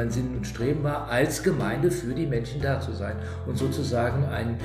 mein 0.00 0.10
Sinn 0.10 0.34
und 0.34 0.46
Streben 0.46 0.82
war, 0.82 1.08
als 1.10 1.42
Gemeinde 1.42 1.90
für 1.90 2.14
die 2.14 2.26
Menschen 2.26 2.62
da 2.62 2.80
zu 2.80 2.92
sein 2.92 3.16
und 3.46 3.58
sozusagen 3.58 4.24
ein, 4.24 4.56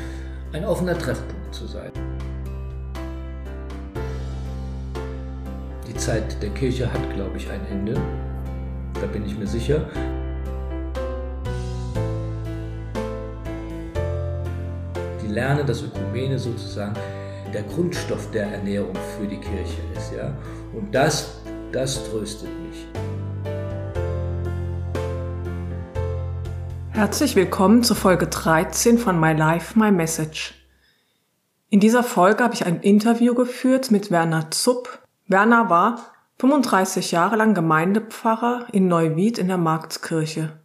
ein 0.54 0.63
offener 0.63 0.97
Treffpunkt 0.97 1.54
zu 1.54 1.68
sein. 1.68 1.92
Die 5.85 5.94
Zeit 5.96 6.42
der 6.42 6.52
Kirche 6.52 6.92
hat, 6.92 7.02
glaube 7.13 7.35
ich, 7.35 7.49
ein 7.49 7.60
Ende. 7.70 7.99
Da 8.94 9.08
bin 9.08 9.26
ich 9.26 9.38
mir 9.38 9.46
sicher. 9.46 9.85
Die 15.22 15.28
lernen, 15.28 15.67
dass 15.67 15.83
Ökumene 15.83 16.40
sozusagen 16.40 16.95
der 17.54 17.63
Grundstoff 17.63 18.31
der 18.31 18.54
Ernährung 18.54 18.95
für 19.20 19.27
die 19.27 19.40
Kirche 19.40 19.81
ist. 19.97 20.13
Ja? 20.16 20.33
Und 20.72 20.95
das, 20.95 21.41
das 21.73 22.09
tröstet 22.09 22.47
mich. 22.70 22.88
Herzlich 26.95 27.35
willkommen 27.35 27.84
zur 27.84 27.98
Folge 27.98 28.27
13 28.27 28.98
von 28.98 29.20
My 29.20 29.34
Life, 29.34 29.77
My 29.77 29.91
Message. 29.91 30.53
In 31.70 31.81
dieser 31.81 32.03
Folge 32.03 32.41
habe 32.41 32.53
ich 32.53 32.66
ein 32.66 32.80
Interview 32.80 33.36
geführt 33.36 33.91
mit 33.91 34.12
Werner 34.12 34.49
Zupp. 34.52 35.00
Werner 35.27 35.70
war 35.70 36.13
35 36.39 37.12
Jahre 37.12 37.36
lang 37.36 37.53
Gemeindepfarrer 37.53 38.67
in 38.72 38.88
Neuwied 38.88 39.38
in 39.38 39.50
der 39.50 39.58
Marktskirche. 39.58 40.62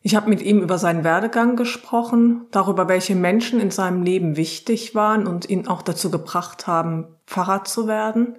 Ich 0.00 0.16
habe 0.16 0.30
mit 0.30 0.40
ihm 0.40 0.62
über 0.62 0.78
seinen 0.78 1.04
Werdegang 1.04 1.56
gesprochen, 1.56 2.46
darüber, 2.50 2.88
welche 2.88 3.14
Menschen 3.14 3.60
in 3.60 3.70
seinem 3.70 4.02
Leben 4.02 4.38
wichtig 4.38 4.94
waren 4.94 5.26
und 5.26 5.50
ihn 5.50 5.68
auch 5.68 5.82
dazu 5.82 6.10
gebracht 6.10 6.66
haben, 6.66 7.08
Pfarrer 7.26 7.64
zu 7.64 7.86
werden, 7.86 8.38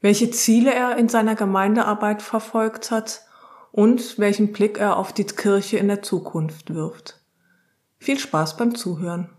welche 0.00 0.32
Ziele 0.32 0.74
er 0.74 0.96
in 0.96 1.08
seiner 1.08 1.36
Gemeindearbeit 1.36 2.22
verfolgt 2.22 2.90
hat 2.90 3.23
und 3.74 4.20
welchen 4.20 4.52
Blick 4.52 4.78
er 4.78 4.96
auf 4.96 5.12
die 5.12 5.24
Kirche 5.24 5.78
in 5.78 5.88
der 5.88 6.00
Zukunft 6.00 6.72
wirft. 6.72 7.20
Viel 7.98 8.20
Spaß 8.20 8.56
beim 8.56 8.76
Zuhören. 8.76 9.30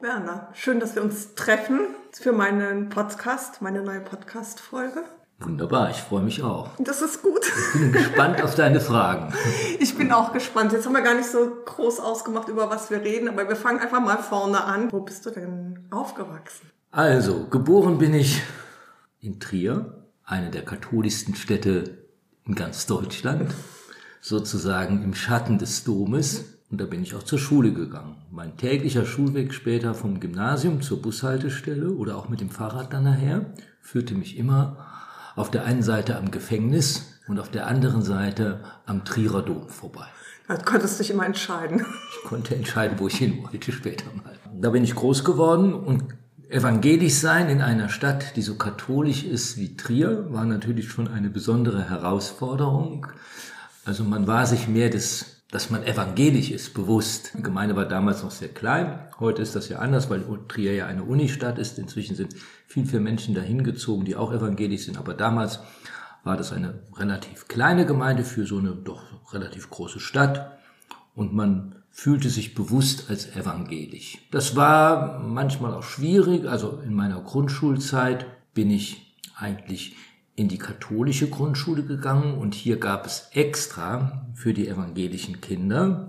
Werner, 0.00 0.48
schön, 0.52 0.80
dass 0.80 0.96
wir 0.96 1.02
uns 1.02 1.36
treffen 1.36 1.78
für 2.10 2.32
meinen 2.32 2.88
Podcast, 2.88 3.62
meine 3.62 3.82
neue 3.82 4.00
Podcast-Folge. 4.00 5.04
Wunderbar, 5.38 5.90
ich 5.90 5.98
freue 5.98 6.24
mich 6.24 6.42
auch. 6.42 6.70
Das 6.80 7.02
ist 7.02 7.22
gut. 7.22 7.46
Ich 7.46 7.80
bin 7.80 7.92
gespannt 7.92 8.42
auf 8.42 8.56
deine 8.56 8.80
Fragen. 8.80 9.32
Ich 9.78 9.96
bin 9.96 10.10
auch 10.10 10.32
gespannt. 10.32 10.72
Jetzt 10.72 10.86
haben 10.86 10.94
wir 10.94 11.02
gar 11.02 11.14
nicht 11.14 11.30
so 11.30 11.52
groß 11.64 12.00
ausgemacht, 12.00 12.48
über 12.48 12.68
was 12.70 12.90
wir 12.90 13.00
reden, 13.00 13.28
aber 13.28 13.48
wir 13.48 13.54
fangen 13.54 13.78
einfach 13.78 14.00
mal 14.00 14.18
vorne 14.18 14.64
an. 14.64 14.90
Wo 14.90 15.02
bist 15.02 15.24
du 15.24 15.30
denn 15.30 15.86
aufgewachsen? 15.92 16.68
Also, 16.90 17.46
geboren 17.46 17.98
bin 17.98 18.12
ich 18.12 18.42
in 19.20 19.38
Trier, 19.38 20.04
eine 20.24 20.50
der 20.50 20.64
katholischsten 20.64 21.36
Städte 21.36 22.04
in 22.44 22.56
ganz 22.56 22.86
Deutschland, 22.86 23.54
sozusagen 24.24 25.02
im 25.02 25.14
Schatten 25.14 25.58
des 25.58 25.84
Domes. 25.84 26.44
Und 26.70 26.80
da 26.80 26.86
bin 26.86 27.02
ich 27.02 27.14
auch 27.14 27.22
zur 27.22 27.38
Schule 27.38 27.74
gegangen. 27.74 28.16
Mein 28.30 28.56
täglicher 28.56 29.04
Schulweg 29.04 29.52
später 29.52 29.94
vom 29.94 30.18
Gymnasium 30.18 30.80
zur 30.80 31.02
Bushaltestelle 31.02 31.90
oder 31.90 32.16
auch 32.16 32.30
mit 32.30 32.40
dem 32.40 32.48
Fahrrad 32.48 32.92
dann 32.92 33.04
nachher 33.04 33.52
führte 33.82 34.14
mich 34.14 34.38
immer 34.38 34.86
auf 35.36 35.50
der 35.50 35.66
einen 35.66 35.82
Seite 35.82 36.16
am 36.16 36.30
Gefängnis 36.30 37.20
und 37.28 37.38
auf 37.38 37.50
der 37.50 37.66
anderen 37.66 38.02
Seite 38.02 38.64
am 38.86 39.04
Trierer 39.04 39.42
Dom 39.42 39.68
vorbei. 39.68 40.06
Da 40.48 40.56
konntest 40.56 40.98
du 40.98 41.02
dich 41.02 41.12
immer 41.12 41.26
entscheiden. 41.26 41.84
Ich 42.10 42.28
konnte 42.28 42.56
entscheiden, 42.56 42.98
wo 42.98 43.08
ich 43.08 43.16
hin 43.16 43.42
wollte 43.42 43.72
später 43.72 44.06
mal. 44.24 44.38
Da 44.58 44.70
bin 44.70 44.84
ich 44.84 44.94
groß 44.94 45.24
geworden 45.24 45.74
und 45.74 46.02
evangelisch 46.48 47.14
sein 47.14 47.50
in 47.50 47.60
einer 47.60 47.90
Stadt, 47.90 48.36
die 48.36 48.42
so 48.42 48.54
katholisch 48.54 49.22
ist 49.24 49.58
wie 49.58 49.76
Trier, 49.76 50.32
war 50.32 50.46
natürlich 50.46 50.88
schon 50.88 51.08
eine 51.08 51.28
besondere 51.28 51.90
Herausforderung. 51.90 53.06
Also 53.84 54.04
man 54.04 54.26
war 54.26 54.46
sich 54.46 54.68
mehr 54.68 54.90
des 54.90 55.34
dass 55.54 55.70
man 55.70 55.84
evangelisch 55.84 56.50
ist, 56.50 56.74
bewusst. 56.74 57.30
Die 57.38 57.42
Gemeinde 57.42 57.76
war 57.76 57.84
damals 57.84 58.24
noch 58.24 58.32
sehr 58.32 58.48
klein. 58.48 58.98
Heute 59.20 59.40
ist 59.40 59.54
das 59.54 59.68
ja 59.68 59.78
anders, 59.78 60.10
weil 60.10 60.24
Trier 60.48 60.74
ja 60.74 60.86
eine 60.86 61.04
Unistadt 61.04 61.58
ist. 61.58 61.78
Inzwischen 61.78 62.16
sind 62.16 62.34
viel, 62.66 62.86
viel 62.86 62.98
Menschen 62.98 63.36
dahin 63.36 63.62
gezogen, 63.62 64.04
die 64.04 64.16
auch 64.16 64.32
evangelisch 64.32 64.86
sind. 64.86 64.98
Aber 64.98 65.14
damals 65.14 65.60
war 66.24 66.36
das 66.36 66.50
eine 66.50 66.82
relativ 66.96 67.46
kleine 67.46 67.86
Gemeinde 67.86 68.24
für 68.24 68.46
so 68.46 68.58
eine 68.58 68.72
doch 68.72 69.32
relativ 69.32 69.70
große 69.70 70.00
Stadt. 70.00 70.58
Und 71.14 71.32
man 71.32 71.76
fühlte 71.88 72.30
sich 72.30 72.56
bewusst 72.56 73.08
als 73.08 73.36
evangelisch. 73.36 74.18
Das 74.32 74.56
war 74.56 75.20
manchmal 75.20 75.72
auch 75.72 75.84
schwierig. 75.84 76.48
Also 76.48 76.80
in 76.84 76.94
meiner 76.94 77.20
Grundschulzeit 77.20 78.26
bin 78.54 78.72
ich 78.72 79.14
eigentlich 79.36 79.94
in 80.36 80.48
die 80.48 80.58
katholische 80.58 81.28
Grundschule 81.28 81.84
gegangen 81.84 82.34
und 82.34 82.54
hier 82.54 82.78
gab 82.78 83.06
es 83.06 83.28
extra 83.32 84.26
für 84.34 84.52
die 84.52 84.68
evangelischen 84.68 85.40
Kinder 85.40 86.08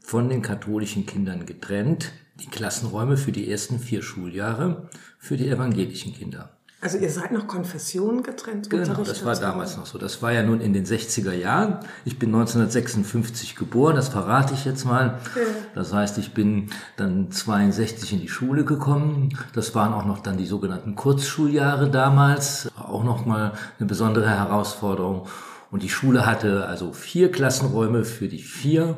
von 0.00 0.28
den 0.28 0.40
katholischen 0.40 1.04
Kindern 1.04 1.46
getrennt 1.46 2.12
die 2.40 2.46
Klassenräume 2.46 3.16
für 3.16 3.32
die 3.32 3.50
ersten 3.50 3.78
vier 3.78 4.02
Schuljahre 4.02 4.88
für 5.18 5.36
die 5.36 5.48
evangelischen 5.48 6.14
Kinder. 6.14 6.55
Also 6.86 6.98
ihr 6.98 7.10
seid 7.10 7.32
noch 7.32 7.48
Konfessionen 7.48 8.22
getrennt? 8.22 8.70
Genau, 8.70 9.02
das 9.02 9.24
war 9.24 9.34
damals 9.34 9.76
noch 9.76 9.86
so. 9.86 9.98
Das 9.98 10.22
war 10.22 10.30
ja 10.30 10.44
nun 10.44 10.60
in 10.60 10.72
den 10.72 10.86
60er 10.86 11.32
Jahren. 11.32 11.80
Ich 12.04 12.16
bin 12.16 12.28
1956 12.28 13.56
geboren, 13.56 13.96
das 13.96 14.08
verrate 14.08 14.54
ich 14.54 14.64
jetzt 14.64 14.84
mal. 14.84 15.18
Ja. 15.34 15.42
Das 15.74 15.92
heißt, 15.92 16.16
ich 16.18 16.32
bin 16.32 16.70
dann 16.96 17.32
62 17.32 18.12
in 18.12 18.20
die 18.20 18.28
Schule 18.28 18.64
gekommen. 18.64 19.36
Das 19.52 19.74
waren 19.74 19.92
auch 19.94 20.04
noch 20.04 20.20
dann 20.20 20.36
die 20.36 20.46
sogenannten 20.46 20.94
Kurzschuljahre 20.94 21.90
damals. 21.90 22.68
Auch 22.76 23.02
noch 23.02 23.26
mal 23.26 23.54
eine 23.80 23.88
besondere 23.88 24.30
Herausforderung. 24.30 25.26
Und 25.72 25.82
die 25.82 25.88
Schule 25.88 26.24
hatte 26.24 26.66
also 26.66 26.92
vier 26.92 27.32
Klassenräume 27.32 28.04
für 28.04 28.28
die 28.28 28.42
vier 28.42 28.96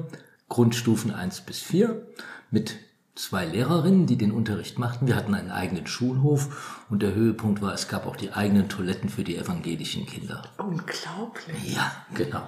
Grundstufen 0.51 1.11
eins 1.11 1.41
bis 1.41 1.61
vier 1.61 2.07
mit 2.51 2.75
zwei 3.19 3.45
Lehrerinnen, 3.45 4.07
die 4.07 4.17
den 4.17 4.31
Unterricht 4.31 4.79
machten. 4.79 5.07
Wir 5.09 5.17
hatten 5.17 5.35
einen 5.35 5.51
eigenen 5.51 5.87
Schulhof 5.87 6.85
und 6.89 7.03
der 7.03 7.15
Höhepunkt 7.15 7.61
war, 7.61 7.75
es 7.75 7.89
gab 7.89 8.07
auch 8.07 8.17
die 8.17 8.33
eigenen 8.33 8.69
Toiletten 8.69 9.09
für 9.09 9.25
die 9.25 9.37
evangelischen 9.37 10.07
Kinder. 10.07 10.43
Unglaublich. 10.57 11.75
Ja, 11.75 11.93
genau. 12.15 12.43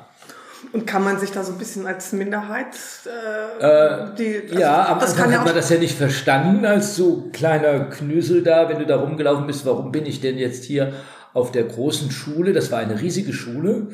Und 0.72 0.86
kann 0.86 1.02
man 1.02 1.18
sich 1.18 1.32
da 1.32 1.42
so 1.42 1.52
ein 1.52 1.58
bisschen 1.58 1.86
als 1.86 2.12
Minderheit, 2.12 2.76
äh, 3.06 3.64
äh 3.64 4.14
die, 4.14 4.42
also 4.42 4.58
ja, 4.60 4.88
am 4.88 4.98
Anfang 5.00 5.30
ja 5.30 5.38
hat 5.38 5.46
man 5.46 5.54
das 5.54 5.70
ja 5.70 5.78
nicht 5.78 5.96
verstanden 5.96 6.64
als 6.66 6.96
so 6.96 7.30
kleiner 7.32 7.86
Knüsel 7.86 8.42
da, 8.42 8.68
wenn 8.68 8.78
du 8.78 8.86
da 8.86 8.96
rumgelaufen 8.96 9.46
bist, 9.46 9.64
warum 9.64 9.90
bin 9.90 10.04
ich 10.06 10.20
denn 10.20 10.38
jetzt 10.38 10.64
hier 10.64 10.92
auf 11.32 11.50
der 11.50 11.64
großen 11.64 12.10
Schule? 12.10 12.52
Das 12.52 12.70
war 12.70 12.78
eine 12.78 13.00
riesige 13.00 13.32
Schule. 13.32 13.88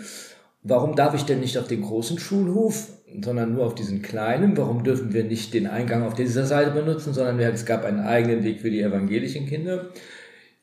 Warum 0.62 0.96
darf 0.96 1.14
ich 1.14 1.24
denn 1.24 1.40
nicht 1.40 1.56
auf 1.56 1.68
den 1.68 1.82
großen 1.82 2.18
Schulhof? 2.18 2.88
Sondern 3.22 3.54
nur 3.54 3.66
auf 3.66 3.74
diesen 3.74 4.02
kleinen. 4.02 4.56
Warum 4.56 4.84
dürfen 4.84 5.12
wir 5.12 5.24
nicht 5.24 5.54
den 5.54 5.66
Eingang 5.66 6.02
auf 6.02 6.14
dieser 6.14 6.46
Seite 6.46 6.70
benutzen, 6.70 7.14
sondern 7.14 7.38
es 7.40 7.66
gab 7.66 7.84
einen 7.84 8.00
eigenen 8.00 8.44
Weg 8.44 8.60
für 8.60 8.70
die 8.70 8.80
evangelischen 8.80 9.46
Kinder. 9.46 9.86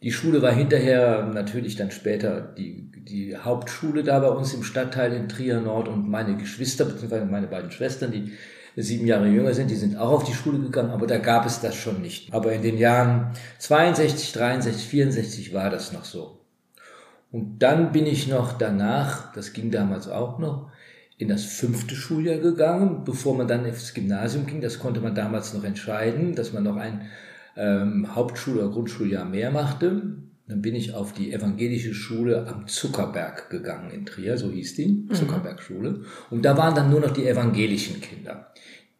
Die 0.02 0.12
Schule 0.12 0.42
war 0.42 0.52
hinterher 0.52 1.30
natürlich 1.34 1.78
dann 1.78 1.92
später 1.92 2.42
die, 2.42 2.92
die 3.08 3.38
Hauptschule 3.38 4.04
da 4.04 4.20
bei 4.20 4.28
uns 4.28 4.54
im 4.54 4.64
Stadtteil 4.64 5.14
in 5.14 5.30
Trier 5.30 5.62
Nord 5.62 5.88
und 5.88 6.10
meine 6.10 6.36
Geschwister, 6.36 6.84
beziehungsweise 6.86 7.26
meine 7.26 7.48
beiden 7.48 7.72
Schwestern, 7.72 8.12
die 8.12 8.34
sieben 8.76 9.08
Jahre 9.08 9.28
jünger 9.28 9.54
sind, 9.54 9.70
die 9.70 9.76
sind 9.76 9.98
auch 9.98 10.12
auf 10.12 10.24
die 10.24 10.34
Schule 10.34 10.60
gegangen, 10.60 10.90
aber 10.90 11.08
da 11.08 11.20
gab 11.20 11.46
es 11.46 11.62
das 11.62 11.76
schon 11.76 12.02
nicht. 12.02 12.34
Aber 12.34 12.52
in 12.52 12.64
den 12.64 12.78
Jahren 12.78 13.32
62, 13.60 14.34
63, 14.34 14.88
64 14.88 15.54
war 15.54 15.70
das 15.70 15.94
noch 15.94 16.06
so. 16.06 16.40
Und 17.32 17.60
dann 17.60 17.92
bin 17.92 18.06
ich 18.06 18.28
noch 18.28 18.54
danach, 18.54 19.32
das 19.34 19.54
ging 19.54 19.72
damals 19.72 20.08
auch 20.08 20.38
noch, 20.38 20.72
in 21.18 21.28
das 21.28 21.44
fünfte 21.44 21.96
Schuljahr 21.96 22.40
gegangen, 22.40 23.04
bevor 23.04 23.36
man 23.36 23.48
dann 23.48 23.66
ins 23.66 23.94
Gymnasium 23.94 24.46
ging. 24.46 24.62
Das 24.62 24.80
konnte 24.80 25.00
man 25.00 25.16
damals 25.16 25.54
noch 25.54 25.64
entscheiden, 25.64 26.36
dass 26.36 26.54
man 26.54 26.64
noch 26.64 26.78
ein 26.78 27.10
ähm, 27.56 28.16
Hauptschul- 28.16 28.58
oder 28.58 28.70
Grundschuljahr 28.70 29.26
mehr 29.26 29.52
machte. 29.52 30.18
Dann 30.48 30.62
bin 30.62 30.76
ich 30.76 30.94
auf 30.94 31.14
die 31.14 31.32
evangelische 31.32 31.94
Schule 31.94 32.48
am 32.48 32.68
Zuckerberg 32.68 33.50
gegangen 33.50 33.92
in 33.92 34.06
Trier, 34.06 34.38
so 34.38 34.52
hieß 34.52 34.76
die, 34.76 34.88
mhm. 34.88 35.14
Zuckerbergschule. 35.14 36.02
Und 36.30 36.44
da 36.44 36.58
waren 36.58 36.76
dann 36.76 36.90
nur 36.90 37.00
noch 37.00 37.12
die 37.12 37.26
evangelischen 37.26 38.02
Kinder, 38.02 38.52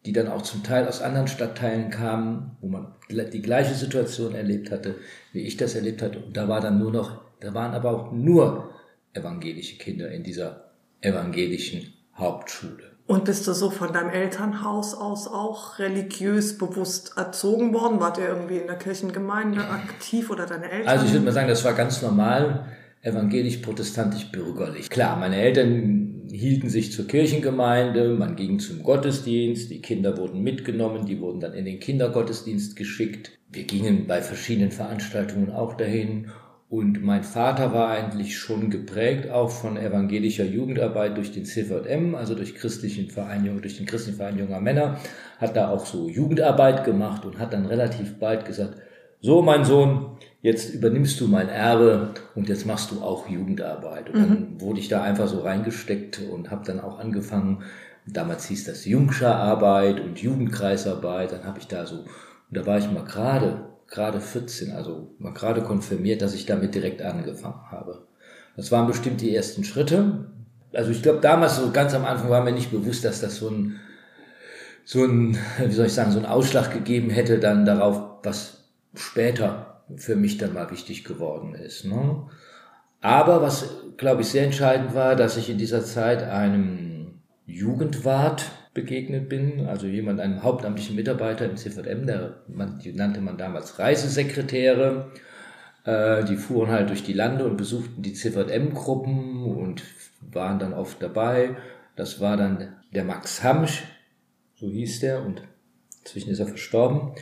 die 0.06 0.12
dann 0.12 0.28
auch 0.28 0.42
zum 0.42 0.62
Teil 0.62 0.88
aus 0.88 1.02
anderen 1.02 1.28
Stadtteilen 1.28 1.90
kamen, 1.90 2.56
wo 2.60 2.68
man 2.68 2.94
die 3.10 3.42
gleiche 3.42 3.74
Situation 3.74 4.34
erlebt 4.34 4.70
hatte, 4.70 4.94
wie 5.32 5.42
ich 5.42 5.56
das 5.56 5.74
erlebt 5.74 6.00
hatte. 6.00 6.20
Und 6.20 6.36
da 6.36 6.48
war 6.48 6.60
dann 6.60 6.78
nur 6.78 6.92
noch, 6.92 7.20
da 7.40 7.52
waren 7.52 7.74
aber 7.74 7.90
auch 7.90 8.12
nur 8.12 8.70
evangelische 9.12 9.76
Kinder 9.76 10.10
in 10.10 10.22
dieser 10.22 10.70
evangelischen 11.02 11.92
Hauptschule. 12.16 12.94
Und 13.06 13.26
bist 13.26 13.46
du 13.46 13.52
so 13.52 13.68
von 13.68 13.92
deinem 13.92 14.08
Elternhaus 14.08 14.94
aus 14.94 15.26
auch 15.26 15.78
religiös 15.78 16.56
bewusst 16.56 17.12
erzogen 17.16 17.74
worden? 17.74 18.00
Wart 18.00 18.16
ihr 18.16 18.28
irgendwie 18.28 18.56
in 18.56 18.66
der 18.66 18.76
Kirchengemeinde 18.76 19.60
aktiv 19.68 20.30
oder 20.30 20.46
deine 20.46 20.70
Eltern? 20.70 20.88
Also 20.88 21.04
ich 21.04 21.12
würde 21.12 21.26
mal 21.26 21.32
sagen, 21.32 21.48
das 21.48 21.64
war 21.64 21.74
ganz 21.74 22.00
normal, 22.00 22.64
evangelisch-protestantisch-bürgerlich. 23.02 24.88
Klar, 24.88 25.18
meine 25.18 25.36
Eltern 25.36 26.22
hielten 26.30 26.70
sich 26.70 26.92
zur 26.92 27.06
Kirchengemeinde, 27.06 28.14
man 28.14 28.36
ging 28.36 28.58
zum 28.58 28.82
Gottesdienst, 28.82 29.70
die 29.70 29.82
Kinder 29.82 30.16
wurden 30.16 30.42
mitgenommen, 30.42 31.04
die 31.04 31.20
wurden 31.20 31.40
dann 31.40 31.52
in 31.52 31.66
den 31.66 31.80
Kindergottesdienst 31.80 32.74
geschickt. 32.74 33.32
Wir 33.52 33.64
gingen 33.64 34.06
bei 34.06 34.22
verschiedenen 34.22 34.72
Veranstaltungen 34.72 35.52
auch 35.52 35.74
dahin 35.74 36.30
Und 36.74 37.04
mein 37.04 37.22
Vater 37.22 37.72
war 37.72 37.90
eigentlich 37.90 38.36
schon 38.36 38.68
geprägt 38.68 39.30
auch 39.30 39.50
von 39.50 39.76
evangelischer 39.76 40.44
Jugendarbeit 40.44 41.16
durch 41.16 41.30
den 41.30 41.44
CVM, 41.44 42.16
also 42.16 42.34
durch 42.34 42.56
christlichen 42.56 43.10
Verein, 43.10 43.44
durch 43.62 43.76
den 43.76 43.86
christlichen 43.86 44.16
Verein 44.16 44.40
junger 44.40 44.60
Männer, 44.60 44.98
hat 45.38 45.54
da 45.54 45.68
auch 45.68 45.86
so 45.86 46.08
Jugendarbeit 46.08 46.82
gemacht 46.82 47.24
und 47.24 47.38
hat 47.38 47.52
dann 47.52 47.66
relativ 47.66 48.18
bald 48.18 48.44
gesagt, 48.44 48.74
so 49.20 49.40
mein 49.40 49.64
Sohn, 49.64 50.18
jetzt 50.42 50.74
übernimmst 50.74 51.20
du 51.20 51.28
mein 51.28 51.48
Erbe 51.48 52.10
und 52.34 52.48
jetzt 52.48 52.66
machst 52.66 52.90
du 52.90 53.02
auch 53.02 53.28
Jugendarbeit. 53.28 54.10
Und 54.10 54.16
dann 54.20 54.30
mhm. 54.30 54.60
wurde 54.60 54.80
ich 54.80 54.88
da 54.88 55.00
einfach 55.00 55.28
so 55.28 55.42
reingesteckt 55.42 56.22
und 56.28 56.50
habe 56.50 56.64
dann 56.66 56.80
auch 56.80 56.98
angefangen, 56.98 57.62
damals 58.04 58.48
hieß 58.48 58.64
das 58.64 58.84
Jungscher 58.84 59.36
Arbeit 59.36 60.00
und 60.00 60.18
Jugendkreisarbeit, 60.18 61.30
dann 61.30 61.44
habe 61.44 61.60
ich 61.60 61.68
da 61.68 61.86
so, 61.86 61.98
und 61.98 62.06
da 62.50 62.66
war 62.66 62.78
ich 62.78 62.90
mal 62.90 63.04
gerade, 63.04 63.73
gerade 63.88 64.20
14, 64.20 64.72
also 64.72 65.14
gerade 65.34 65.62
konfirmiert, 65.62 66.22
dass 66.22 66.34
ich 66.34 66.46
damit 66.46 66.74
direkt 66.74 67.02
angefangen 67.02 67.70
habe. 67.70 68.06
Das 68.56 68.70
waren 68.72 68.86
bestimmt 68.86 69.20
die 69.20 69.34
ersten 69.34 69.64
Schritte. 69.64 70.26
Also 70.72 70.90
ich 70.90 71.02
glaube, 71.02 71.20
damals 71.20 71.56
so 71.56 71.70
ganz 71.70 71.94
am 71.94 72.04
Anfang 72.04 72.30
war 72.30 72.42
mir 72.42 72.52
nicht 72.52 72.70
bewusst, 72.70 73.04
dass 73.04 73.20
das 73.20 73.36
so 73.36 73.48
ein, 73.48 73.80
so 74.84 75.04
ein, 75.04 75.36
wie 75.64 75.72
soll 75.72 75.86
ich 75.86 75.94
sagen, 75.94 76.12
so 76.12 76.18
ein 76.18 76.26
Ausschlag 76.26 76.72
gegeben 76.72 77.10
hätte 77.10 77.38
dann 77.38 77.64
darauf, 77.64 78.00
was 78.22 78.64
später 78.94 79.82
für 79.96 80.16
mich 80.16 80.38
dann 80.38 80.54
mal 80.54 80.70
wichtig 80.70 81.04
geworden 81.04 81.54
ist. 81.54 81.84
Ne? 81.84 82.26
Aber 83.00 83.42
was, 83.42 83.68
glaube 83.96 84.22
ich, 84.22 84.28
sehr 84.28 84.44
entscheidend 84.44 84.94
war, 84.94 85.14
dass 85.14 85.36
ich 85.36 85.50
in 85.50 85.58
dieser 85.58 85.84
Zeit 85.84 86.22
einem 86.22 87.20
Jugendwart 87.46 88.46
begegnet 88.74 89.28
bin, 89.28 89.66
also 89.66 89.86
jemand, 89.86 90.20
einem 90.20 90.42
hauptamtlichen 90.42 90.96
Mitarbeiter 90.96 91.46
im 91.46 91.56
CVM, 91.56 92.06
der, 92.06 92.42
man, 92.48 92.78
die 92.80 92.92
nannte 92.92 93.20
man 93.20 93.38
damals 93.38 93.78
Reisesekretäre, 93.78 95.12
äh, 95.84 96.24
die 96.24 96.36
fuhren 96.36 96.70
halt 96.70 96.90
durch 96.90 97.04
die 97.04 97.12
Lande 97.12 97.46
und 97.46 97.56
besuchten 97.56 98.02
die 98.02 98.12
CVM-Gruppen 98.12 99.44
und 99.44 99.84
waren 100.32 100.58
dann 100.58 100.74
oft 100.74 101.00
dabei. 101.00 101.56
Das 101.94 102.20
war 102.20 102.36
dann 102.36 102.74
der 102.92 103.04
Max 103.04 103.44
Hamsch, 103.44 103.84
so 104.56 104.68
hieß 104.68 105.00
der, 105.00 105.24
und 105.24 105.42
inzwischen 106.00 106.30
ist 106.30 106.40
er 106.40 106.48
verstorben. 106.48 107.12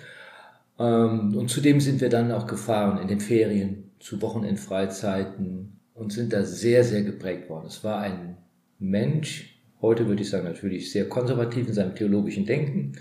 Ähm, 0.78 1.37
und 1.37 1.50
zudem 1.50 1.81
sind 1.81 2.00
wir 2.00 2.08
dann 2.08 2.32
auch 2.32 2.46
gefahren 2.46 2.99
in 2.99 3.08
den 3.08 3.20
Ferien 3.20 3.90
zu 4.00 4.22
Wochenendfreizeiten 4.22 5.81
und 5.94 6.12
sind 6.12 6.32
da 6.32 6.44
sehr, 6.44 6.82
sehr 6.82 7.02
geprägt 7.02 7.50
worden. 7.50 7.66
Es 7.66 7.84
war 7.84 8.00
ein 8.00 8.38
Mensch, 8.78 9.51
heute 9.82 10.08
würde 10.08 10.23
ich 10.23 10.31
sagen 10.31 10.46
natürlich 10.46 10.90
sehr 10.90 11.08
konservativ 11.08 11.69
in 11.69 11.75
seinem 11.75 11.94
theologischen 11.94 12.46
Denken, 12.46 12.93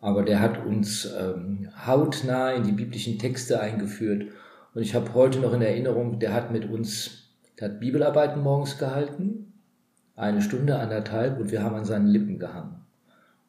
aber 0.00 0.22
der 0.22 0.40
hat 0.40 0.64
uns 0.64 1.12
ähm, 1.18 1.68
hautnah 1.86 2.52
in 2.52 2.62
die 2.62 2.72
biblischen 2.72 3.18
Texte 3.18 3.60
eingeführt. 3.60 4.28
Und 4.74 4.82
ich 4.82 4.94
habe 4.94 5.14
heute 5.14 5.40
noch 5.40 5.52
in 5.52 5.62
Erinnerung, 5.62 6.20
der 6.20 6.32
hat 6.32 6.52
mit 6.52 6.70
uns, 6.70 7.32
der 7.58 7.70
hat 7.70 7.80
Bibelarbeiten 7.80 8.42
morgens 8.42 8.78
gehalten, 8.78 9.52
eine 10.14 10.42
Stunde, 10.42 10.78
anderthalb, 10.78 11.40
und 11.40 11.50
wir 11.50 11.62
haben 11.62 11.74
an 11.74 11.84
seinen 11.84 12.06
Lippen 12.06 12.38
gehangen 12.38 12.80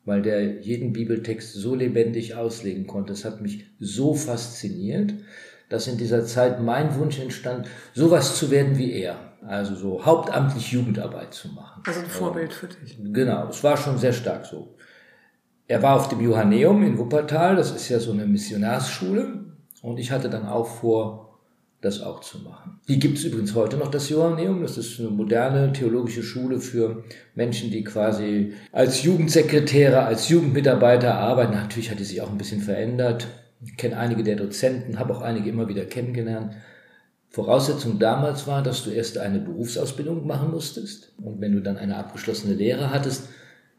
weil 0.06 0.22
der 0.22 0.62
jeden 0.62 0.94
Bibeltext 0.94 1.54
so 1.54 1.76
lebendig 1.76 2.36
auslegen 2.36 2.88
konnte. 2.88 3.14
Es 3.14 3.26
hat 3.26 3.42
mich 3.42 3.66
so 3.80 4.14
fasziniert, 4.14 5.14
dass 5.72 5.88
in 5.88 5.98
dieser 5.98 6.26
Zeit 6.26 6.62
mein 6.62 6.96
Wunsch 6.98 7.20
entstand, 7.20 7.68
sowas 7.94 8.36
zu 8.36 8.52
werden 8.52 8.78
wie 8.78 8.92
er. 8.92 9.16
Also 9.48 9.74
so 9.76 10.06
hauptamtlich 10.06 10.72
Jugendarbeit 10.72 11.34
zu 11.34 11.48
machen. 11.48 11.82
Also 11.88 12.02
ein 12.02 12.06
Vorbild 12.06 12.54
für 12.54 12.68
dich. 12.68 12.98
Genau, 13.02 13.48
es 13.48 13.64
war 13.64 13.78
schon 13.78 13.98
sehr 13.98 14.14
stark 14.14 14.46
so. 14.46 14.76
Er 15.68 15.82
war 15.82 15.96
auf 15.96 16.10
dem 16.10 16.20
Johanneum 16.20 16.84
in 16.84 16.98
Wuppertal, 16.98 17.56
das 17.56 17.72
ist 17.72 17.88
ja 17.88 18.00
so 18.00 18.12
eine 18.12 18.26
Missionarsschule. 18.26 19.46
Und 19.82 19.98
ich 19.98 20.12
hatte 20.12 20.30
dann 20.30 20.46
auch 20.46 20.68
vor, 20.68 21.40
das 21.80 22.02
auch 22.02 22.20
zu 22.20 22.40
machen. 22.40 22.80
Die 22.88 23.00
gibt 23.00 23.18
es 23.18 23.24
übrigens 23.24 23.56
heute 23.56 23.78
noch, 23.78 23.90
das 23.90 24.10
Johanneum. 24.10 24.62
Das 24.62 24.78
ist 24.78 25.00
eine 25.00 25.10
moderne 25.10 25.74
theologische 25.74 26.22
Schule 26.22 26.60
für 26.60 27.04
Menschen, 27.34 27.72
die 27.72 27.84
quasi 27.84 28.54
als 28.72 29.02
Jugendsekretäre, 29.04 30.04
als 30.04 30.30
Jugendmitarbeiter 30.30 31.16
arbeiten. 31.16 31.54
Natürlich 31.54 31.90
hat 31.90 32.00
die 32.00 32.04
sich 32.04 32.22
auch 32.22 32.30
ein 32.30 32.38
bisschen 32.38 32.62
verändert. 32.62 33.28
Kenne 33.78 33.98
einige 33.98 34.24
der 34.24 34.36
Dozenten, 34.36 35.00
habe 35.00 35.16
auch 35.16 35.22
einige 35.22 35.50
immer 35.50 35.68
wieder 35.68 35.86
kennengelernt. 35.86 36.56
Voraussetzung 37.30 38.00
damals 38.00 38.48
war, 38.48 38.62
dass 38.62 38.84
du 38.84 38.90
erst 38.90 39.18
eine 39.18 39.40
Berufsausbildung 39.40 40.28
machen 40.28 40.52
musstest. 40.52 41.14
Und 41.18 41.40
wenn 41.40 41.54
du 41.54 41.62
dann 41.62 41.78
eine 41.78 41.96
abgeschlossene 41.96 42.56
Lehre 42.56 42.92
hattest, 42.92 43.30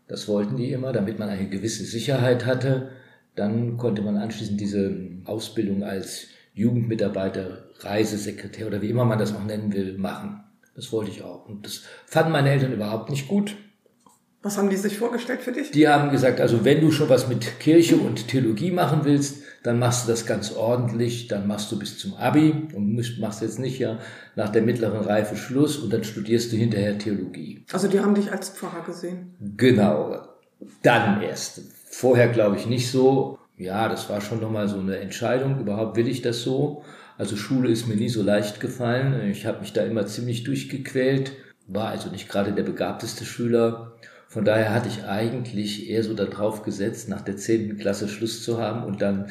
das 0.09 0.29
wollten 0.29 0.57
die 0.57 0.73
immer, 0.73 0.93
damit 0.93 1.19
man 1.19 1.29
eine 1.29 1.49
gewisse 1.49 1.85
Sicherheit 1.85 2.47
hatte, 2.47 2.91
dann 3.35 3.77
konnte 3.77 4.03
man 4.03 4.17
anschließend 4.17 4.61
diese 4.61 4.95
Ausbildung 5.25 5.85
als 5.85 6.29
Jugendmitarbeiter, 6.55 7.65
Reisesekretär 7.81 8.67
oder 8.67 8.83
wie 8.83 8.91
immer 8.91 9.05
man 9.05 9.19
das 9.19 9.35
auch 9.35 9.45
nennen 9.45 9.73
will, 9.73 9.99
machen. 9.99 10.45
Das 10.75 10.93
wollte 10.93 11.11
ich 11.11 11.23
auch. 11.23 11.47
Und 11.47 11.67
das 11.67 11.83
fanden 12.07 12.33
meine 12.33 12.51
Eltern 12.51 12.73
überhaupt 12.73 13.11
nicht 13.11 13.29
gut. 13.29 13.57
Was 14.43 14.59
haben 14.59 14.71
die 14.71 14.77
sich 14.77 14.99
vorgestellt 14.99 15.41
für 15.41 15.53
dich? 15.53 15.71
Die 15.71 15.89
haben 15.89 16.11
gesagt, 16.11 16.41
also 16.41 16.65
wenn 16.65 16.81
du 16.81 16.91
schon 16.91 17.09
was 17.09 17.29
mit 17.29 17.61
Kirche 17.61 17.97
und 17.97 18.29
Theologie 18.29 18.73
machen 18.73 19.01
willst, 19.05 19.43
dann 19.63 19.79
machst 19.79 20.07
du 20.07 20.11
das 20.11 20.27
ganz 20.27 20.53
ordentlich, 20.53 21.29
dann 21.29 21.47
machst 21.47 21.71
du 21.71 21.79
bis 21.79 21.99
zum 21.99 22.15
Abi 22.15 22.69
und 22.75 23.19
machst 23.21 23.43
jetzt 23.43 23.61
nicht 23.61 23.79
ja 23.79 24.01
nach 24.35 24.49
der 24.49 24.63
mittleren 24.63 25.01
Reife 25.01 25.37
Schluss 25.37 25.77
und 25.77 25.93
dann 25.93 26.03
studierst 26.03 26.53
du 26.53 26.57
hinterher 26.57 26.99
Theologie. 26.99 27.65
Also 27.73 27.87
die 27.87 28.01
haben 28.01 28.15
dich 28.15 28.33
als 28.33 28.51
Pfarrer 28.51 28.85
gesehen? 28.85 29.35
Genau. 29.57 30.21
Dann 30.83 31.23
erst. 31.23 31.61
Vorher 31.87 32.29
glaube 32.29 32.57
ich 32.57 32.67
nicht 32.67 32.91
so 32.91 33.39
ja, 33.63 33.89
das 33.89 34.09
war 34.09 34.21
schon 34.21 34.41
nochmal 34.41 34.69
so 34.69 34.79
eine 34.79 34.99
Entscheidung. 34.99 35.61
Überhaupt 35.61 35.97
will 35.97 36.09
ich 36.09 36.23
das 36.23 36.43
so? 36.43 36.83
Also 37.17 37.37
Schule 37.37 37.71
ist 37.71 37.87
mir 37.87 37.97
nie 37.97 38.09
so 38.09 38.23
leicht 38.23 38.61
gefallen. 38.61 39.31
Ich 39.31 39.47
habe 39.47 39.61
mich 39.61 39.73
da 39.73 39.83
immer 39.83 40.07
ziemlich 40.07 40.45
durchgequält, 40.45 41.33
war 41.69 41.89
also 41.89 42.11
nicht 42.11 42.29
gerade 42.29 42.53
der 42.53 42.65
begabteste 42.65 43.25
Schüler. 43.25 43.93
Von 44.33 44.47
daher 44.47 44.73
hatte 44.73 44.89
ich 44.89 45.05
eigentlich 45.05 45.91
eher 45.91 46.03
so 46.03 46.15
darauf 46.15 46.63
gesetzt, 46.63 47.07
nach 47.11 47.21
der 47.21 47.37
zehnten 47.37 47.77
Klasse 47.77 48.09
Schluss 48.09 48.43
zu 48.43 48.59
haben 48.59 48.83
und 48.83 49.03
dann 49.03 49.27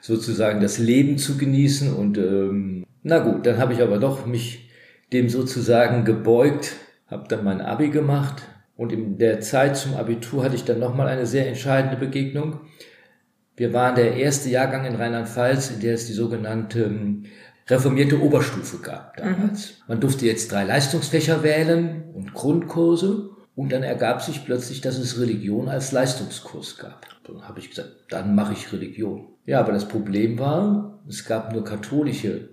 sozusagen 0.00 0.60
das 0.60 0.78
Leben 0.78 1.18
zu 1.18 1.36
genießen. 1.36 1.92
Und 1.92 2.16
ähm, 2.16 2.86
na 3.02 3.18
gut, 3.18 3.44
dann 3.44 3.58
habe 3.58 3.72
ich 3.72 3.82
aber 3.82 3.98
doch 3.98 4.24
mich 4.24 4.70
dem 5.12 5.28
sozusagen 5.28 6.04
gebeugt, 6.04 6.76
habe 7.08 7.26
dann 7.26 7.42
mein 7.42 7.60
Abi 7.60 7.88
gemacht 7.88 8.42
und 8.76 8.92
in 8.92 9.18
der 9.18 9.40
Zeit 9.40 9.76
zum 9.76 9.96
Abitur 9.96 10.44
hatte 10.44 10.54
ich 10.54 10.64
dann 10.64 10.78
nochmal 10.78 11.08
eine 11.08 11.26
sehr 11.26 11.48
entscheidende 11.48 11.96
Begegnung. 11.96 12.60
Wir 13.56 13.72
waren 13.72 13.96
der 13.96 14.14
erste 14.14 14.48
Jahrgang 14.48 14.84
in 14.84 14.94
Rheinland-Pfalz, 14.94 15.72
in 15.72 15.80
der 15.80 15.94
es 15.94 16.06
die 16.06 16.12
sogenannte 16.12 16.84
ähm, 16.84 17.24
reformierte 17.68 18.22
Oberstufe 18.22 18.78
gab 18.78 19.16
damals. 19.16 19.70
Mhm. 19.70 19.84
Man 19.88 20.00
durfte 20.00 20.24
jetzt 20.24 20.52
drei 20.52 20.62
Leistungsfächer 20.62 21.42
wählen 21.42 22.04
und 22.14 22.32
Grundkurse. 22.32 23.30
Und 23.56 23.72
dann 23.72 23.82
ergab 23.82 24.22
sich 24.22 24.44
plötzlich, 24.44 24.82
dass 24.82 24.98
es 24.98 25.18
Religion 25.18 25.68
als 25.68 25.90
Leistungskurs 25.90 26.76
gab. 26.76 27.06
Dann 27.24 27.48
habe 27.48 27.58
ich 27.58 27.70
gesagt, 27.70 27.90
dann 28.10 28.34
mache 28.34 28.52
ich 28.52 28.70
Religion. 28.70 29.28
Ja, 29.46 29.60
aber 29.60 29.72
das 29.72 29.88
Problem 29.88 30.38
war, 30.38 31.00
es 31.08 31.24
gab 31.24 31.54
nur 31.54 31.64
katholische 31.64 32.50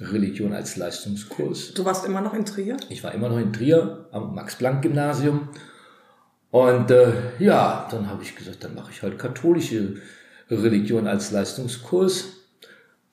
Religion 0.00 0.52
als 0.52 0.76
Leistungskurs. 0.76 1.74
Du 1.74 1.84
warst 1.84 2.04
immer 2.04 2.20
noch 2.20 2.34
in 2.34 2.44
Trier? 2.44 2.76
Ich 2.88 3.04
war 3.04 3.12
immer 3.12 3.28
noch 3.28 3.38
in 3.38 3.52
Trier 3.52 4.08
am 4.10 4.34
Max-Planck-Gymnasium. 4.34 5.50
Und 6.50 6.90
äh, 6.90 7.12
ja, 7.38 7.86
dann 7.90 8.08
habe 8.08 8.24
ich 8.24 8.34
gesagt, 8.34 8.64
dann 8.64 8.74
mache 8.74 8.90
ich 8.90 9.02
halt 9.02 9.20
katholische 9.20 9.96
Religion 10.50 11.06
als 11.06 11.30
Leistungskurs. 11.30 12.24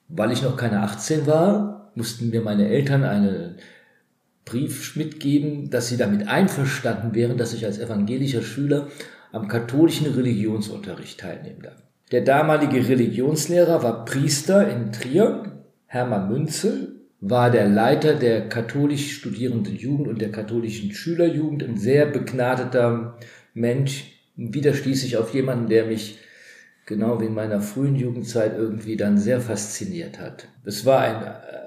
Weil 0.08 0.32
ich 0.32 0.42
noch 0.42 0.58
keine 0.58 0.82
18 0.82 1.28
war, 1.28 1.92
mussten 1.94 2.32
mir 2.32 2.42
meine 2.42 2.68
Eltern 2.68 3.04
einen 3.04 3.58
Brief 4.52 4.98
mitgeben, 4.98 5.70
dass 5.70 5.88
sie 5.88 5.96
damit 5.96 6.28
einverstanden 6.28 7.16
wären, 7.16 7.38
dass 7.38 7.54
ich 7.54 7.66
als 7.66 7.80
evangelischer 7.80 8.42
Schüler 8.42 8.90
am 9.32 9.48
katholischen 9.48 10.08
Religionsunterricht 10.08 11.22
teilnehmen 11.22 11.62
darf. 11.62 11.82
Der 12.12 12.22
damalige 12.22 12.90
Religionslehrer 12.90 13.82
war 13.82 14.04
Priester 14.04 14.70
in 14.70 14.92
Trier, 14.92 15.64
Hermann 15.86 16.30
Münzel, 16.30 16.96
war 17.22 17.50
der 17.50 17.70
Leiter 17.70 18.16
der 18.16 18.50
katholisch 18.50 19.14
studierenden 19.14 19.78
Jugend 19.78 20.10
und 20.10 20.20
der 20.20 20.32
katholischen 20.32 20.92
Schülerjugend, 20.92 21.64
ein 21.64 21.78
sehr 21.78 22.08
begnadeter 22.08 23.18
Mensch. 23.54 24.20
Wieder 24.36 24.74
stieß 24.74 25.06
ich 25.06 25.16
auf 25.16 25.34
jemanden, 25.34 25.70
der 25.70 25.86
mich 25.86 26.18
genau 26.86 27.22
wie 27.22 27.28
in 27.28 27.34
meiner 27.34 27.62
frühen 27.62 27.96
Jugendzeit 27.96 28.58
irgendwie 28.58 28.98
dann 28.98 29.18
sehr 29.18 29.40
fasziniert 29.40 30.20
hat. 30.20 30.50
Es 30.66 30.86
war 30.86 31.00
ein 31.00 31.24
äh, 31.24 31.62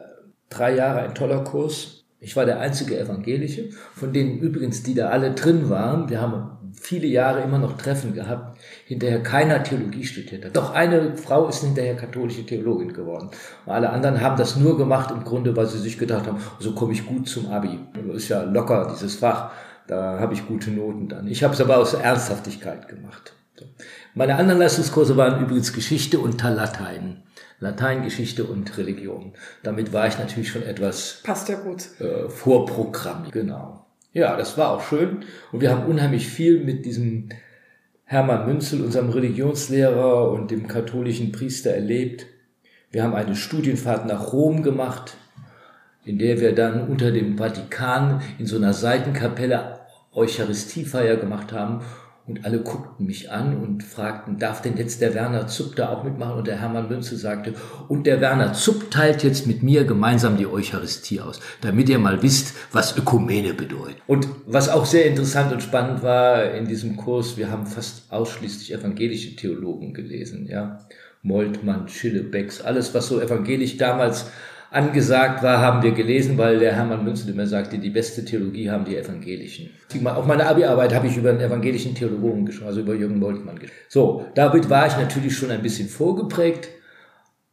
drei 0.50 0.74
Jahre 0.74 1.00
ein 1.00 1.14
toller 1.14 1.44
Kurs. 1.44 1.93
Ich 2.24 2.36
war 2.36 2.46
der 2.46 2.58
einzige 2.58 2.98
Evangelische, 2.98 3.68
von 3.94 4.12
denen 4.12 4.38
übrigens, 4.38 4.82
die 4.82 4.94
da 4.94 5.10
alle 5.10 5.32
drin 5.32 5.68
waren. 5.68 6.08
Wir 6.08 6.22
haben 6.22 6.72
viele 6.80 7.06
Jahre 7.06 7.42
immer 7.42 7.58
noch 7.58 7.76
Treffen 7.76 8.14
gehabt, 8.14 8.58
hinterher 8.86 9.22
keiner 9.22 9.62
Theologie 9.62 10.04
studiert 10.04 10.44
hat. 10.44 10.56
Doch 10.56 10.74
eine 10.74 11.16
Frau 11.16 11.48
ist 11.48 11.62
hinterher 11.62 11.96
katholische 11.96 12.46
Theologin 12.46 12.94
geworden. 12.94 13.28
Und 13.66 13.72
alle 13.72 13.90
anderen 13.90 14.22
haben 14.22 14.38
das 14.38 14.56
nur 14.56 14.78
gemacht 14.78 15.10
im 15.10 15.22
Grunde, 15.22 15.54
weil 15.54 15.66
sie 15.66 15.78
sich 15.78 15.98
gedacht 15.98 16.26
haben, 16.26 16.38
so 16.58 16.74
komme 16.74 16.94
ich 16.94 17.06
gut 17.06 17.28
zum 17.28 17.52
Abi. 17.52 17.78
Das 17.92 18.16
ist 18.16 18.28
ja 18.28 18.42
locker, 18.42 18.90
dieses 18.92 19.16
Fach. 19.16 19.50
Da 19.86 20.18
habe 20.18 20.32
ich 20.32 20.46
gute 20.48 20.70
Noten 20.70 21.08
dann. 21.08 21.28
Ich 21.28 21.44
habe 21.44 21.52
es 21.52 21.60
aber 21.60 21.76
aus 21.76 21.92
Ernsthaftigkeit 21.92 22.88
gemacht. 22.88 23.34
Meine 24.14 24.36
anderen 24.36 24.60
Leistungskurse 24.60 25.16
waren 25.18 25.42
übrigens 25.44 25.74
Geschichte 25.74 26.18
und 26.18 26.42
Latein. 26.42 27.22
Lateingeschichte 27.60 28.44
und 28.44 28.76
Religion. 28.78 29.32
Damit 29.62 29.92
war 29.92 30.06
ich 30.06 30.18
natürlich 30.18 30.50
schon 30.50 30.62
etwas 30.62 31.20
passt 31.22 31.48
ja 31.48 31.56
gut 31.56 31.88
äh, 32.00 32.28
Vorprogramm. 32.28 33.28
Genau. 33.30 33.86
Ja, 34.12 34.36
das 34.36 34.56
war 34.58 34.70
auch 34.70 34.82
schön 34.82 35.24
und 35.52 35.60
wir 35.60 35.70
haben 35.70 35.86
unheimlich 35.86 36.28
viel 36.28 36.62
mit 36.62 36.84
diesem 36.84 37.30
Hermann 38.04 38.46
Münzel, 38.46 38.82
unserem 38.82 39.10
Religionslehrer 39.10 40.30
und 40.30 40.50
dem 40.50 40.68
katholischen 40.68 41.32
Priester 41.32 41.70
erlebt. 41.70 42.26
Wir 42.90 43.02
haben 43.02 43.14
eine 43.14 43.34
Studienfahrt 43.34 44.06
nach 44.06 44.32
Rom 44.32 44.62
gemacht, 44.62 45.16
in 46.04 46.18
der 46.18 46.40
wir 46.40 46.54
dann 46.54 46.86
unter 46.86 47.10
dem 47.10 47.38
Vatikan 47.38 48.22
in 48.38 48.46
so 48.46 48.56
einer 48.56 48.72
Seitenkapelle 48.72 49.80
Eucharistiefeier 50.12 51.16
gemacht 51.16 51.52
haben 51.52 51.80
und 52.26 52.46
alle 52.46 52.60
guckten 52.60 53.04
mich 53.04 53.30
an 53.30 53.56
und 53.58 53.82
fragten, 53.82 54.38
darf 54.38 54.62
denn 54.62 54.78
jetzt 54.78 55.02
der 55.02 55.14
Werner 55.14 55.46
Zupp 55.46 55.76
da 55.76 55.90
auch 55.90 56.04
mitmachen? 56.04 56.38
Und 56.38 56.46
der 56.46 56.58
Hermann 56.58 56.88
Münze 56.88 57.18
sagte, 57.18 57.52
und 57.88 58.06
der 58.06 58.22
Werner 58.22 58.54
Zupp 58.54 58.90
teilt 58.90 59.22
jetzt 59.22 59.46
mit 59.46 59.62
mir 59.62 59.84
gemeinsam 59.84 60.38
die 60.38 60.46
Eucharistie 60.46 61.20
aus, 61.20 61.40
damit 61.60 61.90
ihr 61.90 61.98
mal 61.98 62.22
wisst, 62.22 62.54
was 62.72 62.96
Ökumene 62.96 63.52
bedeutet. 63.52 63.98
Und 64.06 64.26
was 64.46 64.70
auch 64.70 64.86
sehr 64.86 65.04
interessant 65.04 65.52
und 65.52 65.62
spannend 65.62 66.02
war 66.02 66.52
in 66.52 66.66
diesem 66.66 66.96
Kurs, 66.96 67.36
wir 67.36 67.50
haben 67.50 67.66
fast 67.66 68.10
ausschließlich 68.10 68.72
evangelische 68.72 69.36
Theologen 69.36 69.92
gelesen, 69.92 70.46
ja. 70.46 70.78
Moltmann, 71.22 71.88
Schille, 71.88 72.22
Becks, 72.22 72.60
alles, 72.60 72.92
was 72.94 73.08
so 73.08 73.20
evangelisch 73.20 73.78
damals 73.78 74.26
angesagt 74.74 75.42
war, 75.42 75.58
haben 75.60 75.82
wir 75.82 75.92
gelesen, 75.92 76.36
weil 76.36 76.58
der 76.58 76.74
Hermann 76.74 77.04
Münzel 77.04 77.30
immer 77.30 77.46
sagte, 77.46 77.78
die 77.78 77.90
beste 77.90 78.24
Theologie 78.24 78.70
haben 78.70 78.84
die 78.84 78.96
Evangelischen. 78.96 79.70
Auch 80.04 80.26
meine 80.26 80.46
Abi-Arbeit 80.46 80.94
habe 80.94 81.06
ich 81.06 81.16
über 81.16 81.30
einen 81.30 81.40
evangelischen 81.40 81.94
Theologen 81.94 82.46
geschrieben, 82.46 82.66
also 82.66 82.80
über 82.80 82.94
Jürgen 82.94 83.18
Moltmann 83.18 83.58
geschrieben. 83.58 83.80
So, 83.88 84.26
damit 84.34 84.68
war 84.68 84.86
ich 84.86 84.96
natürlich 84.96 85.36
schon 85.36 85.50
ein 85.50 85.62
bisschen 85.62 85.88
vorgeprägt. 85.88 86.68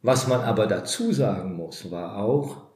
Was 0.02 0.26
man 0.26 0.40
aber 0.40 0.66
dazu 0.66 1.12
sagen 1.12 1.54
muss, 1.54 1.90
war 1.92 2.16
auch, 2.16 2.72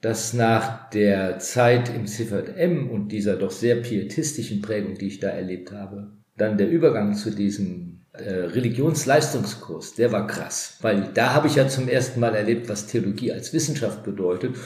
dass 0.00 0.32
nach 0.32 0.88
der 0.90 1.38
Zeit 1.38 1.94
im 1.94 2.06
CVM 2.06 2.88
und 2.88 3.08
dieser 3.12 3.36
doch 3.36 3.50
sehr 3.50 3.76
pietistischen 3.76 4.62
Prägung, 4.62 4.94
die 4.94 5.08
ich 5.08 5.20
da 5.20 5.28
erlebt 5.28 5.72
habe, 5.72 6.12
dann 6.38 6.56
der 6.56 6.70
Übergang 6.70 7.14
zu 7.14 7.30
diesem 7.30 7.89
Religionsleistungskurs, 8.12 9.94
der 9.94 10.10
war 10.10 10.26
krass, 10.26 10.78
weil 10.80 11.10
da 11.14 11.32
habe 11.32 11.46
ich 11.46 11.54
ja 11.54 11.68
zum 11.68 11.88
ersten 11.88 12.18
Mal 12.18 12.34
erlebt, 12.34 12.68
was 12.68 12.86
Theologie 12.86 13.32
als 13.32 13.52
Wissenschaft 13.52 14.02
bedeutet. 14.02 14.56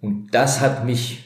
Und 0.00 0.28
das 0.32 0.60
hat 0.60 0.84
mich 0.84 1.24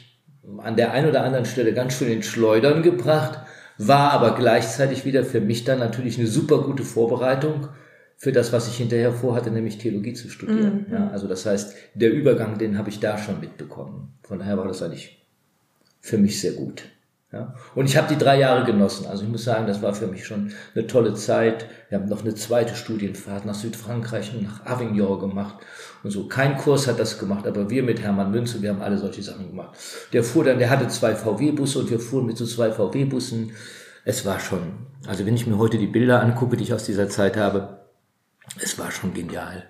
an 0.59 0.77
der 0.77 0.91
einen 0.91 1.09
oder 1.09 1.23
anderen 1.23 1.45
Stelle 1.45 1.73
ganz 1.73 1.93
schön 1.93 2.11
in 2.11 2.23
Schleudern 2.23 2.81
gebracht, 2.81 3.39
war 3.77 4.11
aber 4.11 4.35
gleichzeitig 4.35 5.03
wieder 5.05 5.25
für 5.25 5.41
mich 5.41 5.63
dann 5.65 5.79
natürlich 5.79 6.17
eine 6.17 6.27
super 6.27 6.61
gute 6.61 6.83
Vorbereitung 6.83 7.67
für 8.15 8.31
das, 8.31 8.53
was 8.53 8.69
ich 8.69 8.77
hinterher 8.77 9.11
vorhatte, 9.11 9.51
nämlich 9.51 9.79
Theologie 9.79 10.13
zu 10.13 10.29
studieren. 10.29 10.85
Mhm. 10.87 10.93
Ja, 10.93 11.09
also 11.09 11.27
das 11.27 11.45
heißt, 11.45 11.75
der 11.93 12.13
Übergang, 12.13 12.57
den 12.57 12.77
habe 12.77 12.89
ich 12.89 12.99
da 12.99 13.17
schon 13.17 13.41
mitbekommen. 13.41 14.13
Von 14.23 14.39
daher 14.39 14.57
war 14.57 14.67
das 14.67 14.81
eigentlich 14.81 15.25
für 15.99 16.17
mich 16.17 16.39
sehr 16.39 16.53
gut. 16.53 16.83
Ja. 17.33 17.55
Und 17.73 17.87
ich 17.87 17.97
habe 17.97 18.07
die 18.07 18.17
drei 18.17 18.37
Jahre 18.37 18.63
genossen. 18.63 19.07
Also 19.07 19.23
ich 19.23 19.29
muss 19.29 19.43
sagen, 19.43 19.65
das 19.65 19.81
war 19.81 19.95
für 19.95 20.05
mich 20.05 20.23
schon 20.23 20.51
eine 20.75 20.85
tolle 20.85 21.15
Zeit. 21.15 21.65
Wir 21.89 21.97
haben 21.97 22.07
noch 22.07 22.21
eine 22.21 22.35
zweite 22.35 22.75
Studienfahrt 22.75 23.43
nach 23.45 23.55
Südfrankreich 23.55 24.35
und 24.35 24.43
nach 24.43 24.63
Avignon 24.67 25.19
gemacht 25.19 25.55
und 26.03 26.11
so. 26.11 26.27
Kein 26.27 26.57
Kurs 26.57 26.87
hat 26.87 26.99
das 26.99 27.17
gemacht, 27.17 27.47
aber 27.47 27.71
wir 27.71 27.81
mit 27.81 27.99
Hermann 28.01 28.29
Münze, 28.29 28.61
wir 28.61 28.69
haben 28.69 28.83
alle 28.83 28.99
solche 28.99 29.23
Sachen 29.23 29.47
gemacht. 29.47 29.75
Der 30.13 30.23
fuhr 30.23 30.43
dann, 30.43 30.59
der 30.59 30.69
hatte 30.69 30.87
zwei 30.89 31.15
VW-Busse 31.15 31.79
und 31.79 31.89
wir 31.89 31.99
fuhren 31.99 32.27
mit 32.27 32.37
so 32.37 32.45
zwei 32.45 32.71
VW-Bussen. 32.71 33.53
Es 34.05 34.27
war 34.27 34.39
schon, 34.39 34.73
also 35.07 35.25
wenn 35.25 35.33
ich 35.33 35.47
mir 35.47 35.57
heute 35.57 35.79
die 35.79 35.87
Bilder 35.87 36.21
angucke, 36.21 36.55
die 36.55 36.65
ich 36.65 36.73
aus 36.73 36.85
dieser 36.85 37.09
Zeit 37.09 37.35
habe, 37.35 37.79
es 38.61 38.77
war 38.77 38.91
schon 38.91 39.15
genial. 39.15 39.63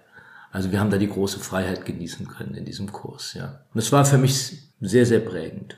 Also 0.51 0.69
wir 0.73 0.81
haben 0.81 0.89
da 0.89 0.97
die 0.97 1.09
große 1.09 1.39
Freiheit 1.39 1.85
genießen 1.85 2.27
können 2.27 2.55
in 2.55 2.65
diesem 2.65 2.91
Kurs, 2.91 3.35
ja. 3.35 3.61
Und 3.73 3.79
es 3.79 3.91
war 3.93 4.03
für 4.03 4.17
mich 4.17 4.73
sehr, 4.81 5.05
sehr 5.05 5.21
prägend. 5.21 5.77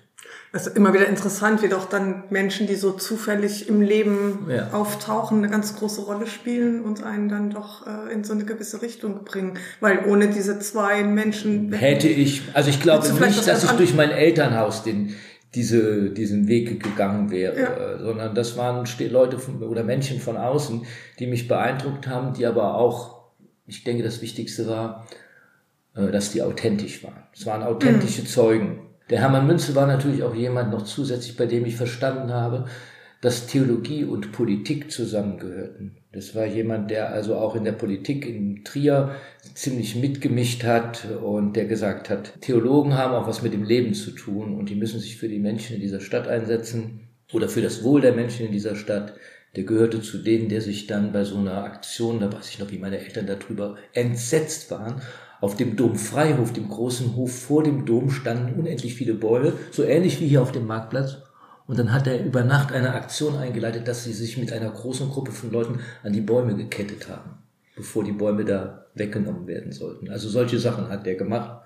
Es 0.56 0.68
ist 0.68 0.78
immer 0.78 0.94
wieder 0.94 1.08
interessant, 1.08 1.62
wie 1.64 1.68
doch 1.68 1.84
dann 1.84 2.24
Menschen, 2.30 2.66
die 2.66 2.76
so 2.76 2.94
zufällig 2.94 3.68
im 3.68 3.82
Leben 3.82 4.48
ja. 4.50 4.72
auftauchen, 4.72 5.40
eine 5.40 5.50
ganz 5.50 5.76
große 5.76 6.04
Rolle 6.04 6.28
spielen 6.28 6.80
und 6.80 7.04
einen 7.04 7.28
dann 7.28 7.50
doch 7.50 7.86
äh, 7.86 8.14
in 8.14 8.24
so 8.24 8.32
eine 8.32 8.46
gewisse 8.46 8.82
Richtung 8.82 9.26
bringen. 9.26 9.60
Weil 9.82 10.06
ohne 10.08 10.30
diese 10.30 10.58
zwei 10.60 11.04
Menschen... 11.04 11.74
Hätte 11.74 12.08
ich, 12.08 12.44
also 12.54 12.70
ich 12.70 12.82
glaube 12.82 13.06
nicht, 13.06 13.46
dass 13.46 13.66
ich 13.66 13.72
durch 13.72 13.94
mein 13.96 14.12
Elternhaus 14.12 14.84
den, 14.84 15.14
diese, 15.56 16.12
diesen 16.12 16.48
Weg 16.48 16.82
gegangen 16.82 17.32
wäre, 17.32 17.60
ja. 17.60 18.00
sondern 18.02 18.34
das 18.34 18.56
waren 18.56 18.86
Leute 19.10 19.40
von, 19.40 19.62
oder 19.62 19.84
Menschen 19.84 20.22
von 20.22 20.38
außen, 20.38 20.86
die 21.20 21.28
mich 21.28 21.50
beeindruckt 21.50 22.08
haben, 22.08 22.34
die 22.34 22.46
aber 22.46 22.76
auch, 22.76 23.26
ich 23.68 23.84
denke, 23.84 24.04
das 24.04 24.22
Wichtigste 24.22 24.70
war, 24.70 25.06
äh, 25.98 26.12
dass 26.12 26.32
die 26.32 26.42
authentisch 26.42 27.04
waren. 27.04 27.24
Es 27.34 27.46
waren 27.46 27.62
authentische 27.62 28.22
mhm. 28.22 28.28
Zeugen 28.28 28.80
der 29.10 29.20
Hermann 29.20 29.48
Münzel 29.48 29.76
war 29.76 29.88
natürlich 29.88 30.24
auch 30.24 30.36
jemand 30.36 30.72
noch 30.72 30.84
zusätzlich, 30.84 31.38
bei 31.38 31.46
dem 31.46 31.66
ich 31.66 31.76
verstanden 31.76 32.34
habe, 32.34 32.66
dass 33.22 33.48
Theologie 33.48 34.04
und 34.04 34.32
Politik 34.32 34.92
zusammengehörten. 34.92 35.98
Das 36.12 36.36
war 36.36 36.46
jemand, 36.46 36.92
der 36.92 37.12
also 37.12 37.36
auch 37.36 37.56
in 37.56 37.64
der 37.64 37.72
Politik 37.72 38.26
in 38.26 38.64
Trier 38.64 39.16
ziemlich 39.54 39.96
mitgemischt 39.96 40.64
hat 40.64 41.08
und 41.24 41.56
der 41.56 41.66
gesagt 41.66 42.10
hat, 42.10 42.40
Theologen 42.42 42.94
haben 42.94 43.14
auch 43.14 43.28
was 43.28 43.42
mit 43.42 43.54
dem 43.54 43.64
Leben 43.64 43.94
zu 43.94 44.12
tun 44.12 44.56
und 44.56 44.70
die 44.70 44.76
müssen 44.76 45.00
sich 45.00 45.18
für 45.18 45.28
die 45.28 45.40
Menschen 45.40 45.76
in 45.76 45.82
dieser 45.82 46.02
Stadt 46.02 46.28
einsetzen 46.28 47.08
oder 47.34 47.50
für 47.50 47.62
das 47.62 47.84
Wohl 47.84 48.02
der 48.02 48.14
Menschen 48.14 48.46
in 48.46 48.52
dieser 48.52 48.76
Stadt. 48.76 49.16
Der 49.56 49.64
gehörte 49.64 50.02
zu 50.02 50.20
denen, 50.20 50.50
der 50.50 50.62
sich 50.62 50.86
dann 50.86 51.12
bei 51.12 51.24
so 51.24 51.38
einer 51.38 51.64
Aktion, 51.64 52.20
da 52.20 52.32
weiß 52.32 52.50
ich 52.50 52.60
noch, 52.60 52.72
wie 52.72 52.78
meine 52.78 53.00
Eltern 53.00 53.26
darüber 53.26 53.76
entsetzt 53.94 54.70
waren, 54.70 55.02
auf 55.46 55.56
dem 55.56 55.76
Domfreihof, 55.76 56.54
dem 56.54 56.68
großen 56.68 57.16
Hof 57.16 57.32
vor 57.32 57.62
dem 57.62 57.86
Dom, 57.86 58.10
standen 58.10 58.60
unendlich 58.60 58.96
viele 58.96 59.14
Bäume, 59.14 59.54
so 59.72 59.84
ähnlich 59.84 60.20
wie 60.20 60.28
hier 60.28 60.42
auf 60.42 60.52
dem 60.52 60.66
Marktplatz. 60.66 61.18
Und 61.68 61.78
dann 61.78 61.94
hat 61.94 62.08
er 62.08 62.26
über 62.26 62.44
Nacht 62.44 62.72
eine 62.72 62.96
Aktion 62.96 63.38
eingeleitet, 63.38 63.88
dass 63.88 64.04
sie 64.04 64.14
sich 64.14 64.40
mit 64.40 64.52
einer 64.52 64.72
großen 64.72 65.08
Gruppe 65.08 65.32
von 65.32 65.52
Leuten 65.52 65.82
an 66.04 66.14
die 66.14 66.22
Bäume 66.22 66.56
gekettet 66.56 67.08
haben, 67.08 67.38
bevor 67.76 68.04
die 68.04 68.12
Bäume 68.12 68.44
da 68.44 68.86
weggenommen 68.96 69.46
werden 69.46 69.72
sollten. 69.72 70.10
Also 70.10 70.30
solche 70.30 70.58
Sachen 70.58 70.90
hat 70.90 71.06
er 71.06 71.14
gemacht 71.14 71.62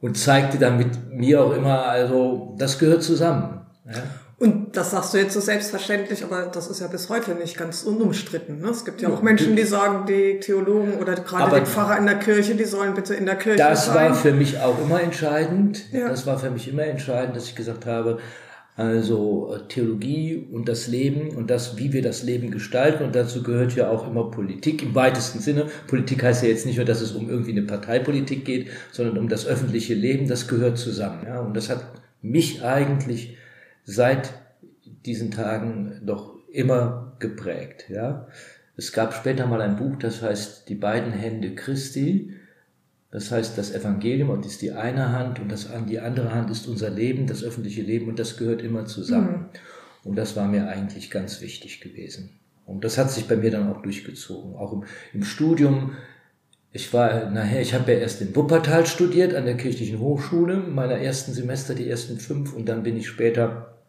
und 0.00 0.16
zeigte 0.16 0.58
damit 0.58 1.10
mir 1.12 1.42
auch 1.42 1.52
immer, 1.52 1.86
also 1.86 2.54
das 2.58 2.78
gehört 2.78 3.02
zusammen. 3.02 3.60
Ja? 3.86 4.02
Und 4.40 4.74
das 4.74 4.92
sagst 4.92 5.12
du 5.12 5.18
jetzt 5.18 5.34
so 5.34 5.40
selbstverständlich, 5.40 6.24
aber 6.24 6.46
das 6.46 6.68
ist 6.68 6.80
ja 6.80 6.86
bis 6.86 7.10
heute 7.10 7.34
nicht 7.34 7.58
ganz 7.58 7.82
unumstritten. 7.82 8.60
Ne? 8.60 8.70
Es 8.70 8.86
gibt 8.86 9.02
ja 9.02 9.10
auch 9.10 9.20
Menschen, 9.20 9.54
die 9.54 9.64
sagen, 9.64 10.06
die 10.06 10.40
Theologen 10.40 10.94
oder 10.94 11.14
gerade 11.14 11.60
die 11.60 11.66
Pfarrer 11.66 11.98
in 11.98 12.06
der 12.06 12.18
Kirche, 12.18 12.54
die 12.54 12.64
sollen 12.64 12.94
bitte 12.94 13.12
in 13.14 13.26
der 13.26 13.36
Kirche 13.36 13.58
das 13.58 13.84
sein. 13.84 14.08
Das 14.08 14.08
war 14.08 14.14
für 14.14 14.32
mich 14.32 14.58
auch 14.58 14.82
immer 14.82 15.02
entscheidend. 15.02 15.92
Ja. 15.92 16.08
Das 16.08 16.26
war 16.26 16.38
für 16.38 16.50
mich 16.50 16.66
immer 16.68 16.84
entscheidend, 16.84 17.36
dass 17.36 17.48
ich 17.48 17.54
gesagt 17.54 17.84
habe, 17.84 18.18
also 18.76 19.54
äh, 19.54 19.68
Theologie 19.68 20.48
und 20.50 20.70
das 20.70 20.86
Leben 20.86 21.36
und 21.36 21.50
das, 21.50 21.76
wie 21.76 21.92
wir 21.92 22.00
das 22.00 22.22
Leben 22.22 22.50
gestalten. 22.50 23.04
Und 23.04 23.14
dazu 23.14 23.42
gehört 23.42 23.76
ja 23.76 23.90
auch 23.90 24.08
immer 24.08 24.30
Politik 24.30 24.82
im 24.82 24.94
weitesten 24.94 25.40
Sinne. 25.40 25.66
Politik 25.86 26.22
heißt 26.22 26.42
ja 26.42 26.48
jetzt 26.48 26.64
nicht 26.64 26.76
nur, 26.76 26.86
dass 26.86 27.02
es 27.02 27.12
um 27.12 27.28
irgendwie 27.28 27.50
eine 27.50 27.64
Parteipolitik 27.64 28.46
geht, 28.46 28.68
sondern 28.90 29.18
um 29.18 29.28
das 29.28 29.46
öffentliche 29.46 29.92
Leben. 29.92 30.28
Das 30.28 30.48
gehört 30.48 30.78
zusammen. 30.78 31.26
Ja? 31.26 31.40
Und 31.40 31.54
das 31.54 31.68
hat 31.68 31.84
mich 32.22 32.62
eigentlich 32.62 33.36
seit 33.90 34.32
diesen 35.06 35.30
Tagen 35.30 36.00
doch 36.04 36.34
immer 36.50 37.16
geprägt. 37.18 37.86
Ja, 37.88 38.26
es 38.76 38.92
gab 38.92 39.14
später 39.14 39.46
mal 39.46 39.60
ein 39.60 39.76
Buch, 39.76 39.96
das 39.96 40.22
heißt 40.22 40.68
Die 40.68 40.74
beiden 40.74 41.12
Hände 41.12 41.54
Christi. 41.54 42.34
Das 43.10 43.32
heißt, 43.32 43.58
das 43.58 43.74
Evangelium 43.74 44.30
und 44.30 44.46
ist 44.46 44.62
die 44.62 44.70
eine 44.70 45.10
Hand 45.10 45.40
und 45.40 45.50
das, 45.50 45.68
die 45.88 45.98
andere 45.98 46.32
Hand 46.32 46.48
ist 46.48 46.68
unser 46.68 46.90
Leben, 46.90 47.26
das 47.26 47.42
öffentliche 47.42 47.82
Leben 47.82 48.08
und 48.08 48.20
das 48.20 48.36
gehört 48.36 48.62
immer 48.62 48.84
zusammen. 48.84 49.32
Mhm. 49.32 49.46
Und 50.04 50.16
das 50.16 50.36
war 50.36 50.46
mir 50.46 50.68
eigentlich 50.68 51.10
ganz 51.10 51.40
wichtig 51.40 51.80
gewesen. 51.80 52.30
Und 52.66 52.84
das 52.84 52.98
hat 52.98 53.10
sich 53.10 53.26
bei 53.26 53.34
mir 53.34 53.50
dann 53.50 53.68
auch 53.68 53.82
durchgezogen. 53.82 54.54
Auch 54.54 54.72
im, 54.72 54.84
im 55.12 55.24
Studium. 55.24 55.96
Ich 56.72 56.94
war 56.94 57.28
nachher, 57.30 57.60
ich 57.60 57.74
habe 57.74 57.90
ja 57.92 57.98
erst 57.98 58.22
in 58.22 58.34
Wuppertal 58.36 58.86
studiert 58.86 59.34
an 59.34 59.44
der 59.44 59.56
kirchlichen 59.56 59.98
Hochschule, 59.98 60.58
meiner 60.58 60.98
ersten 60.98 61.32
Semester, 61.32 61.74
die 61.74 61.90
ersten 61.90 62.18
fünf, 62.18 62.54
und 62.54 62.68
dann 62.68 62.84
bin 62.84 62.96
ich 62.96 63.08
später 63.08 63.79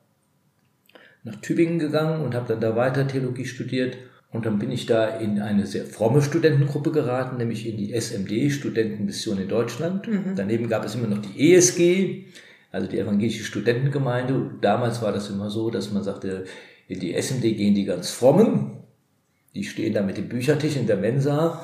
nach 1.24 1.36
Tübingen 1.38 1.80
gegangen 1.80 2.24
und 2.24 2.34
habe 2.34 2.48
dann 2.48 2.62
da 2.62 2.76
weiter 2.76 3.08
Theologie 3.08 3.46
studiert. 3.46 3.98
Und 4.32 4.46
dann 4.46 4.60
bin 4.60 4.72
ich 4.72 4.86
da 4.86 5.08
in 5.08 5.42
eine 5.42 5.66
sehr 5.68 5.86
fromme 5.86 6.22
Studentengruppe 6.22 6.92
geraten, 6.92 7.38
nämlich 7.38 7.68
in 7.68 7.78
die 7.78 7.94
SMD, 7.94 8.52
Studentenmission 8.52 9.38
in 9.38 9.50
Deutschland. 9.50 10.08
Mhm. 10.08 10.36
Daneben 10.36 10.70
gab 10.70 10.86
es 10.86 10.96
immer 10.96 11.08
noch 11.08 11.22
die 11.22 11.54
ESG, 11.54 12.26
also 12.72 12.88
die 12.88 13.00
Evangelische 13.00 13.44
Studentengemeinde. 13.44 14.52
Damals 14.62 15.02
war 15.02 15.12
das 15.12 15.30
immer 15.30 15.50
so, 15.50 15.70
dass 15.70 15.92
man 15.92 16.04
sagte, 16.04 16.46
in 16.88 17.00
die 17.00 17.14
SMD 17.14 17.42
gehen 17.42 17.76
die 17.76 17.84
ganz 17.84 18.10
frommen, 18.12 18.78
die 19.54 19.66
stehen 19.66 19.94
da 19.94 20.02
mit 20.02 20.18
dem 20.18 20.30
Büchertisch 20.30 20.78
in 20.78 20.88
der 20.88 20.98
Mensa 20.98 21.62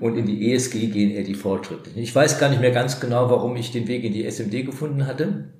und 0.00 0.16
in 0.16 0.26
die 0.26 0.52
ESG 0.52 0.86
gehen 0.86 1.10
eher 1.10 1.24
die 1.24 1.34
Fortschrittlichen. 1.34 2.02
Ich 2.02 2.14
weiß 2.14 2.38
gar 2.38 2.48
nicht 2.48 2.60
mehr 2.60 2.70
ganz 2.70 2.98
genau, 2.98 3.30
warum 3.30 3.56
ich 3.56 3.72
den 3.72 3.88
Weg 3.88 4.04
in 4.04 4.12
die 4.14 4.24
SMD 4.24 4.64
gefunden 4.64 5.06
hatte. 5.06 5.50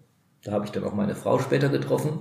Da 0.48 0.54
habe 0.54 0.64
ich 0.64 0.72
dann 0.72 0.84
auch 0.84 0.94
meine 0.94 1.14
Frau 1.14 1.38
später 1.38 1.68
getroffen. 1.68 2.20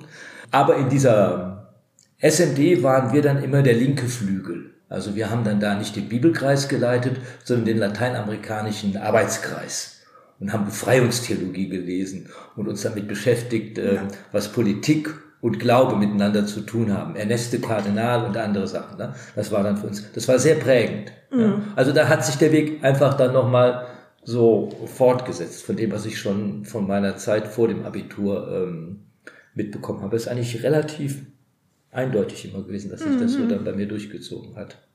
Aber 0.52 0.76
in 0.76 0.90
dieser 0.90 1.72
SMD 2.20 2.84
waren 2.84 3.14
wir 3.14 3.22
dann 3.22 3.42
immer 3.42 3.62
der 3.62 3.76
linke 3.76 4.08
Flügel. 4.08 4.72
Also 4.90 5.16
wir 5.16 5.30
haben 5.30 5.46
dann 5.46 5.62
da 5.62 5.76
nicht 5.76 5.96
den 5.96 6.10
Bibelkreis 6.10 6.68
geleitet, 6.68 7.22
sondern 7.46 7.68
den 7.68 7.78
lateinamerikanischen 7.78 8.98
Arbeitskreis 8.98 10.02
und 10.42 10.52
haben 10.52 10.66
Befreiungstheologie 10.66 11.70
gelesen 11.70 12.28
und 12.58 12.68
uns 12.68 12.82
damit 12.82 13.08
beschäftigt, 13.08 13.78
äh, 13.78 14.00
was 14.34 14.52
Politik 14.52 15.14
und 15.40 15.60
Glaube 15.60 15.96
miteinander 15.96 16.46
zu 16.46 16.62
tun 16.62 16.94
haben. 16.94 17.16
Erneste 17.16 17.62
Kardinal 17.62 18.26
und 18.26 18.36
andere 18.36 18.68
Sachen. 18.68 18.98
Ne? 18.98 19.16
Das 19.38 19.54
war 19.54 19.64
dann 19.64 19.78
für 19.78 19.88
uns, 19.88 20.04
das 20.12 20.28
war 20.28 20.38
sehr 20.38 20.56
prägend. 20.56 21.14
Mhm. 21.32 21.40
Ja. 21.40 21.62
Also 21.78 21.94
da 21.94 22.10
hat 22.10 22.26
sich 22.26 22.36
der 22.36 22.52
Weg 22.52 22.84
einfach 22.84 23.14
dann 23.14 23.32
nochmal 23.32 23.87
so 24.28 24.70
fortgesetzt 24.94 25.64
von 25.64 25.78
dem, 25.78 25.94
was 25.94 26.06
ich 26.06 26.20
schon 26.20 26.66
von 26.66 26.86
meiner 26.86 27.16
Zeit 27.16 27.48
vor 27.48 27.70
dem 27.70 27.86
Abitur 27.86 28.52
ähm, 28.52 29.06
mitbekommen 29.54 30.02
habe. 30.02 30.18
Ist 30.18 30.28
eigentlich 30.28 30.64
relativ 30.64 31.22
eindeutig 31.92 32.44
immer 32.44 32.62
gewesen, 32.62 32.92
dass 32.92 33.00
sich 33.00 33.12
mhm. 33.12 33.22
das 33.22 33.32
so 33.32 33.40
mhm. 33.40 33.50
dann 33.50 33.64
bei 33.64 33.72
mir 33.72 33.88
durchgezogen 33.88 34.58
hat. 34.58 34.86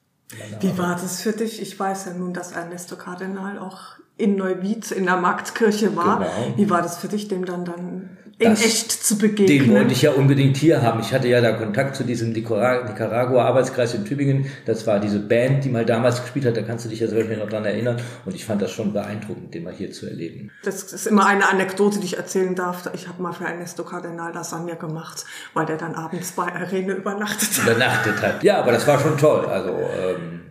Wie 0.61 0.77
war 0.77 0.97
das 0.97 1.23
für 1.23 1.33
dich? 1.33 1.63
Ich 1.63 1.81
weiß 1.81 2.05
ja 2.07 2.13
nun, 2.13 2.35
dass 2.35 2.53
Ernesto 2.53 2.97
Kardinal 2.97 3.59
auch 3.59 3.97
in 4.19 4.37
Neuwied 4.37 4.91
in 4.91 5.07
der 5.07 5.17
Marktkirche 5.17 5.97
war. 5.97 6.19
Genau. 6.19 6.59
Wie 6.59 6.69
war 6.69 6.83
das 6.83 6.99
für 6.99 7.09
dich, 7.09 7.29
dem 7.29 7.47
dann 7.47 7.65
dann 7.65 8.19
in 8.39 8.53
echt 8.53 8.91
zu 8.91 9.19
begegnen. 9.19 9.47
Den 9.47 9.75
wollte 9.75 9.93
ich 9.93 10.03
ja 10.03 10.13
unbedingt 10.13 10.57
hier 10.57 10.83
haben. 10.83 11.01
Ich 11.01 11.13
hatte 11.13 11.29
ja 11.29 11.41
da 11.41 11.53
Kontakt 11.53 11.97
zu 11.97 12.05
diesem 12.05 12.33
Nicaragua-Arbeitskreis 12.33 13.95
in 13.95 14.05
Tübingen. 14.05 14.47
Das 14.67 14.87
war 14.87 15.01
diese 15.01 15.19
Band, 15.19 15.65
die 15.65 15.69
mal 15.69 15.85
damals 15.85 16.21
gespielt 16.23 16.47
hat. 16.47 16.57
Da 16.57 16.63
kannst 16.63 16.85
du 16.85 16.89
dich 16.89 17.01
ja 17.01 17.09
sicherlich 17.09 17.39
noch 17.39 17.49
dran 17.49 17.65
erinnern. 17.65 18.01
Und 18.25 18.35
ich 18.35 18.45
fand 18.45 18.63
das 18.63 18.71
schon 18.71 18.93
beeindruckend, 18.93 19.55
den 19.55 19.65
mal 19.65 19.73
hier 19.73 19.93
zu 19.93 20.07
erleben. 20.07 20.51
Das 20.65 20.93
ist 20.93 21.07
immer 21.07 21.27
eine 21.27 21.49
Anekdote, 21.49 22.01
die 22.01 22.07
ich 22.07 22.17
erzählen 22.17 22.55
darf. 22.55 22.89
Ich 22.95 23.09
habe 23.09 23.23
mal 23.23 23.33
für 23.33 23.45
Ernesto 23.45 23.85
Cardinal 23.85 24.33
Lasagne 24.33 24.77
gemacht, 24.77 25.25
weil 25.55 25.67
der 25.67 25.77
dann 25.77 25.95
abends 25.95 26.33
bei 26.33 26.53
Arene 26.53 26.93
übernachtet 26.95 27.49
hat. 27.59 27.65
Übernachtet 27.65 28.23
hat. 28.23 28.43
Ja, 28.43 28.59
aber 28.61 28.73
das 28.73 28.87
war 28.87 28.99
schon 28.99 29.17
toll. 29.19 29.47
Also, 29.47 29.71
ähm, 29.71 30.43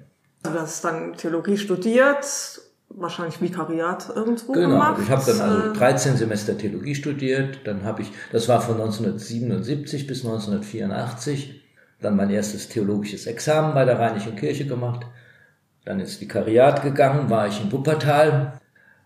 Du 0.43 0.49
hast 0.59 0.83
dann 0.83 1.13
Theologie 1.13 1.55
studiert 1.55 2.50
wahrscheinlich 2.95 3.41
Vikariat 3.41 4.11
irgendwo 4.15 4.53
genau. 4.53 4.69
gemacht. 4.69 4.95
Genau, 4.97 5.05
ich 5.05 5.11
habe 5.11 5.23
dann 5.25 5.41
also 5.41 5.73
13 5.73 6.17
Semester 6.17 6.57
Theologie 6.57 6.95
studiert, 6.95 7.59
dann 7.65 7.83
habe 7.83 8.01
ich, 8.01 8.11
das 8.31 8.47
war 8.47 8.61
von 8.61 8.75
1977 8.75 10.07
bis 10.07 10.25
1984, 10.25 11.61
dann 12.01 12.15
mein 12.15 12.29
erstes 12.29 12.69
theologisches 12.69 13.27
Examen 13.27 13.73
bei 13.73 13.85
der 13.85 13.99
Rheinischen 13.99 14.35
Kirche 14.35 14.65
gemacht, 14.65 15.05
dann 15.85 15.99
ins 15.99 16.19
Vikariat 16.19 16.83
gegangen, 16.83 17.29
war 17.29 17.47
ich 17.47 17.61
in 17.61 17.71
Wuppertal, 17.71 18.53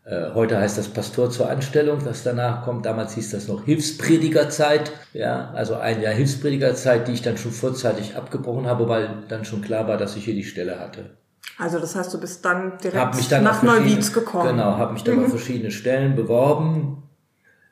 äh, 0.06 0.34
heute 0.36 0.60
heißt 0.60 0.78
das 0.78 0.88
Pastor 0.88 1.32
zur 1.32 1.50
Anstellung, 1.50 2.04
das 2.04 2.22
danach 2.22 2.64
kommt. 2.64 2.86
Damals 2.86 3.16
hieß 3.16 3.32
das 3.32 3.48
noch 3.48 3.66
Hilfspredigerzeit. 3.66 4.92
Ja, 5.14 5.52
also 5.56 5.76
ein 5.76 6.00
Jahr 6.00 6.14
Hilfspredigerzeit, 6.14 7.08
die 7.08 7.14
ich 7.14 7.24
dann 7.24 7.38
schon 7.38 7.52
vorzeitig 7.52 8.16
abgebrochen 8.16 8.68
habe, 8.68 8.88
weil 8.88 9.24
dann 9.30 9.46
schon 9.46 9.62
klar 9.62 9.88
war, 9.88 9.98
dass 9.98 10.16
ich 10.16 10.26
hier 10.26 10.36
die 10.36 10.44
Stelle 10.44 10.80
hatte. 10.80 11.18
Also 11.58 11.80
das 11.80 11.96
heißt, 11.96 12.14
du 12.14 12.20
bist 12.20 12.44
dann 12.44 12.78
direkt 12.84 13.32
dann 13.32 13.44
nach 13.44 13.64
Neuwied 13.64 14.14
gekommen. 14.14 14.50
Genau, 14.50 14.78
habe 14.78 14.94
mich 14.94 15.04
dann 15.04 15.18
mhm. 15.18 15.26
auf 15.26 15.30
verschiedene 15.30 15.72
Stellen 15.72 16.16
beworben. 16.16 17.04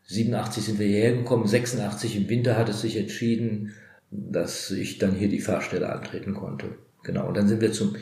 87 0.06 0.66
sind 0.66 0.80
wir 0.80 0.88
hierher 0.88 1.14
gekommen, 1.14 1.48
86 1.48 2.18
im 2.18 2.30
Winter 2.30 2.58
hat 2.58 2.70
es 2.70 2.82
sich 2.82 2.98
entschieden, 2.98 3.74
dass 4.12 4.70
ich 4.72 5.00
dann 5.00 5.14
hier 5.14 5.30
die 5.30 5.40
Fahrstelle 5.40 5.92
antreten 5.92 6.34
konnte. 6.34 6.76
Genau, 7.04 7.28
und 7.28 7.38
dann 7.38 7.48
sind 7.48 7.62
wir 7.62 7.72
zum 7.72 7.96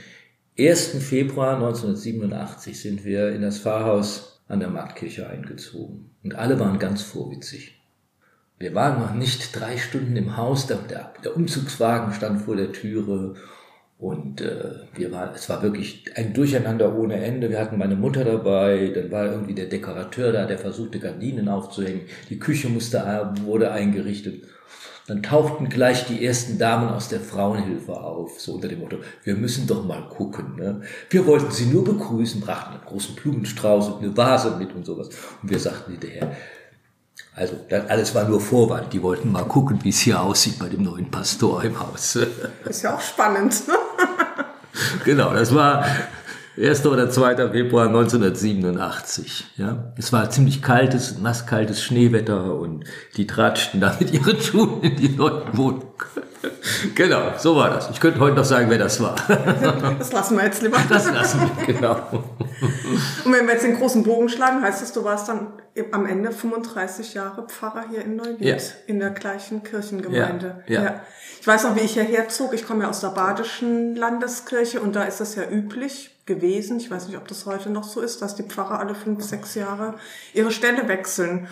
1. 0.59 0.97
Februar 0.99 1.55
1987 1.55 2.79
sind 2.79 3.05
wir 3.05 3.31
in 3.31 3.41
das 3.41 3.59
Pfarrhaus 3.59 4.41
an 4.47 4.59
der 4.59 4.69
Marktkirche 4.69 5.27
eingezogen. 5.27 6.11
Und 6.23 6.35
alle 6.35 6.59
waren 6.59 6.77
ganz 6.77 7.01
vorwitzig. 7.01 7.79
Wir 8.59 8.75
waren 8.75 8.99
noch 8.99 9.13
nicht 9.13 9.59
drei 9.59 9.77
Stunden 9.77 10.15
im 10.17 10.37
Haus, 10.37 10.67
der, 10.67 10.79
der 11.23 11.35
Umzugswagen 11.35 12.13
stand 12.13 12.41
vor 12.41 12.55
der 12.55 12.71
Türe 12.71 13.35
und 14.01 14.41
äh, 14.41 14.87
wir 14.95 15.11
waren, 15.11 15.35
es 15.35 15.47
war 15.47 15.61
wirklich 15.61 16.05
ein 16.15 16.33
Durcheinander 16.33 16.97
ohne 16.97 17.23
Ende. 17.23 17.51
Wir 17.51 17.59
hatten 17.59 17.77
meine 17.77 17.95
Mutter 17.95 18.25
dabei, 18.25 18.91
dann 18.95 19.11
war 19.11 19.25
irgendwie 19.25 19.53
der 19.53 19.67
Dekorateur 19.67 20.31
da, 20.31 20.47
der 20.47 20.57
versuchte 20.57 20.97
Gardinen 20.97 21.47
aufzuhängen. 21.47 22.01
Die 22.31 22.39
Küche 22.39 22.67
musste, 22.67 22.97
äh, 22.97 23.45
wurde 23.45 23.71
eingerichtet. 23.71 24.45
Dann 25.05 25.21
tauchten 25.21 25.69
gleich 25.69 26.07
die 26.07 26.25
ersten 26.25 26.57
Damen 26.57 26.89
aus 26.89 27.09
der 27.09 27.19
Frauenhilfe 27.19 27.93
auf, 27.93 28.39
so 28.39 28.53
unter 28.53 28.67
dem 28.67 28.79
Motto, 28.79 28.97
wir 29.23 29.35
müssen 29.35 29.67
doch 29.67 29.85
mal 29.85 30.09
gucken. 30.09 30.55
Ne? 30.55 30.81
Wir 31.11 31.27
wollten 31.27 31.51
sie 31.51 31.67
nur 31.67 31.83
begrüßen, 31.83 32.41
brachten 32.41 32.73
einen 32.73 32.85
großen 32.85 33.13
Blumenstrauß 33.15 33.89
und 33.89 34.03
eine 34.03 34.17
Vase 34.17 34.55
mit 34.57 34.73
und 34.73 34.83
sowas. 34.83 35.09
Und 35.43 35.51
wir 35.51 35.59
sagten 35.59 35.91
hinterher, 35.91 36.35
also 37.35 37.55
alles 37.87 38.13
war 38.13 38.27
nur 38.27 38.41
Vorwand. 38.41 38.91
Die 38.93 39.01
wollten 39.01 39.31
mal 39.31 39.45
gucken, 39.45 39.79
wie 39.83 39.89
es 39.89 39.99
hier 39.99 40.21
aussieht 40.21 40.59
bei 40.59 40.69
dem 40.69 40.83
neuen 40.83 41.09
Pastor 41.09 41.63
im 41.63 41.79
Haus. 41.79 42.17
Ist 42.65 42.81
ja 42.81 42.95
auch 42.95 43.01
spannend. 43.01 43.67
Ne? 43.67 43.75
genau, 45.05 45.33
das 45.33 45.53
war 45.53 45.85
1. 46.57 46.85
oder 46.85 47.09
2. 47.09 47.49
Februar 47.49 47.87
1987. 47.87 49.45
Ja, 49.57 49.93
es 49.97 50.11
war 50.11 50.29
ziemlich 50.29 50.61
kaltes, 50.61 51.19
nasskaltes 51.19 51.81
Schneewetter 51.81 52.55
und 52.55 52.85
die 53.17 53.27
tratschten 53.27 53.79
da 53.79 53.95
mit 53.99 54.11
ihren 54.11 54.39
Schuhen 54.41 54.81
in 54.81 54.95
die 54.95 55.09
neuen 55.09 55.57
Wohnung. 55.57 55.93
genau, 56.95 57.33
so 57.37 57.55
war 57.55 57.69
das. 57.69 57.89
Ich 57.89 57.99
könnte 57.99 58.19
heute 58.19 58.35
noch 58.35 58.45
sagen, 58.45 58.69
wer 58.69 58.77
das 58.77 59.01
war. 59.01 59.15
das 59.97 60.11
lassen 60.11 60.37
wir 60.37 60.45
jetzt 60.45 60.61
lieber. 60.61 60.77
Das 60.89 61.11
lassen 61.11 61.41
wir, 61.41 61.73
genau. 61.73 61.95
Und 63.25 63.33
wenn 63.33 63.45
wir 63.45 63.53
jetzt 63.53 63.63
den 63.63 63.77
großen 63.77 64.03
Bogen 64.03 64.29
schlagen, 64.29 64.61
heißt 64.61 64.81
es, 64.81 64.91
du 64.93 65.03
warst 65.03 65.29
dann 65.29 65.53
am 65.91 66.05
Ende 66.05 66.31
35 66.31 67.13
Jahre 67.13 67.47
Pfarrer 67.47 67.85
hier 67.89 68.03
in 68.03 68.15
Neuwied, 68.15 68.41
ja. 68.41 68.57
in 68.87 68.99
der 68.99 69.11
gleichen 69.11 69.63
Kirchengemeinde. 69.63 70.63
Ja, 70.67 70.73
ja. 70.73 70.83
ja. 70.83 71.01
Ich 71.39 71.47
weiß 71.47 71.63
noch, 71.63 71.75
wie 71.75 71.81
ich 71.81 71.93
hierher 71.93 72.27
zog. 72.29 72.53
Ich 72.53 72.67
komme 72.67 72.83
ja 72.83 72.89
aus 72.89 72.99
der 72.99 73.09
Badischen 73.09 73.95
Landeskirche 73.95 74.81
und 74.81 74.95
da 74.95 75.03
ist 75.03 75.21
das 75.21 75.35
ja 75.35 75.49
üblich 75.49 76.11
gewesen. 76.25 76.77
Ich 76.77 76.91
weiß 76.91 77.07
nicht, 77.07 77.17
ob 77.17 77.27
das 77.27 77.45
heute 77.45 77.69
noch 77.69 77.83
so 77.83 78.01
ist, 78.01 78.21
dass 78.21 78.35
die 78.35 78.43
Pfarrer 78.43 78.79
alle 78.79 78.95
fünf, 78.95 79.23
sechs 79.23 79.55
Jahre 79.55 79.95
ihre 80.33 80.51
Stelle 80.51 80.87
wechseln. 80.87 81.47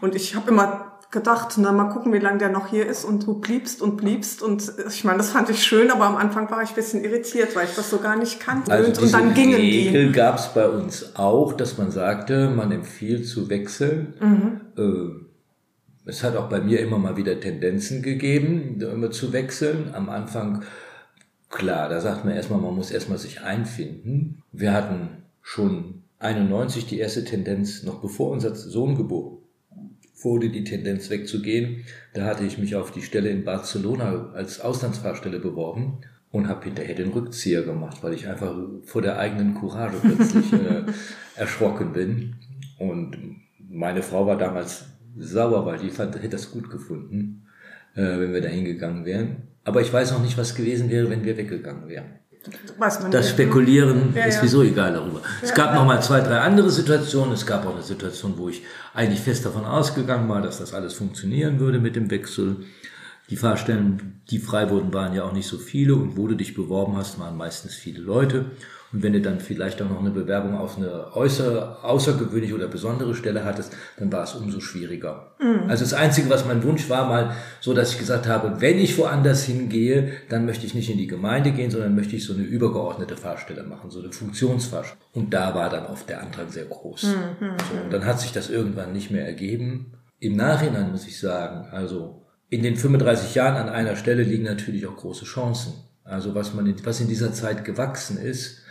Und 0.00 0.14
ich 0.14 0.34
habe 0.36 0.50
immer 0.50 0.91
gedacht, 1.12 1.56
na 1.58 1.72
mal 1.72 1.90
gucken, 1.90 2.12
wie 2.14 2.18
lange 2.18 2.38
der 2.38 2.48
noch 2.48 2.68
hier 2.68 2.86
ist 2.86 3.04
und 3.04 3.26
du 3.26 3.34
bliebst 3.34 3.82
und 3.82 3.98
bliebst 3.98 4.42
und 4.42 4.72
ich 4.88 5.04
meine, 5.04 5.18
das 5.18 5.30
fand 5.30 5.50
ich 5.50 5.62
schön, 5.62 5.90
aber 5.90 6.06
am 6.06 6.16
Anfang 6.16 6.50
war 6.50 6.62
ich 6.62 6.70
ein 6.70 6.74
bisschen 6.74 7.04
irritiert, 7.04 7.54
weil 7.54 7.66
ich 7.66 7.74
das 7.74 7.90
so 7.90 7.98
gar 7.98 8.16
nicht 8.16 8.40
kannte 8.40 8.72
also 8.72 9.02
und 9.02 9.12
dann 9.12 9.34
gingen 9.34 9.54
Regel 9.54 9.70
die. 9.70 9.88
Regel 9.98 10.12
gab 10.12 10.38
es 10.38 10.48
bei 10.48 10.66
uns 10.66 11.14
auch, 11.14 11.52
dass 11.52 11.76
man 11.76 11.90
sagte, 11.90 12.48
man 12.48 12.72
empfiehlt 12.72 13.28
zu 13.28 13.50
wechseln. 13.50 14.14
Mhm. 14.20 14.60
Äh, 14.76 16.08
es 16.08 16.24
hat 16.24 16.34
auch 16.34 16.48
bei 16.48 16.60
mir 16.60 16.80
immer 16.80 16.98
mal 16.98 17.16
wieder 17.18 17.38
Tendenzen 17.38 18.02
gegeben, 18.02 18.80
immer 18.80 19.10
zu 19.10 19.34
wechseln. 19.34 19.90
Am 19.92 20.08
Anfang, 20.08 20.64
klar, 21.50 21.90
da 21.90 22.00
sagt 22.00 22.24
man 22.24 22.34
erstmal, 22.34 22.58
man 22.58 22.74
muss 22.74 22.90
erstmal 22.90 23.18
sich 23.18 23.42
einfinden. 23.42 24.42
Wir 24.50 24.72
hatten 24.72 25.10
schon 25.42 26.04
91 26.20 26.86
die 26.86 26.98
erste 26.98 27.22
Tendenz, 27.22 27.82
noch 27.82 28.00
bevor 28.00 28.30
unser 28.30 28.54
Sohn 28.54 28.96
geboren 28.96 29.41
wurde 30.24 30.50
die 30.50 30.64
Tendenz 30.64 31.10
wegzugehen. 31.10 31.84
Da 32.14 32.24
hatte 32.24 32.44
ich 32.44 32.58
mich 32.58 32.76
auf 32.76 32.92
die 32.92 33.02
Stelle 33.02 33.30
in 33.30 33.44
Barcelona 33.44 34.30
als 34.34 34.60
Auslandsfahrstelle 34.60 35.38
beworben 35.38 35.98
und 36.30 36.48
habe 36.48 36.64
hinterher 36.64 36.94
den 36.94 37.10
Rückzieher 37.10 37.62
gemacht, 37.62 38.02
weil 38.02 38.14
ich 38.14 38.26
einfach 38.26 38.54
vor 38.84 39.02
der 39.02 39.18
eigenen 39.18 39.54
Courage 39.54 39.98
plötzlich 40.00 40.52
äh, 40.52 40.84
erschrocken 41.36 41.92
bin. 41.92 42.36
Und 42.78 43.16
meine 43.58 44.02
Frau 44.02 44.26
war 44.26 44.38
damals 44.38 44.86
sauer, 45.16 45.66
weil 45.66 45.78
die 45.78 45.90
fand, 45.90 46.16
hätte 46.16 46.30
das 46.30 46.50
gut 46.50 46.70
gefunden, 46.70 47.46
äh, 47.94 48.02
wenn 48.02 48.32
wir 48.32 48.40
da 48.40 48.48
hingegangen 48.48 49.04
wären. 49.04 49.48
Aber 49.64 49.80
ich 49.80 49.92
weiß 49.92 50.12
noch 50.12 50.22
nicht, 50.22 50.38
was 50.38 50.54
gewesen 50.54 50.90
wäre, 50.90 51.10
wenn 51.10 51.24
wir 51.24 51.36
weggegangen 51.36 51.88
wären. 51.88 52.06
Das 52.80 53.02
nicht. 53.02 53.28
Spekulieren 53.28 54.12
ja, 54.14 54.24
ist 54.24 54.42
wieso 54.42 54.62
egal 54.62 54.92
darüber. 54.92 55.22
Es 55.40 55.54
gab 55.54 55.74
noch 55.74 55.84
mal 55.84 56.02
zwei, 56.02 56.20
drei 56.20 56.38
andere 56.38 56.70
Situationen. 56.70 57.32
Es 57.32 57.46
gab 57.46 57.66
auch 57.66 57.74
eine 57.74 57.82
Situation, 57.82 58.34
wo 58.36 58.48
ich 58.48 58.62
eigentlich 58.94 59.20
fest 59.20 59.44
davon 59.44 59.64
ausgegangen 59.64 60.28
war, 60.28 60.42
dass 60.42 60.58
das 60.58 60.74
alles 60.74 60.94
funktionieren 60.94 61.60
würde 61.60 61.78
mit 61.78 61.94
dem 61.94 62.10
Wechsel. 62.10 62.56
Die 63.30 63.36
Fahrstellen, 63.36 64.20
die 64.30 64.38
frei 64.38 64.70
wurden, 64.70 64.92
waren 64.92 65.14
ja 65.14 65.22
auch 65.24 65.32
nicht 65.32 65.46
so 65.46 65.58
viele 65.58 65.94
und 65.94 66.16
wo 66.16 66.26
du 66.26 66.34
dich 66.34 66.54
beworben 66.54 66.96
hast, 66.96 67.18
waren 67.20 67.36
meistens 67.36 67.74
viele 67.74 68.00
Leute. 68.00 68.46
Und 68.92 69.02
wenn 69.02 69.14
du 69.14 69.20
dann 69.20 69.40
vielleicht 69.40 69.80
auch 69.80 69.88
noch 69.88 70.00
eine 70.00 70.10
Bewerbung 70.10 70.54
auf 70.54 70.76
eine 70.76 71.16
äußer, 71.16 71.78
außergewöhnliche 71.82 72.54
oder 72.54 72.68
besondere 72.68 73.14
Stelle 73.14 73.44
hattest, 73.44 73.74
dann 73.98 74.12
war 74.12 74.24
es 74.24 74.34
umso 74.34 74.60
schwieriger. 74.60 75.32
Mhm. 75.40 75.68
Also 75.68 75.84
das 75.84 75.94
Einzige, 75.94 76.28
was 76.28 76.44
mein 76.44 76.62
Wunsch 76.62 76.90
war, 76.90 77.08
mal 77.08 77.34
so, 77.60 77.72
dass 77.72 77.92
ich 77.92 77.98
gesagt 77.98 78.26
habe, 78.28 78.60
wenn 78.60 78.78
ich 78.78 78.98
woanders 78.98 79.44
hingehe, 79.44 80.12
dann 80.28 80.44
möchte 80.44 80.66
ich 80.66 80.74
nicht 80.74 80.90
in 80.90 80.98
die 80.98 81.06
Gemeinde 81.06 81.52
gehen, 81.52 81.70
sondern 81.70 81.94
möchte 81.94 82.16
ich 82.16 82.24
so 82.24 82.34
eine 82.34 82.42
übergeordnete 82.42 83.16
Fahrstelle 83.16 83.62
machen, 83.62 83.90
so 83.90 84.00
eine 84.00 84.12
Funktionsfahrstelle. 84.12 85.00
Und 85.14 85.32
da 85.32 85.54
war 85.54 85.70
dann 85.70 85.86
oft 85.86 86.08
der 86.08 86.20
Antrag 86.20 86.50
sehr 86.50 86.66
groß. 86.66 87.04
Mhm. 87.04 87.46
So, 87.58 87.84
und 87.84 87.92
dann 87.92 88.04
hat 88.04 88.20
sich 88.20 88.32
das 88.32 88.50
irgendwann 88.50 88.92
nicht 88.92 89.10
mehr 89.10 89.26
ergeben. 89.26 89.92
Im 90.18 90.36
Nachhinein 90.36 90.90
muss 90.90 91.06
ich 91.06 91.18
sagen, 91.18 91.66
also 91.70 92.26
in 92.50 92.62
den 92.62 92.76
35 92.76 93.34
Jahren 93.34 93.56
an 93.56 93.70
einer 93.70 93.96
Stelle 93.96 94.22
liegen 94.22 94.44
natürlich 94.44 94.86
auch 94.86 94.96
große 94.96 95.24
Chancen. 95.24 95.72
Also 96.04 96.34
was 96.34 96.52
man, 96.52 96.66
in, 96.66 96.84
was 96.84 97.00
in 97.00 97.08
dieser 97.08 97.32
Zeit 97.32 97.64
gewachsen 97.64 98.18
ist, 98.18 98.61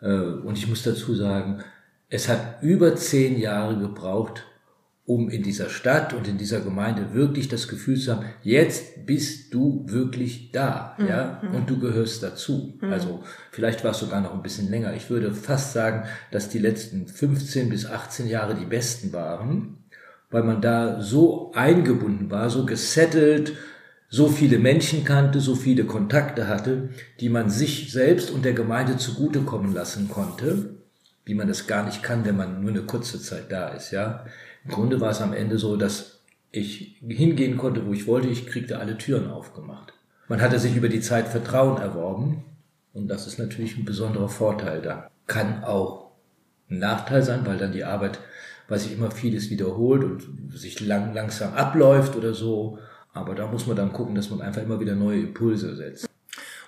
und 0.00 0.56
ich 0.56 0.68
muss 0.68 0.82
dazu 0.82 1.14
sagen, 1.14 1.62
es 2.08 2.28
hat 2.28 2.62
über 2.62 2.96
zehn 2.96 3.38
Jahre 3.38 3.78
gebraucht, 3.78 4.44
um 5.08 5.30
in 5.30 5.42
dieser 5.42 5.70
Stadt 5.70 6.12
und 6.12 6.28
in 6.28 6.36
dieser 6.36 6.60
Gemeinde 6.60 7.14
wirklich 7.14 7.48
das 7.48 7.66
Gefühl 7.66 7.98
zu 7.98 8.14
haben, 8.14 8.26
jetzt 8.42 9.06
bist 9.06 9.54
du 9.54 9.84
wirklich 9.86 10.52
da, 10.52 10.94
mhm. 10.98 11.06
ja, 11.06 11.42
und 11.54 11.70
du 11.70 11.78
gehörst 11.78 12.22
dazu. 12.22 12.78
Mhm. 12.82 12.92
Also 12.92 13.24
vielleicht 13.50 13.84
war 13.84 13.92
es 13.92 13.98
sogar 14.00 14.20
noch 14.20 14.34
ein 14.34 14.42
bisschen 14.42 14.70
länger. 14.70 14.92
Ich 14.92 15.08
würde 15.08 15.32
fast 15.32 15.72
sagen, 15.72 16.06
dass 16.30 16.50
die 16.50 16.58
letzten 16.58 17.06
15 17.06 17.70
bis 17.70 17.86
18 17.86 18.28
Jahre 18.28 18.54
die 18.54 18.66
besten 18.66 19.14
waren, 19.14 19.78
weil 20.30 20.42
man 20.42 20.60
da 20.60 21.00
so 21.00 21.52
eingebunden 21.54 22.30
war, 22.30 22.50
so 22.50 22.66
gesettelt, 22.66 23.54
so 24.08 24.28
viele 24.28 24.58
Menschen 24.58 25.04
kannte, 25.04 25.40
so 25.40 25.54
viele 25.54 25.84
Kontakte 25.84 26.48
hatte, 26.48 26.90
die 27.20 27.28
man 27.28 27.50
sich 27.50 27.92
selbst 27.92 28.30
und 28.30 28.44
der 28.44 28.54
Gemeinde 28.54 28.96
zugutekommen 28.96 29.74
lassen 29.74 30.08
konnte, 30.08 30.76
wie 31.24 31.34
man 31.34 31.48
das 31.48 31.66
gar 31.66 31.84
nicht 31.84 32.02
kann, 32.02 32.24
wenn 32.24 32.36
man 32.36 32.62
nur 32.62 32.70
eine 32.70 32.82
kurze 32.82 33.20
Zeit 33.20 33.52
da 33.52 33.68
ist, 33.68 33.90
ja. 33.90 34.24
Im 34.64 34.70
Grunde 34.70 35.00
war 35.00 35.10
es 35.10 35.20
am 35.20 35.34
Ende 35.34 35.58
so, 35.58 35.76
dass 35.76 36.20
ich 36.50 36.96
hingehen 37.06 37.56
konnte, 37.56 37.86
wo 37.86 37.92
ich 37.92 38.06
wollte. 38.06 38.28
Ich 38.28 38.46
kriegte 38.46 38.78
alle 38.78 38.96
Türen 38.96 39.30
aufgemacht. 39.30 39.92
Man 40.28 40.40
hatte 40.40 40.58
sich 40.58 40.76
über 40.76 40.88
die 40.88 41.00
Zeit 41.00 41.28
Vertrauen 41.28 41.80
erworben. 41.80 42.44
Und 42.92 43.08
das 43.08 43.26
ist 43.26 43.38
natürlich 43.38 43.76
ein 43.76 43.84
besonderer 43.84 44.28
Vorteil 44.28 44.82
da. 44.82 45.10
Kann 45.26 45.62
auch 45.64 46.12
ein 46.70 46.78
Nachteil 46.78 47.22
sein, 47.22 47.46
weil 47.46 47.58
dann 47.58 47.72
die 47.72 47.84
Arbeit, 47.84 48.18
weil 48.66 48.78
sich 48.78 48.92
immer 48.92 49.10
vieles 49.10 49.50
wiederholt 49.50 50.02
und 50.02 50.52
sich 50.52 50.80
lang, 50.80 51.14
langsam 51.14 51.54
abläuft 51.54 52.16
oder 52.16 52.34
so. 52.34 52.78
Aber 53.18 53.34
da 53.34 53.46
muss 53.46 53.66
man 53.66 53.76
dann 53.76 53.92
gucken, 53.92 54.14
dass 54.14 54.30
man 54.30 54.40
einfach 54.40 54.62
immer 54.62 54.80
wieder 54.80 54.94
neue 54.94 55.20
Impulse 55.20 55.76
setzt. 55.76 56.06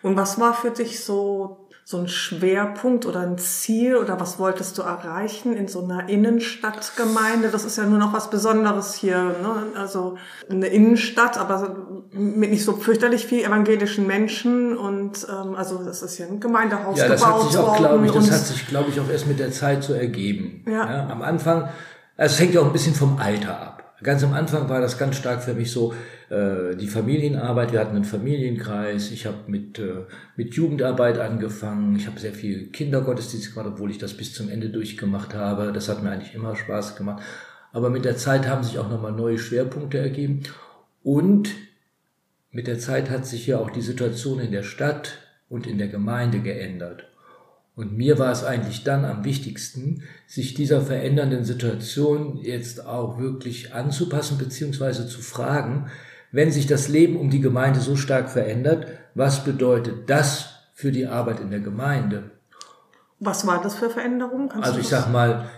Und 0.03 0.17
was 0.17 0.39
war 0.41 0.55
für 0.55 0.71
dich 0.71 1.05
so 1.05 1.69
so 1.91 1.99
ein 1.99 2.07
Schwerpunkt 2.07 3.05
oder 3.05 3.19
ein 3.19 3.37
Ziel 3.37 3.97
oder 3.97 4.21
was 4.21 4.39
wolltest 4.39 4.79
du 4.79 4.83
erreichen 4.83 5.57
in 5.57 5.67
so 5.67 5.83
einer 5.83 6.09
Innenstadtgemeinde? 6.09 7.49
Das 7.51 7.65
ist 7.65 7.79
ja 7.79 7.85
nur 7.85 7.99
noch 7.99 8.13
was 8.13 8.31
Besonderes 8.31 8.95
hier, 8.95 9.17
ne? 9.17 9.67
Also 9.75 10.17
eine 10.49 10.69
Innenstadt, 10.69 11.37
aber 11.37 11.77
mit 12.13 12.51
nicht 12.51 12.65
so 12.65 12.75
fürchterlich 12.75 13.27
viel 13.27 13.45
evangelischen 13.45 14.07
Menschen 14.07 14.79
und 14.79 15.27
ähm, 15.29 15.57
also 15.57 15.83
das 15.83 16.03
ist 16.03 16.17
hier 16.17 16.27
ein 16.27 16.39
Gemeindehaus 16.39 16.97
ja, 16.97 17.09
das 17.09 17.27
hat 17.27 17.43
sich 17.43 17.59
auch, 17.59 17.77
glaube 17.77 18.07
ich, 18.07 18.13
das 18.13 18.31
hat 18.31 18.47
sich, 18.47 18.69
glaube 18.69 18.91
ich, 18.91 19.01
auch 19.01 19.11
erst 19.11 19.27
mit 19.27 19.41
der 19.41 19.51
Zeit 19.51 19.83
so 19.83 19.93
ergeben. 19.93 20.65
Ja. 20.69 20.89
ja 20.89 21.09
am 21.09 21.23
Anfang, 21.23 21.71
also 22.17 22.35
es 22.35 22.39
hängt 22.39 22.55
ja 22.55 22.61
auch 22.61 22.67
ein 22.67 22.73
bisschen 22.73 22.95
vom 22.95 23.19
Alter 23.19 23.61
ab. 23.61 23.97
Ganz 24.05 24.23
am 24.23 24.33
Anfang 24.33 24.69
war 24.69 24.81
das 24.81 24.97
ganz 24.97 25.17
stark 25.17 25.43
für 25.43 25.55
mich 25.55 25.73
so, 25.73 25.93
äh, 26.31 26.77
die 26.77 26.87
Familienarbeit. 26.87 27.73
Wir 27.73 27.81
hatten 27.81 27.97
einen 27.97 28.05
Familienkreis. 28.05 29.11
Ich 29.11 29.27
habe 29.27 29.39
mit, 29.49 29.79
äh, 29.79 30.05
mit 30.37 30.55
Jugendarbeit 30.55 31.19
angefangen. 31.19 31.97
Ich 31.97 32.07
habe 32.07 32.21
sehr 32.21 32.33
viel 32.33 32.69
Kindergottesdienst 32.69 33.53
gemacht, 33.53 33.73
obwohl 33.75 33.91
ich 33.91 33.99
das 33.99 34.15
bis 34.15 34.33
zum 34.33 34.49
Ende 34.49 34.71
durchgemacht 34.71 35.35
habe. 35.35 35.73
Das 35.73 35.89
hat 35.89 36.03
mir 36.03 36.11
eigentlich 36.11 36.35
immer 36.35 36.55
Spaß 36.55 36.95
gemacht. 36.95 37.23
Aber 37.73 37.91
mit 37.91 38.05
der 38.05 38.17
Zeit 38.17 38.49
haben 38.49 38.63
sich 38.63 38.79
auch 38.79 38.89
nochmal 38.89 39.13
neue 39.13 39.39
Schwerpunkte 39.39 39.99
ergeben. 39.99 40.45
Und 41.03 41.51
mit 42.53 42.69
der 42.69 42.79
Zeit 42.79 43.11
hat 43.11 43.27
sich 43.27 43.47
ja 43.49 43.59
auch 43.59 43.71
die 43.71 43.83
Situation 43.83 44.39
in 44.41 44.53
der 44.53 44.63
Stadt 44.63 45.19
und 45.49 45.67
in 45.67 45.79
der 45.79 45.89
Gemeinde 45.89 46.41
geändert. 46.41 47.07
Und 47.75 47.97
mir 47.97 48.19
war 48.19 48.31
es 48.31 48.45
eigentlich 48.45 48.85
dann 48.85 49.05
am 49.05 49.25
wichtigsten, 49.25 50.03
sich 50.27 50.55
dieser 50.55 50.83
verändernden 50.83 51.45
Situation 51.45 52.37
jetzt 52.37 52.87
auch 52.87 53.19
wirklich 53.19 53.73
anzupassen, 53.75 54.39
beziehungsweise 54.39 55.09
zu 55.09 55.21
fragen, 55.21 55.91
wenn 56.33 56.51
sich 56.51 56.67
das 56.67 56.89
Leben 56.89 57.17
um 57.17 57.31
die 57.31 57.41
Gemeinde 57.41 57.81
so 57.81 57.97
stark 57.97 58.31
verändert, 58.31 58.87
was 59.15 59.45
bedeutet 59.45 60.09
das 60.09 60.55
für 60.73 60.93
die 60.93 61.07
Arbeit 61.07 61.41
in 61.41 61.51
der 61.51 61.61
Gemeinde? 61.61 62.31
Was 63.19 63.47
war 63.47 63.63
das 63.63 63.75
für 63.75 63.91
Veränderungen? 63.91 64.49
Kannst 64.49 64.69
also 64.69 64.81
ich 64.81 64.89
sag 64.89 65.11
mal, 65.11 65.51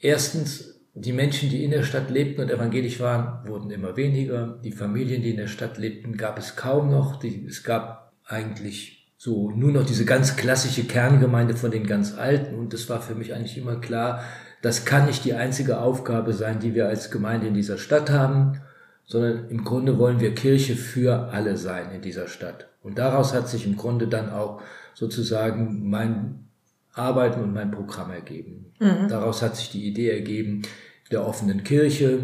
erstens, 0.00 0.74
die 0.94 1.12
Menschen, 1.12 1.48
die 1.48 1.64
in 1.64 1.70
der 1.70 1.82
Stadt 1.82 2.10
lebten 2.10 2.42
und 2.42 2.50
evangelisch 2.50 3.00
waren, 3.00 3.48
wurden 3.48 3.70
immer 3.70 3.96
weniger. 3.96 4.58
Die 4.62 4.72
Familien, 4.72 5.22
die 5.22 5.30
in 5.30 5.38
der 5.38 5.48
Stadt 5.48 5.78
lebten, 5.78 6.16
gab 6.16 6.38
es 6.38 6.56
kaum 6.56 6.90
noch. 6.90 7.22
es 7.24 7.64
gab 7.64 8.12
eigentlich 8.26 9.12
so 9.16 9.50
nur 9.50 9.72
noch 9.72 9.86
diese 9.86 10.04
ganz 10.04 10.36
klassische 10.36 10.84
Kerngemeinde 10.84 11.56
von 11.56 11.70
den 11.70 11.86
ganz 11.86 12.16
Alten. 12.16 12.54
Und 12.56 12.72
das 12.74 12.88
war 12.90 13.00
für 13.00 13.14
mich 13.14 13.34
eigentlich 13.34 13.56
immer 13.56 13.76
klar, 13.76 14.22
das 14.60 14.84
kann 14.84 15.06
nicht 15.06 15.24
die 15.24 15.34
einzige 15.34 15.78
Aufgabe 15.78 16.32
sein, 16.32 16.60
die 16.60 16.74
wir 16.74 16.88
als 16.88 17.10
Gemeinde 17.10 17.46
in 17.46 17.54
dieser 17.54 17.76
Stadt 17.76 18.10
haben, 18.10 18.60
sondern 19.06 19.48
im 19.48 19.64
Grunde 19.64 19.98
wollen 19.98 20.20
wir 20.20 20.34
Kirche 20.34 20.76
für 20.76 21.32
alle 21.32 21.56
sein 21.56 21.92
in 21.92 22.02
dieser 22.02 22.26
Stadt. 22.26 22.68
Und 22.82 22.98
daraus 22.98 23.34
hat 23.34 23.48
sich 23.48 23.66
im 23.66 23.76
Grunde 23.76 24.08
dann 24.08 24.30
auch 24.30 24.62
sozusagen 24.94 25.88
mein 25.88 26.48
Arbeiten 26.92 27.42
und 27.42 27.52
mein 27.52 27.70
Programm 27.70 28.10
ergeben. 28.10 28.72
Mhm. 28.78 29.08
Daraus 29.08 29.42
hat 29.42 29.56
sich 29.56 29.70
die 29.70 29.86
Idee 29.86 30.10
ergeben 30.10 30.62
der 31.10 31.26
offenen 31.26 31.64
Kirche. 31.64 32.18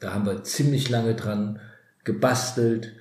Da 0.00 0.14
haben 0.14 0.26
wir 0.26 0.42
ziemlich 0.42 0.90
lange 0.90 1.14
dran 1.14 1.60
gebastelt 2.02 2.92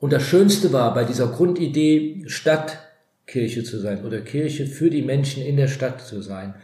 und 0.00 0.14
das 0.14 0.22
Schönste 0.22 0.72
war 0.72 0.94
bei 0.94 1.04
dieser 1.04 1.28
Grundidee, 1.28 2.24
Stadtkirche 2.26 3.62
zu 3.64 3.78
sein 3.78 4.04
oder 4.04 4.22
Kirche 4.22 4.66
für 4.66 4.88
die 4.88 5.02
Menschen 5.02 5.42
in 5.42 5.56
der 5.56 5.68
Stadt 5.68 6.00
zu 6.00 6.22
sein. 6.22 6.54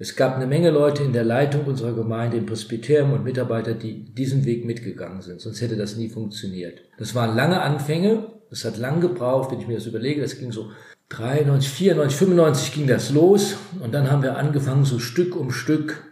Es 0.00 0.16
gab 0.16 0.36
eine 0.36 0.46
Menge 0.46 0.70
Leute 0.70 1.02
in 1.02 1.12
der 1.12 1.24
Leitung 1.24 1.66
unserer 1.66 1.92
Gemeinde, 1.92 2.38
im 2.38 2.46
Presbyterium 2.46 3.12
und 3.12 3.22
Mitarbeiter, 3.22 3.74
die 3.74 4.02
diesen 4.14 4.46
Weg 4.46 4.64
mitgegangen 4.64 5.20
sind. 5.20 5.42
Sonst 5.42 5.60
hätte 5.60 5.76
das 5.76 5.96
nie 5.96 6.08
funktioniert. 6.08 6.80
Das 6.96 7.14
waren 7.14 7.36
lange 7.36 7.60
Anfänge. 7.60 8.26
Das 8.48 8.64
hat 8.64 8.78
lang 8.78 9.02
gebraucht, 9.02 9.52
wenn 9.52 9.60
ich 9.60 9.68
mir 9.68 9.74
das 9.74 9.84
überlege. 9.84 10.22
Das 10.22 10.38
ging 10.38 10.52
so 10.52 10.70
93, 11.10 11.70
94, 11.70 12.18
95 12.18 12.72
ging 12.72 12.86
das 12.86 13.10
los. 13.10 13.58
Und 13.78 13.92
dann 13.92 14.10
haben 14.10 14.22
wir 14.22 14.38
angefangen, 14.38 14.86
so 14.86 14.98
Stück 14.98 15.36
um 15.36 15.52
Stück 15.52 16.02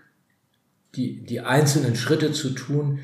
die, 0.94 1.24
die 1.24 1.40
einzelnen 1.40 1.96
Schritte 1.96 2.33
zu 2.33 2.51
tun, 2.51 2.98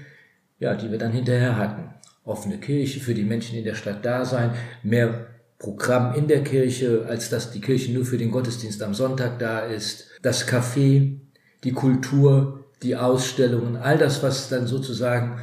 ja, 0.58 0.74
die 0.74 0.90
wir 0.90 0.98
dann 0.98 1.12
hinterher 1.12 1.56
hatten 1.56 1.94
offene 2.24 2.58
Kirche 2.58 3.00
für 3.00 3.14
die 3.14 3.22
Menschen 3.22 3.58
in 3.58 3.64
der 3.64 3.74
Stadt 3.74 4.04
da 4.04 4.24
sein, 4.24 4.52
mehr 4.82 5.26
Programm 5.58 6.14
in 6.14 6.28
der 6.28 6.42
Kirche, 6.42 7.06
als 7.08 7.30
dass 7.30 7.50
die 7.50 7.60
Kirche 7.60 7.92
nur 7.92 8.04
für 8.04 8.18
den 8.18 8.30
Gottesdienst 8.30 8.82
am 8.82 8.94
Sonntag 8.94 9.38
da 9.38 9.60
ist, 9.60 10.08
das 10.22 10.46
Café, 10.46 11.16
die 11.62 11.72
Kultur, 11.72 12.64
die 12.82 12.96
Ausstellungen, 12.96 13.76
all 13.76 13.96
das, 13.96 14.22
was 14.22 14.48
dann 14.48 14.66
sozusagen 14.66 15.38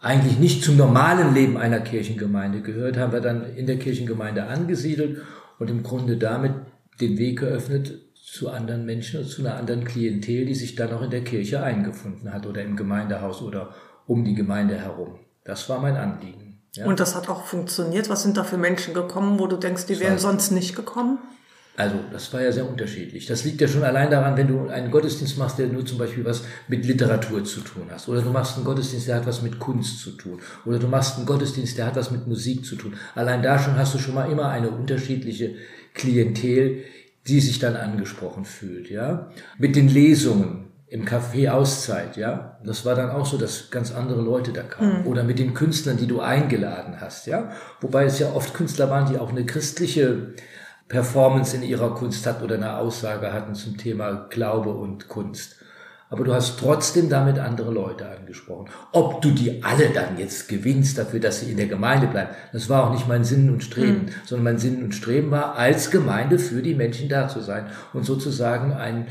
eigentlich 0.00 0.38
nicht 0.38 0.62
zum 0.62 0.76
normalen 0.76 1.34
Leben 1.34 1.56
einer 1.56 1.80
Kirchengemeinde 1.80 2.60
gehört, 2.60 2.96
haben 2.96 3.12
wir 3.12 3.20
dann 3.20 3.54
in 3.56 3.66
der 3.66 3.78
Kirchengemeinde 3.78 4.44
angesiedelt 4.44 5.22
und 5.58 5.70
im 5.70 5.82
Grunde 5.82 6.16
damit 6.16 6.52
den 7.00 7.18
Weg 7.18 7.40
geöffnet 7.40 7.94
zu 8.14 8.50
anderen 8.50 8.84
Menschen 8.86 9.20
und 9.20 9.28
zu 9.28 9.42
einer 9.42 9.56
anderen 9.56 9.84
Klientel, 9.84 10.46
die 10.46 10.54
sich 10.54 10.74
dann 10.74 10.92
auch 10.92 11.02
in 11.02 11.10
der 11.10 11.24
Kirche 11.24 11.62
eingefunden 11.62 12.32
hat 12.32 12.46
oder 12.46 12.62
im 12.62 12.76
Gemeindehaus 12.76 13.42
oder 13.42 13.74
um 14.06 14.24
die 14.24 14.34
Gemeinde 14.34 14.76
herum. 14.76 15.18
Das 15.44 15.68
war 15.68 15.80
mein 15.80 15.96
Anliegen. 15.96 16.45
Ja. 16.76 16.86
Und 16.86 17.00
das 17.00 17.14
hat 17.14 17.28
auch 17.28 17.44
funktioniert. 17.44 18.08
Was 18.08 18.22
sind 18.22 18.36
da 18.36 18.44
für 18.44 18.58
Menschen 18.58 18.94
gekommen, 18.94 19.38
wo 19.38 19.46
du 19.46 19.56
denkst, 19.56 19.86
die 19.86 19.98
wären 19.98 20.18
sonst 20.18 20.50
nicht 20.50 20.76
gekommen? 20.76 21.18
Also, 21.78 21.96
das 22.10 22.32
war 22.32 22.40
ja 22.40 22.52
sehr 22.52 22.68
unterschiedlich. 22.68 23.26
Das 23.26 23.44
liegt 23.44 23.60
ja 23.60 23.68
schon 23.68 23.84
allein 23.84 24.10
daran, 24.10 24.36
wenn 24.36 24.48
du 24.48 24.68
einen 24.68 24.90
Gottesdienst 24.90 25.36
machst, 25.36 25.58
der 25.58 25.66
nur 25.66 25.84
zum 25.84 25.98
Beispiel 25.98 26.24
was 26.24 26.42
mit 26.68 26.86
Literatur 26.86 27.44
zu 27.44 27.60
tun 27.60 27.88
hast. 27.90 28.08
Oder 28.08 28.22
du 28.22 28.30
machst 28.30 28.56
einen 28.56 28.64
Gottesdienst, 28.64 29.08
der 29.08 29.16
hat 29.16 29.26
was 29.26 29.42
mit 29.42 29.58
Kunst 29.58 30.00
zu 30.00 30.12
tun. 30.12 30.40
Oder 30.64 30.78
du 30.78 30.86
machst 30.88 31.16
einen 31.16 31.26
Gottesdienst, 31.26 31.76
der 31.76 31.86
hat 31.86 31.96
was 31.96 32.10
mit 32.10 32.26
Musik 32.26 32.64
zu 32.64 32.76
tun. 32.76 32.94
Allein 33.14 33.42
da 33.42 33.58
schon 33.58 33.76
hast 33.76 33.94
du 33.94 33.98
schon 33.98 34.14
mal 34.14 34.30
immer 34.30 34.48
eine 34.48 34.70
unterschiedliche 34.70 35.54
Klientel, 35.92 36.84
die 37.26 37.40
sich 37.40 37.58
dann 37.58 37.76
angesprochen 37.76 38.46
fühlt, 38.46 38.88
ja. 38.88 39.30
Mit 39.58 39.76
den 39.76 39.88
Lesungen 39.88 40.65
im 40.88 41.04
Café 41.04 41.50
Auszeit, 41.50 42.16
ja. 42.16 42.58
Das 42.64 42.84
war 42.84 42.94
dann 42.94 43.10
auch 43.10 43.26
so, 43.26 43.38
dass 43.38 43.70
ganz 43.70 43.92
andere 43.92 44.22
Leute 44.22 44.52
da 44.52 44.62
kamen. 44.62 45.02
Mhm. 45.02 45.06
Oder 45.06 45.24
mit 45.24 45.38
den 45.38 45.52
Künstlern, 45.52 45.96
die 45.96 46.06
du 46.06 46.20
eingeladen 46.20 47.00
hast, 47.00 47.26
ja. 47.26 47.50
Wobei 47.80 48.04
es 48.04 48.18
ja 48.18 48.32
oft 48.32 48.54
Künstler 48.54 48.88
waren, 48.88 49.10
die 49.10 49.18
auch 49.18 49.30
eine 49.30 49.44
christliche 49.44 50.34
Performance 50.88 51.56
in 51.56 51.62
ihrer 51.62 51.94
Kunst 51.94 52.26
hatten 52.26 52.44
oder 52.44 52.54
eine 52.54 52.76
Aussage 52.76 53.32
hatten 53.32 53.54
zum 53.54 53.76
Thema 53.76 54.28
Glaube 54.30 54.70
und 54.70 55.08
Kunst. 55.08 55.56
Aber 56.08 56.22
du 56.22 56.32
hast 56.32 56.60
trotzdem 56.60 57.08
damit 57.08 57.40
andere 57.40 57.72
Leute 57.72 58.08
angesprochen. 58.08 58.68
Ob 58.92 59.22
du 59.22 59.32
die 59.32 59.64
alle 59.64 59.90
dann 59.90 60.18
jetzt 60.18 60.48
gewinnst 60.48 60.98
dafür, 60.98 61.18
dass 61.18 61.40
sie 61.40 61.50
in 61.50 61.56
der 61.56 61.66
Gemeinde 61.66 62.06
bleiben, 62.06 62.30
das 62.52 62.68
war 62.68 62.84
auch 62.84 62.92
nicht 62.92 63.08
mein 63.08 63.24
Sinn 63.24 63.50
und 63.50 63.64
Streben, 63.64 64.04
mhm. 64.04 64.10
sondern 64.24 64.44
mein 64.44 64.58
Sinn 64.58 64.84
und 64.84 64.94
Streben 64.94 65.32
war, 65.32 65.56
als 65.56 65.90
Gemeinde 65.90 66.38
für 66.38 66.62
die 66.62 66.76
Menschen 66.76 67.08
da 67.08 67.26
zu 67.26 67.40
sein 67.40 67.66
und 67.92 68.04
sozusagen 68.04 68.72
ein, 68.72 69.08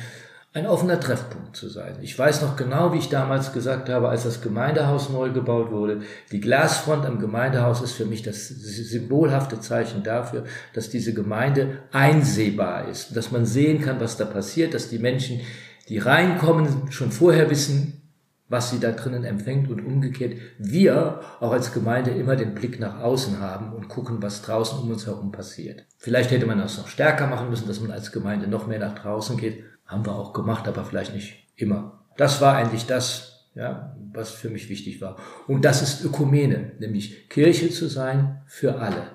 ein 0.55 0.67
offener 0.67 1.01
Treffpunkt 1.01 1.53
zu 1.57 1.67
sein. 1.67 1.97
Ich 2.01 2.17
weiß 2.17 2.41
noch 2.41 2.55
genau, 2.55 2.93
wie 2.93 2.99
ich 2.99 3.09
damals 3.09 3.51
gesagt 3.51 3.89
habe, 3.89 4.07
als 4.07 4.23
das 4.23 4.41
Gemeindehaus 4.41 5.09
neu 5.09 5.31
gebaut 5.31 5.69
wurde, 5.69 5.99
die 6.31 6.39
Glasfront 6.39 7.05
am 7.05 7.19
Gemeindehaus 7.19 7.81
ist 7.81 7.91
für 7.91 8.05
mich 8.05 8.23
das 8.23 8.47
symbolhafte 8.47 9.59
Zeichen 9.59 10.03
dafür, 10.03 10.45
dass 10.73 10.89
diese 10.89 11.13
Gemeinde 11.13 11.79
einsehbar 11.91 12.87
ist, 12.87 13.17
dass 13.17 13.33
man 13.33 13.45
sehen 13.45 13.81
kann, 13.81 13.99
was 13.99 14.15
da 14.15 14.23
passiert, 14.23 14.73
dass 14.73 14.87
die 14.87 14.97
Menschen, 14.97 15.41
die 15.89 15.97
reinkommen, 15.97 16.89
schon 16.89 17.11
vorher 17.11 17.49
wissen, 17.49 18.01
was 18.47 18.69
sie 18.69 18.79
da 18.79 18.91
drinnen 18.91 19.25
empfängt 19.25 19.69
und 19.69 19.85
umgekehrt 19.85 20.37
wir 20.57 21.19
auch 21.41 21.51
als 21.51 21.73
Gemeinde 21.73 22.11
immer 22.11 22.37
den 22.37 22.55
Blick 22.55 22.79
nach 22.79 23.01
außen 23.01 23.41
haben 23.41 23.73
und 23.73 23.89
gucken, 23.89 24.21
was 24.21 24.41
draußen 24.41 24.79
um 24.79 24.89
uns 24.89 25.05
herum 25.05 25.33
passiert. 25.33 25.83
Vielleicht 25.97 26.31
hätte 26.31 26.45
man 26.45 26.59
das 26.59 26.77
noch 26.77 26.87
stärker 26.87 27.27
machen 27.27 27.49
müssen, 27.49 27.67
dass 27.67 27.81
man 27.81 27.91
als 27.91 28.13
Gemeinde 28.13 28.47
noch 28.47 28.67
mehr 28.67 28.79
nach 28.79 28.95
draußen 28.95 29.35
geht, 29.35 29.63
haben 29.85 30.05
wir 30.05 30.15
auch 30.15 30.33
gemacht, 30.33 30.67
aber 30.67 30.85
vielleicht 30.85 31.13
nicht 31.13 31.45
immer. 31.55 32.03
Das 32.17 32.41
war 32.41 32.55
eigentlich 32.55 32.85
das, 32.85 33.49
ja, 33.55 33.95
was 34.13 34.31
für 34.31 34.49
mich 34.49 34.69
wichtig 34.69 35.01
war. 35.01 35.17
Und 35.47 35.65
das 35.65 35.81
ist 35.81 36.03
Ökumene, 36.03 36.71
nämlich 36.79 37.29
Kirche 37.29 37.69
zu 37.69 37.87
sein 37.87 38.41
für 38.47 38.79
alle, 38.79 39.07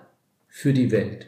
für 0.49 0.73
die 0.73 0.91
Welt, 0.91 1.27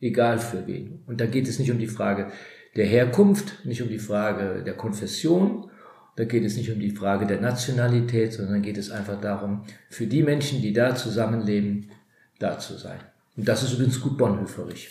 egal 0.00 0.38
für 0.38 0.66
wen. 0.66 1.02
Und 1.06 1.20
da 1.20 1.26
geht 1.26 1.48
es 1.48 1.58
nicht 1.58 1.70
um 1.70 1.78
die 1.78 1.86
Frage 1.86 2.32
der 2.76 2.86
Herkunft, 2.86 3.64
nicht 3.64 3.82
um 3.82 3.88
die 3.88 3.98
Frage 3.98 4.62
der 4.64 4.74
Konfession, 4.74 5.70
da 6.16 6.24
geht 6.24 6.44
es 6.44 6.56
nicht 6.56 6.70
um 6.70 6.78
die 6.78 6.90
Frage 6.92 7.26
der 7.26 7.40
Nationalität, 7.40 8.32
sondern 8.32 8.62
geht 8.62 8.78
es 8.78 8.90
einfach 8.90 9.20
darum, 9.20 9.64
für 9.90 10.06
die 10.06 10.22
Menschen, 10.22 10.62
die 10.62 10.72
da 10.72 10.94
zusammenleben, 10.94 11.90
da 12.38 12.58
zu 12.58 12.76
sein. 12.76 13.00
Und 13.36 13.48
das 13.48 13.64
ist 13.64 13.72
übrigens 13.72 14.00
gut 14.00 14.16
Bonhoefferig. 14.16 14.88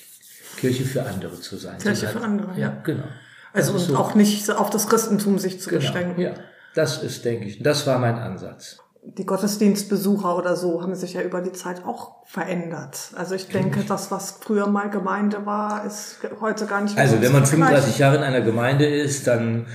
Kirche 0.57 0.83
für 0.83 1.03
andere 1.03 1.39
zu 1.39 1.55
sein. 1.55 1.77
Kirche 1.77 2.07
für 2.07 2.21
andere, 2.21 2.59
ja. 2.59 2.81
Genau. 2.83 3.05
Also 3.53 3.73
und 3.73 3.79
so, 3.79 3.95
auch 3.95 4.15
nicht 4.15 4.49
auf 4.51 4.69
das 4.69 4.87
Christentum 4.87 5.39
sich 5.39 5.61
zu 5.61 5.69
genau, 5.69 5.81
beschränken. 5.81 6.19
Ja, 6.19 6.33
das 6.73 7.03
ist, 7.03 7.23
denke 7.23 7.45
ich, 7.45 7.61
das 7.61 7.85
war 7.87 7.99
mein 7.99 8.15
Ansatz. 8.15 8.79
Die 9.05 9.25
Gottesdienstbesucher 9.25 10.37
oder 10.37 10.55
so 10.55 10.81
haben 10.81 10.95
sich 10.95 11.13
ja 11.13 11.21
über 11.21 11.41
die 11.41 11.51
Zeit 11.51 11.85
auch 11.85 12.25
verändert. 12.25 13.11
Also 13.15 13.35
ich 13.35 13.49
denke, 13.49 13.81
das, 13.85 14.11
was 14.11 14.39
früher 14.39 14.67
mal 14.67 14.89
Gemeinde 14.89 15.45
war, 15.45 15.85
ist 15.85 16.19
heute 16.39 16.65
gar 16.65 16.81
nicht 16.81 16.95
mehr 16.95 17.03
Also 17.03 17.21
wenn 17.21 17.33
man 17.33 17.45
35 17.45 17.97
Jahre 17.99 18.15
in 18.15 18.23
einer 18.23 18.41
Gemeinde 18.41 18.85
ist, 18.85 19.27
dann 19.27 19.67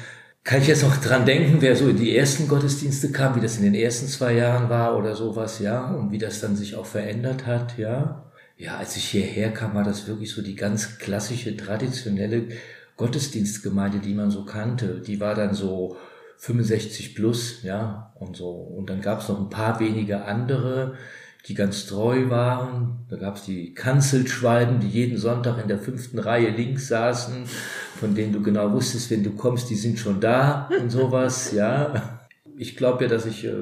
kann 0.45 0.62
ich 0.62 0.67
jetzt 0.69 0.83
noch 0.83 0.97
dran 0.97 1.27
denken, 1.27 1.59
wer 1.61 1.77
so 1.77 1.88
in 1.88 1.99
die 1.99 2.17
ersten 2.17 2.49
Gottesdienste 2.49 3.12
kam, 3.12 3.37
wie 3.37 3.41
das 3.41 3.59
in 3.59 3.64
den 3.64 3.75
ersten 3.75 4.07
zwei 4.07 4.33
Jahren 4.33 4.71
war 4.71 4.97
oder 4.97 5.14
sowas, 5.14 5.59
ja, 5.59 5.91
und 5.91 6.11
wie 6.11 6.17
das 6.17 6.41
dann 6.41 6.57
sich 6.57 6.75
auch 6.75 6.87
verändert 6.87 7.45
hat, 7.45 7.77
ja. 7.77 8.33
Ja, 8.57 8.79
als 8.79 8.97
ich 8.97 9.05
hierher 9.05 9.53
kam, 9.53 9.75
war 9.75 9.85
das 9.85 10.09
wirklich 10.09 10.33
so 10.33 10.41
die 10.41 10.57
ganz 10.57 10.99
klassische, 10.99 11.55
traditionelle 11.55 12.49
Gottesdienstgemeinde, 12.98 14.00
die 14.00 14.12
man 14.12 14.30
so 14.30 14.44
kannte. 14.44 15.00
Die 15.00 15.20
war 15.20 15.34
dann 15.34 15.54
so 15.54 15.96
65 16.38 17.14
plus, 17.14 17.62
ja, 17.62 18.12
und 18.16 18.37
so. 18.37 18.50
Und 18.50 18.90
dann 18.90 19.00
gab 19.00 19.20
es 19.20 19.28
noch 19.28 19.40
ein 19.40 19.48
paar 19.48 19.80
wenige 19.80 20.24
andere, 20.24 20.94
die 21.46 21.54
ganz 21.54 21.87
treu 21.87 22.28
waren. 22.28 23.06
Da 23.08 23.16
gab 23.16 23.37
es 23.37 23.44
die 23.44 23.72
Kanzelschwalben, 23.72 24.80
die 24.80 24.88
jeden 24.88 25.16
Sonntag 25.16 25.62
in 25.62 25.68
der 25.68 25.78
fünften 25.78 26.18
Reihe 26.18 26.50
links 26.50 26.88
saßen, 26.88 27.44
von 27.98 28.14
denen 28.14 28.32
du 28.32 28.42
genau 28.42 28.72
wusstest, 28.72 29.11
wenn 29.11 29.22
du 29.22 29.30
kommst, 29.30 29.70
die 29.70 29.76
sind 29.76 29.98
schon 29.98 30.20
da 30.20 30.68
und 30.80 30.90
sowas, 30.90 31.52
ja. 31.52 32.20
Ich 32.56 32.76
glaube 32.76 33.04
ja, 33.04 33.08
dass 33.08 33.24
ich 33.24 33.44
äh, 33.44 33.54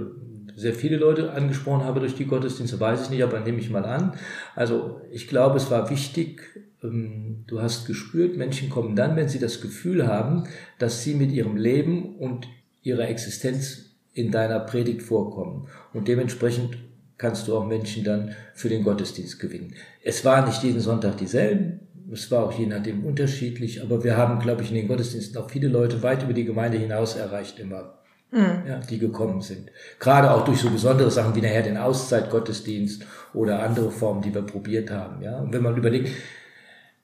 sehr 0.56 0.72
viele 0.72 0.96
Leute 0.96 1.32
angesprochen 1.32 1.84
habe 1.84 2.00
durch 2.00 2.14
die 2.14 2.26
Gottesdienste, 2.26 2.80
weiß 2.80 3.02
ich 3.02 3.10
nicht, 3.10 3.22
aber 3.22 3.40
nehme 3.40 3.58
ich 3.58 3.68
mal 3.68 3.84
an. 3.84 4.14
Also 4.54 5.02
ich 5.10 5.28
glaube, 5.28 5.58
es 5.58 5.70
war 5.70 5.90
wichtig, 5.90 6.65
du 6.90 7.60
hast 7.60 7.86
gespürt, 7.86 8.36
Menschen 8.36 8.70
kommen 8.70 8.96
dann, 8.96 9.16
wenn 9.16 9.28
sie 9.28 9.38
das 9.38 9.60
Gefühl 9.60 10.06
haben, 10.06 10.44
dass 10.78 11.02
sie 11.02 11.14
mit 11.14 11.32
ihrem 11.32 11.56
Leben 11.56 12.16
und 12.16 12.48
ihrer 12.82 13.08
Existenz 13.08 13.96
in 14.12 14.30
deiner 14.30 14.60
Predigt 14.60 15.02
vorkommen. 15.02 15.68
Und 15.92 16.08
dementsprechend 16.08 16.78
kannst 17.18 17.48
du 17.48 17.56
auch 17.56 17.66
Menschen 17.66 18.04
dann 18.04 18.34
für 18.54 18.68
den 18.68 18.84
Gottesdienst 18.84 19.38
gewinnen. 19.38 19.74
Es 20.02 20.24
war 20.24 20.46
nicht 20.46 20.62
jeden 20.62 20.80
Sonntag 20.80 21.16
dieselben, 21.16 21.80
es 22.12 22.30
war 22.30 22.44
auch 22.44 22.52
je 22.52 22.66
nachdem 22.66 23.04
unterschiedlich, 23.04 23.82
aber 23.82 24.04
wir 24.04 24.16
haben, 24.16 24.38
glaube 24.38 24.62
ich, 24.62 24.70
in 24.70 24.76
den 24.76 24.88
Gottesdiensten 24.88 25.36
auch 25.36 25.50
viele 25.50 25.68
Leute 25.68 26.02
weit 26.02 26.22
über 26.22 26.32
die 26.32 26.44
Gemeinde 26.44 26.78
hinaus 26.78 27.16
erreicht 27.16 27.58
immer 27.58 27.96
mhm. 28.30 28.62
ja, 28.66 28.78
die 28.78 28.98
gekommen 28.98 29.40
sind. 29.40 29.70
Gerade 29.98 30.30
auch 30.30 30.44
durch 30.44 30.58
so 30.58 30.70
besondere 30.70 31.10
Sachen 31.10 31.34
wie 31.34 31.40
nachher 31.40 31.62
den 31.62 31.76
Auszeitgottesdienst 31.76 33.04
oder 33.34 33.62
andere 33.62 33.90
Formen, 33.90 34.22
die 34.22 34.34
wir 34.34 34.42
probiert 34.42 34.90
haben. 34.90 35.22
Ja, 35.22 35.38
und 35.38 35.52
wenn 35.52 35.62
man 35.62 35.76
überlegt, 35.76 36.10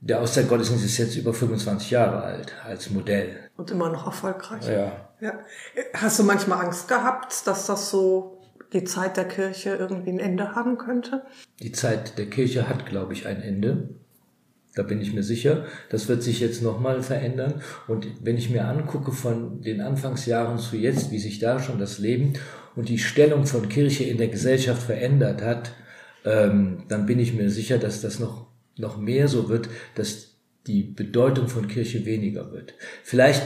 der 0.03 0.21
Auszeitgottesdienst 0.21 0.85
ist 0.85 0.99
jetzt 0.99 1.17
über 1.17 1.33
25 1.33 1.91
Jahre 1.93 2.23
alt 2.23 2.53
als 2.65 2.91
Modell. 2.91 3.37
Und 3.57 3.71
immer 3.71 3.89
noch 3.89 4.07
erfolgreich. 4.07 4.67
Ja. 4.67 5.11
ja. 5.21 5.39
Hast 5.95 6.19
du 6.19 6.25
manchmal 6.25 6.65
Angst 6.65 6.89
gehabt, 6.89 7.47
dass 7.47 7.67
das 7.67 7.91
so 7.91 8.43
die 8.73 8.83
Zeit 8.83 9.17
der 9.17 9.29
Kirche 9.29 9.77
irgendwie 9.77 10.11
ein 10.11 10.19
Ende 10.19 10.57
haben 10.57 10.77
könnte? 10.77 11.23
Die 11.61 11.71
Zeit 11.71 12.19
der 12.19 12.27
Kirche 12.27 12.69
hat, 12.69 12.85
glaube 12.87 13.13
ich, 13.13 13.27
ein 13.27 13.41
Ende. 13.41 13.91
Da 14.75 14.83
bin 14.83 15.01
ich 15.01 15.13
mir 15.13 15.23
sicher. 15.23 15.67
Das 15.91 16.09
wird 16.09 16.23
sich 16.25 16.41
jetzt 16.41 16.63
nochmal 16.63 17.03
verändern. 17.03 17.63
Und 17.87 18.07
wenn 18.25 18.39
ich 18.39 18.51
mir 18.51 18.65
angucke 18.65 19.13
von 19.13 19.61
den 19.61 19.81
Anfangsjahren 19.81 20.59
zu 20.59 20.77
jetzt, 20.77 21.13
wie 21.13 21.19
sich 21.21 21.39
da 21.39 21.61
schon 21.61 21.79
das 21.79 21.99
Leben 21.99 22.33
und 22.75 22.89
die 22.89 22.99
Stellung 22.99 23.47
von 23.47 23.69
Kirche 23.69 24.05
in 24.05 24.19
der 24.19 24.29
Gesellschaft 24.29 24.83
verändert 24.83 25.43
hat, 25.43 25.75
ähm, 26.25 26.85
dann 26.89 27.07
bin 27.07 27.21
ich 27.21 27.35
mir 27.35 27.51
sicher, 27.51 27.79
dass 27.79 28.01
das 28.01 28.19
noch, 28.19 28.47
noch 28.77 28.99
mehr 28.99 29.29
so 29.29 29.49
wird, 29.49 29.69
dass 29.95 30.37
die 30.67 30.83
Bedeutung 30.83 31.49
von 31.49 31.69
Kirche 31.69 32.05
weniger 32.07 32.53
wird. 32.53 32.75
Vielleicht 33.03 33.43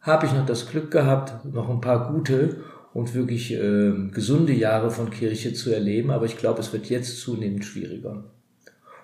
habe 0.00 0.26
ich 0.26 0.32
noch 0.32 0.46
das 0.46 0.68
Glück 0.68 0.90
gehabt, 0.90 1.44
noch 1.52 1.68
ein 1.68 1.80
paar 1.80 2.12
gute 2.12 2.64
und 2.92 3.14
wirklich 3.14 3.52
äh, 3.52 3.92
gesunde 4.10 4.52
Jahre 4.52 4.90
von 4.90 5.10
Kirche 5.10 5.54
zu 5.54 5.72
erleben, 5.72 6.10
aber 6.10 6.26
ich 6.26 6.36
glaube, 6.36 6.60
es 6.60 6.72
wird 6.72 6.88
jetzt 6.88 7.20
zunehmend 7.20 7.64
schwieriger. 7.64 8.24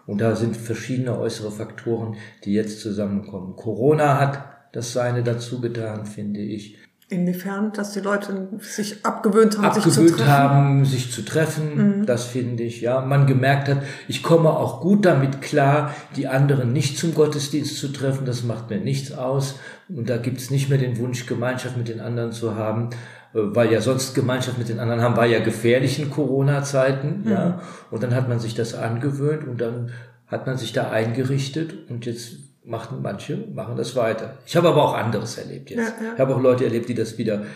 Und 0.06 0.20
da 0.20 0.36
sind 0.36 0.56
verschiedene 0.56 1.18
äußere 1.18 1.50
Faktoren, 1.50 2.16
die 2.44 2.54
jetzt 2.54 2.80
zusammenkommen. 2.80 3.56
Corona 3.56 4.20
hat 4.20 4.44
das 4.72 4.92
seine 4.92 5.22
dazu 5.22 5.60
getan, 5.60 6.06
finde 6.06 6.40
ich. 6.40 6.78
Inwiefern, 7.08 7.72
dass 7.72 7.92
die 7.92 8.00
Leute 8.00 8.48
sich 8.58 9.06
abgewöhnt 9.06 9.58
haben, 9.58 9.66
abgewöhnt 9.66 9.94
sich 9.94 10.08
zu 10.08 10.16
treffen? 10.16 10.32
haben, 10.32 10.84
sich 10.84 11.12
zu 11.12 11.24
treffen, 11.24 11.98
mhm. 12.00 12.06
das 12.06 12.24
finde 12.24 12.64
ich, 12.64 12.80
ja. 12.80 13.00
Man 13.00 13.28
gemerkt 13.28 13.68
hat, 13.68 13.82
ich 14.08 14.24
komme 14.24 14.50
auch 14.50 14.80
gut 14.80 15.04
damit 15.04 15.40
klar, 15.40 15.94
die 16.16 16.26
anderen 16.26 16.72
nicht 16.72 16.98
zum 16.98 17.14
Gottesdienst 17.14 17.78
zu 17.78 17.92
treffen, 17.92 18.26
das 18.26 18.42
macht 18.42 18.70
mir 18.70 18.78
nichts 18.78 19.12
aus. 19.12 19.60
Und 19.88 20.10
da 20.10 20.16
gibt's 20.16 20.50
nicht 20.50 20.68
mehr 20.68 20.78
den 20.78 20.98
Wunsch, 20.98 21.26
Gemeinschaft 21.26 21.76
mit 21.76 21.86
den 21.86 22.00
anderen 22.00 22.32
zu 22.32 22.56
haben, 22.56 22.90
äh, 23.34 23.38
weil 23.38 23.70
ja 23.70 23.80
sonst 23.80 24.14
Gemeinschaft 24.14 24.58
mit 24.58 24.68
den 24.68 24.80
anderen 24.80 25.00
haben, 25.00 25.16
war 25.16 25.26
ja 25.26 25.38
gefährlich 25.38 26.00
in 26.00 26.10
Corona-Zeiten, 26.10 27.22
mhm. 27.22 27.30
ja. 27.30 27.60
Und 27.92 28.02
dann 28.02 28.16
hat 28.16 28.28
man 28.28 28.40
sich 28.40 28.56
das 28.56 28.74
angewöhnt 28.74 29.46
und 29.46 29.60
dann 29.60 29.92
hat 30.26 30.48
man 30.48 30.56
sich 30.56 30.72
da 30.72 30.90
eingerichtet 30.90 31.88
und 31.88 32.04
jetzt 32.04 32.45
machen 32.66 32.98
manche, 33.02 33.36
machen 33.36 33.76
das 33.76 33.96
weiter. 33.96 34.38
Ich 34.46 34.56
habe 34.56 34.68
aber 34.68 34.84
auch 34.84 34.94
anderes 34.94 35.38
erlebt 35.38 35.70
jetzt. 35.70 35.94
Ja, 36.00 36.04
ja. 36.04 36.14
Ich 36.14 36.20
habe 36.20 36.34
auch 36.34 36.40
Leute 36.40 36.64
erlebt, 36.64 36.88
die 36.88 36.94
das 36.94 37.16
wieder 37.16 37.46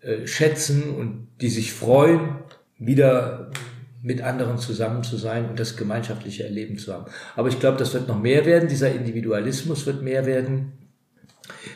äh, 0.00 0.26
schätzen 0.26 0.94
und 0.94 1.28
die 1.40 1.50
sich 1.50 1.72
freuen, 1.72 2.38
wieder 2.78 3.50
mit 4.02 4.20
anderen 4.22 4.58
zusammen 4.58 5.02
zu 5.02 5.16
sein 5.16 5.48
und 5.48 5.58
das 5.58 5.76
gemeinschaftliche 5.76 6.44
Erleben 6.44 6.76
zu 6.78 6.92
haben. 6.92 7.06
Aber 7.36 7.48
ich 7.48 7.58
glaube, 7.58 7.78
das 7.78 7.94
wird 7.94 8.08
noch 8.08 8.20
mehr 8.20 8.44
werden. 8.44 8.68
Dieser 8.68 8.94
Individualismus 8.94 9.86
wird 9.86 10.02
mehr 10.02 10.26
werden. 10.26 10.72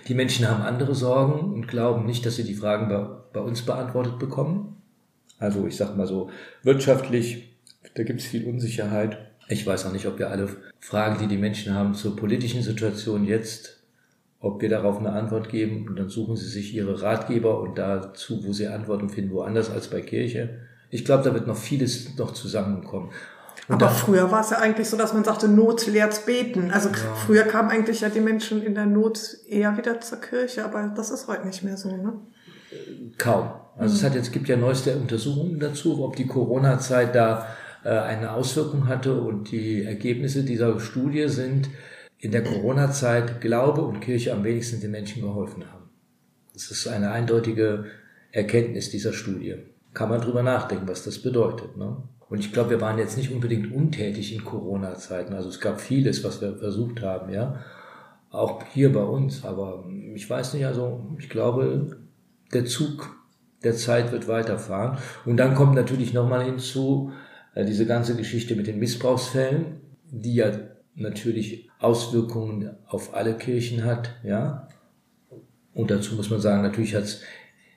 Die 0.08 0.14
Menschen 0.14 0.48
haben 0.48 0.62
andere 0.62 0.94
Sorgen 0.94 1.52
und 1.52 1.68
glauben 1.68 2.06
nicht, 2.06 2.26
dass 2.26 2.36
sie 2.36 2.44
die 2.44 2.54
Fragen 2.54 2.88
bei, 2.88 3.06
bei 3.32 3.40
uns 3.40 3.62
beantwortet 3.62 4.18
bekommen. 4.18 4.82
Also 5.38 5.66
ich 5.66 5.76
sag 5.76 5.96
mal 5.96 6.06
so, 6.06 6.30
wirtschaftlich, 6.62 7.56
da 7.94 8.02
gibt 8.02 8.20
es 8.20 8.26
viel 8.26 8.46
Unsicherheit. 8.46 9.27
Ich 9.48 9.66
weiß 9.66 9.86
auch 9.86 9.92
nicht, 9.92 10.06
ob 10.06 10.18
wir 10.18 10.30
alle 10.30 10.48
Fragen, 10.78 11.18
die 11.18 11.26
die 11.26 11.38
Menschen 11.38 11.74
haben 11.74 11.94
zur 11.94 12.14
politischen 12.16 12.62
Situation 12.62 13.24
jetzt, 13.24 13.78
ob 14.40 14.60
wir 14.60 14.68
darauf 14.68 14.98
eine 14.98 15.12
Antwort 15.12 15.48
geben 15.48 15.86
und 15.88 15.98
dann 15.98 16.10
suchen 16.10 16.36
sie 16.36 16.48
sich 16.48 16.74
ihre 16.74 17.02
Ratgeber 17.02 17.60
und 17.60 17.78
dazu, 17.78 18.44
wo 18.44 18.52
sie 18.52 18.68
Antworten 18.68 19.08
finden, 19.08 19.32
woanders 19.32 19.70
als 19.70 19.88
bei 19.88 20.02
Kirche. 20.02 20.60
Ich 20.90 21.04
glaube, 21.04 21.24
da 21.24 21.34
wird 21.34 21.46
noch 21.46 21.56
vieles 21.56 22.16
noch 22.16 22.32
zusammenkommen. 22.32 23.10
Und 23.68 23.82
Aber 23.82 23.90
früher 23.90 24.30
war 24.30 24.40
es 24.40 24.50
ja 24.50 24.58
eigentlich 24.58 24.88
so, 24.88 24.96
dass 24.96 25.12
man 25.12 25.24
sagte, 25.24 25.48
Not 25.48 25.86
lehrt 25.86 26.24
beten. 26.24 26.70
Also 26.70 26.88
ja. 26.88 26.94
früher 27.26 27.44
kamen 27.44 27.70
eigentlich 27.70 28.00
ja 28.00 28.08
die 28.08 28.20
Menschen 28.20 28.62
in 28.62 28.74
der 28.74 28.86
Not 28.86 29.18
eher 29.46 29.76
wieder 29.76 30.00
zur 30.00 30.20
Kirche, 30.20 30.64
aber 30.64 30.92
das 30.96 31.10
ist 31.10 31.26
heute 31.28 31.46
nicht 31.46 31.62
mehr 31.64 31.76
so, 31.76 31.94
ne? 31.94 32.14
Kaum. 33.18 33.50
Also 33.76 33.92
mhm. 33.92 33.98
es 33.98 34.04
hat 34.04 34.14
jetzt 34.14 34.32
gibt 34.32 34.48
ja 34.48 34.56
neueste 34.56 34.96
Untersuchungen 34.96 35.58
dazu, 35.58 36.02
ob 36.02 36.16
die 36.16 36.26
Corona-Zeit 36.26 37.14
da 37.14 37.46
eine 37.88 38.32
Auswirkung 38.32 38.88
hatte 38.88 39.20
und 39.20 39.50
die 39.50 39.84
Ergebnisse 39.84 40.42
dieser 40.44 40.78
Studie 40.80 41.28
sind 41.28 41.68
in 42.18 42.32
der 42.32 42.42
Corona-Zeit 42.42 43.40
Glaube 43.40 43.82
und 43.82 44.00
Kirche 44.00 44.32
am 44.32 44.44
wenigsten 44.44 44.80
den 44.80 44.90
Menschen 44.90 45.22
geholfen 45.22 45.64
haben. 45.70 45.88
Das 46.52 46.70
ist 46.70 46.88
eine 46.88 47.12
eindeutige 47.12 47.84
Erkenntnis 48.32 48.90
dieser 48.90 49.12
Studie. 49.12 49.56
Kann 49.94 50.08
man 50.08 50.20
drüber 50.20 50.42
nachdenken, 50.42 50.88
was 50.88 51.04
das 51.04 51.20
bedeutet. 51.20 51.76
Ne? 51.76 51.96
Und 52.28 52.40
ich 52.40 52.52
glaube, 52.52 52.70
wir 52.70 52.80
waren 52.80 52.98
jetzt 52.98 53.16
nicht 53.16 53.32
unbedingt 53.32 53.72
untätig 53.72 54.34
in 54.34 54.44
Corona-Zeiten. 54.44 55.32
Also 55.32 55.48
es 55.48 55.60
gab 55.60 55.80
vieles, 55.80 56.24
was 56.24 56.40
wir 56.40 56.56
versucht 56.56 57.00
haben, 57.02 57.32
ja. 57.32 57.64
Auch 58.30 58.62
hier 58.74 58.92
bei 58.92 59.02
uns. 59.02 59.44
Aber 59.44 59.84
ich 60.14 60.28
weiß 60.28 60.54
nicht, 60.54 60.66
also 60.66 61.16
ich 61.18 61.30
glaube, 61.30 61.98
der 62.52 62.66
Zug 62.66 63.16
der 63.62 63.74
Zeit 63.74 64.12
wird 64.12 64.28
weiterfahren. 64.28 64.98
Und 65.24 65.36
dann 65.38 65.54
kommt 65.54 65.74
natürlich 65.74 66.12
nochmal 66.12 66.44
hinzu, 66.44 67.12
äh, 67.12 67.27
diese 67.56 67.86
ganze 67.86 68.16
Geschichte 68.16 68.54
mit 68.54 68.66
den 68.66 68.78
Missbrauchsfällen, 68.78 69.80
die 70.10 70.34
ja 70.34 70.52
natürlich 70.94 71.68
Auswirkungen 71.78 72.70
auf 72.86 73.14
alle 73.14 73.36
Kirchen 73.36 73.84
hat, 73.84 74.16
ja. 74.24 74.68
Und 75.74 75.90
dazu 75.90 76.14
muss 76.16 76.30
man 76.30 76.40
sagen, 76.40 76.62
natürlich 76.62 76.94
hat 76.94 77.04
es 77.04 77.22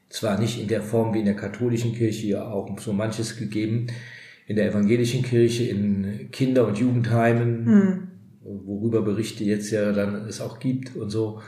zwar 0.10 0.40
nicht 0.40 0.60
in 0.60 0.68
der 0.68 0.82
Form 0.82 1.14
wie 1.14 1.20
in 1.20 1.26
der 1.26 1.36
katholischen 1.36 1.94
Kirche 1.94 2.28
ja 2.28 2.50
auch 2.50 2.78
so 2.80 2.94
manches 2.94 3.38
gegeben, 3.38 3.88
in 4.48 4.56
der 4.56 4.68
evangelischen 4.70 5.24
Kirche, 5.24 5.66
in 5.66 6.30
Kinder- 6.32 6.68
und 6.68 6.78
Jugendheimen, 6.78 7.66
mhm. 7.66 8.08
worüber 8.42 9.02
Berichte 9.02 9.44
jetzt 9.44 9.72
ja 9.72 9.92
dann 9.92 10.28
es 10.28 10.42
auch 10.42 10.60
gibt 10.60 10.96
und 10.96 11.10
so. 11.10 11.42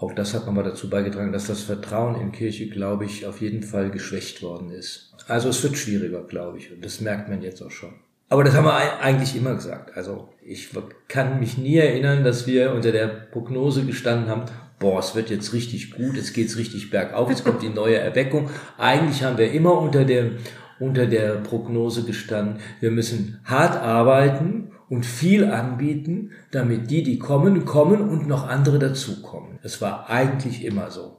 Auch 0.00 0.14
das 0.14 0.32
hat 0.32 0.46
nochmal 0.46 0.64
dazu 0.64 0.88
beigetragen, 0.88 1.30
dass 1.30 1.46
das 1.46 1.60
Vertrauen 1.62 2.18
in 2.18 2.32
Kirche, 2.32 2.68
glaube 2.68 3.04
ich, 3.04 3.26
auf 3.26 3.42
jeden 3.42 3.62
Fall 3.62 3.90
geschwächt 3.90 4.42
worden 4.42 4.70
ist. 4.70 5.12
Also 5.28 5.50
es 5.50 5.62
wird 5.62 5.76
schwieriger, 5.76 6.22
glaube 6.22 6.58
ich, 6.58 6.72
und 6.72 6.82
das 6.82 7.02
merkt 7.02 7.28
man 7.28 7.42
jetzt 7.42 7.62
auch 7.62 7.70
schon. 7.70 7.92
Aber 8.30 8.42
das 8.42 8.54
haben 8.54 8.64
wir 8.64 9.00
eigentlich 9.00 9.36
immer 9.36 9.54
gesagt. 9.54 9.96
Also 9.96 10.30
ich 10.42 10.70
kann 11.08 11.38
mich 11.38 11.58
nie 11.58 11.76
erinnern, 11.76 12.24
dass 12.24 12.46
wir 12.46 12.72
unter 12.72 12.92
der 12.92 13.08
Prognose 13.08 13.84
gestanden 13.84 14.30
haben, 14.30 14.44
boah, 14.78 15.00
es 15.00 15.14
wird 15.14 15.28
jetzt 15.28 15.52
richtig 15.52 15.90
gut, 15.90 16.16
es 16.16 16.32
geht's 16.32 16.56
richtig 16.56 16.90
bergauf, 16.90 17.30
es 17.30 17.44
kommt 17.44 17.60
die 17.60 17.68
neue 17.68 17.98
Erweckung. 17.98 18.48
Eigentlich 18.78 19.22
haben 19.22 19.36
wir 19.36 19.52
immer 19.52 19.78
unter 19.78 20.04
der, 20.04 20.30
unter 20.78 21.06
der 21.06 21.34
Prognose 21.34 22.04
gestanden, 22.04 22.60
wir 22.80 22.90
müssen 22.90 23.40
hart 23.44 23.76
arbeiten 23.76 24.69
und 24.90 25.06
viel 25.06 25.50
anbieten, 25.50 26.32
damit 26.50 26.90
die, 26.90 27.02
die 27.02 27.18
kommen, 27.18 27.64
kommen 27.64 28.02
und 28.02 28.26
noch 28.26 28.46
andere 28.46 28.78
dazukommen. 28.78 29.58
Es 29.62 29.80
war 29.80 30.10
eigentlich 30.10 30.64
immer 30.64 30.90
so. 30.90 31.16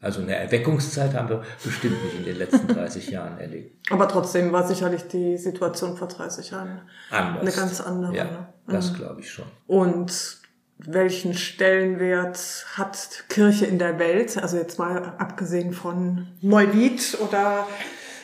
Also 0.00 0.20
eine 0.20 0.34
Erweckungszeit 0.34 1.14
haben 1.14 1.28
wir 1.28 1.42
bestimmt 1.64 2.02
nicht 2.04 2.16
in 2.16 2.24
den 2.24 2.36
letzten 2.36 2.66
30 2.66 3.08
Jahren 3.10 3.38
erlebt. 3.38 3.76
Aber 3.90 4.08
trotzdem 4.08 4.52
war 4.52 4.66
sicherlich 4.66 5.06
die 5.08 5.38
Situation 5.38 5.96
vor 5.96 6.08
30 6.08 6.50
Jahren 6.50 6.82
Anders. 7.10 7.40
eine 7.40 7.52
ganz 7.52 7.80
andere. 7.80 8.14
Ja, 8.14 8.24
ne? 8.24 8.48
das 8.66 8.92
mhm. 8.92 8.96
glaube 8.96 9.20
ich 9.20 9.30
schon. 9.30 9.46
Und 9.66 10.38
welchen 10.78 11.34
Stellenwert 11.34 12.66
hat 12.74 13.24
Kirche 13.28 13.66
in 13.66 13.78
der 13.78 14.00
Welt? 14.00 14.36
Also 14.36 14.56
jetzt 14.56 14.78
mal 14.78 15.14
abgesehen 15.18 15.72
von 15.72 16.26
Neulied 16.40 17.16
oder 17.20 17.66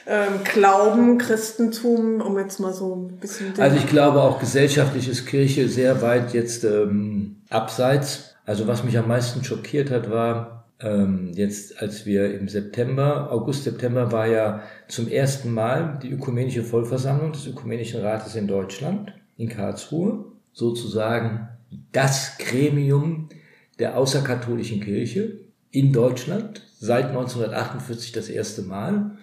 ähm, 0.08 0.42
Glauben, 0.42 1.18
Christentum, 1.18 2.22
um 2.22 2.38
jetzt 2.38 2.58
mal 2.58 2.72
so 2.72 2.96
ein 2.96 3.18
bisschen. 3.18 3.52
Also 3.58 3.76
ich 3.76 3.86
glaube 3.86 4.22
auch 4.22 4.40
gesellschaftlich 4.40 5.08
ist 5.08 5.26
Kirche 5.26 5.68
sehr 5.68 6.00
weit 6.00 6.32
jetzt 6.32 6.64
ähm, 6.64 7.36
abseits. 7.50 8.34
Also 8.46 8.66
was 8.66 8.82
mich 8.82 8.96
am 8.96 9.06
meisten 9.06 9.44
schockiert 9.44 9.90
hat, 9.90 10.10
war, 10.10 10.64
ähm, 10.80 11.32
jetzt, 11.34 11.82
als 11.82 12.06
wir 12.06 12.34
im 12.38 12.48
September, 12.48 13.30
August, 13.30 13.64
September 13.64 14.10
war 14.10 14.26
ja 14.26 14.62
zum 14.88 15.08
ersten 15.08 15.52
Mal 15.52 15.98
die 16.02 16.10
ökumenische 16.10 16.62
Vollversammlung 16.62 17.32
des 17.32 17.46
Ökumenischen 17.46 18.00
Rates 18.00 18.34
in 18.34 18.46
Deutschland, 18.46 19.12
in 19.36 19.50
Karlsruhe, 19.50 20.24
sozusagen 20.52 21.48
das 21.92 22.38
Gremium 22.38 23.28
der 23.78 23.98
außerkatholischen 23.98 24.80
Kirche 24.80 25.40
in 25.70 25.92
Deutschland, 25.92 26.62
seit 26.80 27.08
1948 27.08 28.12
das 28.12 28.28
erste 28.28 28.62
Mal. 28.62 29.18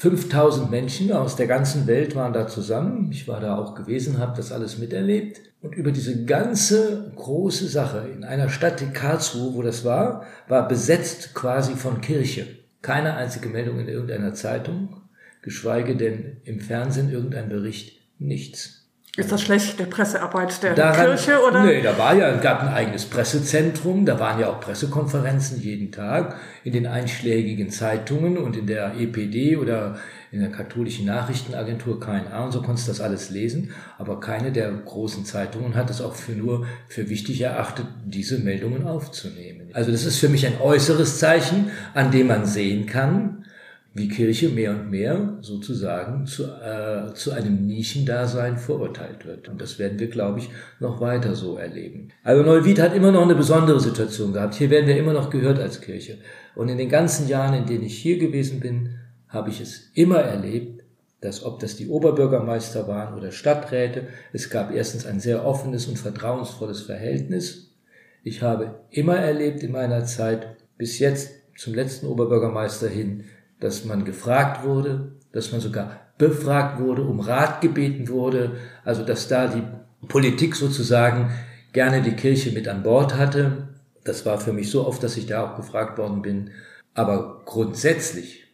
5000 0.00 0.70
Menschen 0.70 1.12
aus 1.12 1.36
der 1.36 1.46
ganzen 1.46 1.86
Welt 1.86 2.16
waren 2.16 2.32
da 2.32 2.46
zusammen. 2.46 3.10
Ich 3.12 3.28
war 3.28 3.38
da 3.38 3.58
auch 3.58 3.74
gewesen, 3.74 4.16
habe 4.16 4.34
das 4.34 4.50
alles 4.50 4.78
miterlebt. 4.78 5.42
Und 5.60 5.74
über 5.74 5.92
diese 5.92 6.24
ganze 6.24 7.12
große 7.16 7.68
Sache 7.68 8.08
in 8.10 8.24
einer 8.24 8.48
Stadt 8.48 8.80
in 8.80 8.94
Karlsruhe, 8.94 9.52
wo 9.52 9.60
das 9.60 9.84
war, 9.84 10.24
war 10.48 10.66
besetzt 10.66 11.34
quasi 11.34 11.74
von 11.74 12.00
Kirche. 12.00 12.46
Keine 12.80 13.12
einzige 13.12 13.50
Meldung 13.50 13.78
in 13.78 13.88
irgendeiner 13.88 14.32
Zeitung, 14.32 15.02
geschweige 15.42 15.94
denn 15.94 16.38
im 16.44 16.60
Fernsehen 16.60 17.12
irgendein 17.12 17.50
Bericht, 17.50 18.00
nichts. 18.18 18.79
Ist 19.16 19.32
das 19.32 19.42
schlechte 19.42 19.84
Pressearbeit 19.86 20.62
der 20.62 20.74
Daran, 20.74 21.06
Kirche 21.06 21.42
oder? 21.42 21.64
Nee, 21.64 21.82
da 21.82 21.98
war 21.98 22.14
ja, 22.14 22.36
gab 22.36 22.62
ein 22.62 22.68
eigenes 22.68 23.06
Pressezentrum, 23.06 24.06
da 24.06 24.20
waren 24.20 24.38
ja 24.38 24.48
auch 24.48 24.60
Pressekonferenzen 24.60 25.60
jeden 25.60 25.90
Tag 25.90 26.36
in 26.62 26.72
den 26.72 26.86
einschlägigen 26.86 27.70
Zeitungen 27.70 28.38
und 28.38 28.56
in 28.56 28.68
der 28.68 28.94
EPD 28.96 29.56
oder 29.56 29.96
in 30.30 30.38
der 30.38 30.50
katholischen 30.50 31.06
Nachrichtenagentur 31.06 31.98
KNA 31.98 32.44
und 32.44 32.52
so 32.52 32.62
konntest 32.62 32.86
du 32.86 32.92
das 32.92 33.00
alles 33.00 33.30
lesen, 33.30 33.72
aber 33.98 34.20
keine 34.20 34.52
der 34.52 34.70
großen 34.70 35.24
Zeitungen 35.24 35.74
hat 35.74 35.90
es 35.90 36.00
auch 36.00 36.14
für 36.14 36.32
nur 36.32 36.66
für 36.86 37.08
wichtig 37.08 37.40
erachtet, 37.40 37.86
diese 38.04 38.38
Meldungen 38.38 38.86
aufzunehmen. 38.86 39.70
Also 39.72 39.90
das 39.90 40.04
ist 40.04 40.18
für 40.18 40.28
mich 40.28 40.46
ein 40.46 40.60
äußeres 40.60 41.18
Zeichen, 41.18 41.72
an 41.94 42.12
dem 42.12 42.28
man 42.28 42.46
sehen 42.46 42.86
kann, 42.86 43.44
wie 43.92 44.08
Kirche 44.08 44.48
mehr 44.48 44.70
und 44.70 44.90
mehr 44.90 45.38
sozusagen 45.40 46.24
zu, 46.26 46.44
äh, 46.44 47.12
zu 47.14 47.32
einem 47.32 47.66
Nischendasein 47.66 48.56
verurteilt 48.56 49.26
wird. 49.26 49.48
Und 49.48 49.60
das 49.60 49.80
werden 49.80 49.98
wir, 49.98 50.08
glaube 50.08 50.38
ich, 50.38 50.50
noch 50.78 51.00
weiter 51.00 51.34
so 51.34 51.56
erleben. 51.56 52.08
Also 52.22 52.44
Neuwied 52.44 52.80
hat 52.80 52.94
immer 52.94 53.10
noch 53.10 53.22
eine 53.22 53.34
besondere 53.34 53.80
Situation 53.80 54.32
gehabt. 54.32 54.54
Hier 54.54 54.70
werden 54.70 54.86
wir 54.86 54.96
immer 54.96 55.12
noch 55.12 55.28
gehört 55.28 55.58
als 55.58 55.80
Kirche. 55.80 56.18
Und 56.54 56.68
in 56.68 56.78
den 56.78 56.88
ganzen 56.88 57.26
Jahren, 57.26 57.54
in 57.54 57.66
denen 57.66 57.84
ich 57.84 57.98
hier 57.98 58.18
gewesen 58.18 58.60
bin, 58.60 58.94
habe 59.28 59.50
ich 59.50 59.60
es 59.60 59.90
immer 59.94 60.18
erlebt, 60.18 60.84
dass 61.20 61.44
ob 61.44 61.58
das 61.58 61.76
die 61.76 61.88
Oberbürgermeister 61.88 62.86
waren 62.86 63.14
oder 63.14 63.32
Stadträte, 63.32 64.08
es 64.32 64.50
gab 64.50 64.72
erstens 64.72 65.04
ein 65.04 65.20
sehr 65.20 65.44
offenes 65.44 65.86
und 65.86 65.98
vertrauensvolles 65.98 66.82
Verhältnis. 66.82 67.74
Ich 68.22 68.42
habe 68.42 68.80
immer 68.90 69.16
erlebt 69.16 69.62
in 69.62 69.72
meiner 69.72 70.04
Zeit, 70.04 70.56
bis 70.78 70.98
jetzt 70.98 71.32
zum 71.56 71.74
letzten 71.74 72.06
Oberbürgermeister 72.06 72.88
hin, 72.88 73.24
dass 73.60 73.84
man 73.84 74.04
gefragt 74.04 74.64
wurde, 74.64 75.12
dass 75.32 75.52
man 75.52 75.60
sogar 75.60 76.00
befragt 76.18 76.80
wurde, 76.80 77.02
um 77.02 77.20
Rat 77.20 77.60
gebeten 77.60 78.08
wurde, 78.08 78.52
also 78.84 79.04
dass 79.04 79.28
da 79.28 79.46
die 79.46 79.62
Politik 80.06 80.56
sozusagen 80.56 81.30
gerne 81.72 82.02
die 82.02 82.16
Kirche 82.16 82.52
mit 82.52 82.68
an 82.68 82.82
Bord 82.82 83.16
hatte. 83.16 83.68
Das 84.04 84.26
war 84.26 84.38
für 84.38 84.52
mich 84.52 84.70
so 84.70 84.86
oft, 84.86 85.02
dass 85.02 85.16
ich 85.16 85.26
da 85.26 85.44
auch 85.44 85.56
gefragt 85.56 85.98
worden 85.98 86.22
bin. 86.22 86.50
Aber 86.94 87.42
grundsätzlich, 87.44 88.44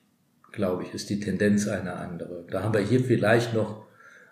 glaube 0.53 0.83
ich, 0.83 0.95
ist 0.95 1.11
die 1.11 1.21
Tendenz 1.21 1.66
eine 1.66 1.95
andere. 1.95 2.47
Da 2.51 2.62
haben 2.62 2.75
wir 2.75 2.81
hier 2.81 3.01
vielleicht 3.01 3.55
noch 3.55 3.87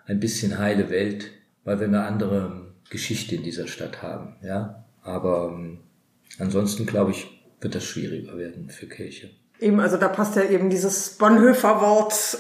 ein 0.07 0.21
bisschen 0.21 0.59
heile 0.59 0.91
Welt, 0.91 1.31
weil 1.65 1.81
wir 1.81 1.87
eine 1.87 2.05
andere 2.05 2.75
Geschichte 2.91 3.35
in 3.35 3.43
dieser 3.43 3.67
Stadt 3.67 4.03
haben, 4.03 4.37
ja. 4.43 4.85
Aber 5.03 5.53
ähm, 5.53 5.79
ansonsten, 6.39 6.87
glaube 6.87 7.13
ich, 7.13 7.27
wird 7.61 7.75
das 7.75 7.85
schwieriger 7.85 8.37
werden 8.37 8.69
für 8.71 8.87
Kirche. 8.87 9.31
Eben, 9.61 9.81
also 9.81 9.97
da 9.97 10.09
passt 10.09 10.37
ja 10.37 10.43
eben 10.43 10.69
dieses 10.69 11.11
Bonhoeffer 11.11 11.81
Wort, 11.81 12.39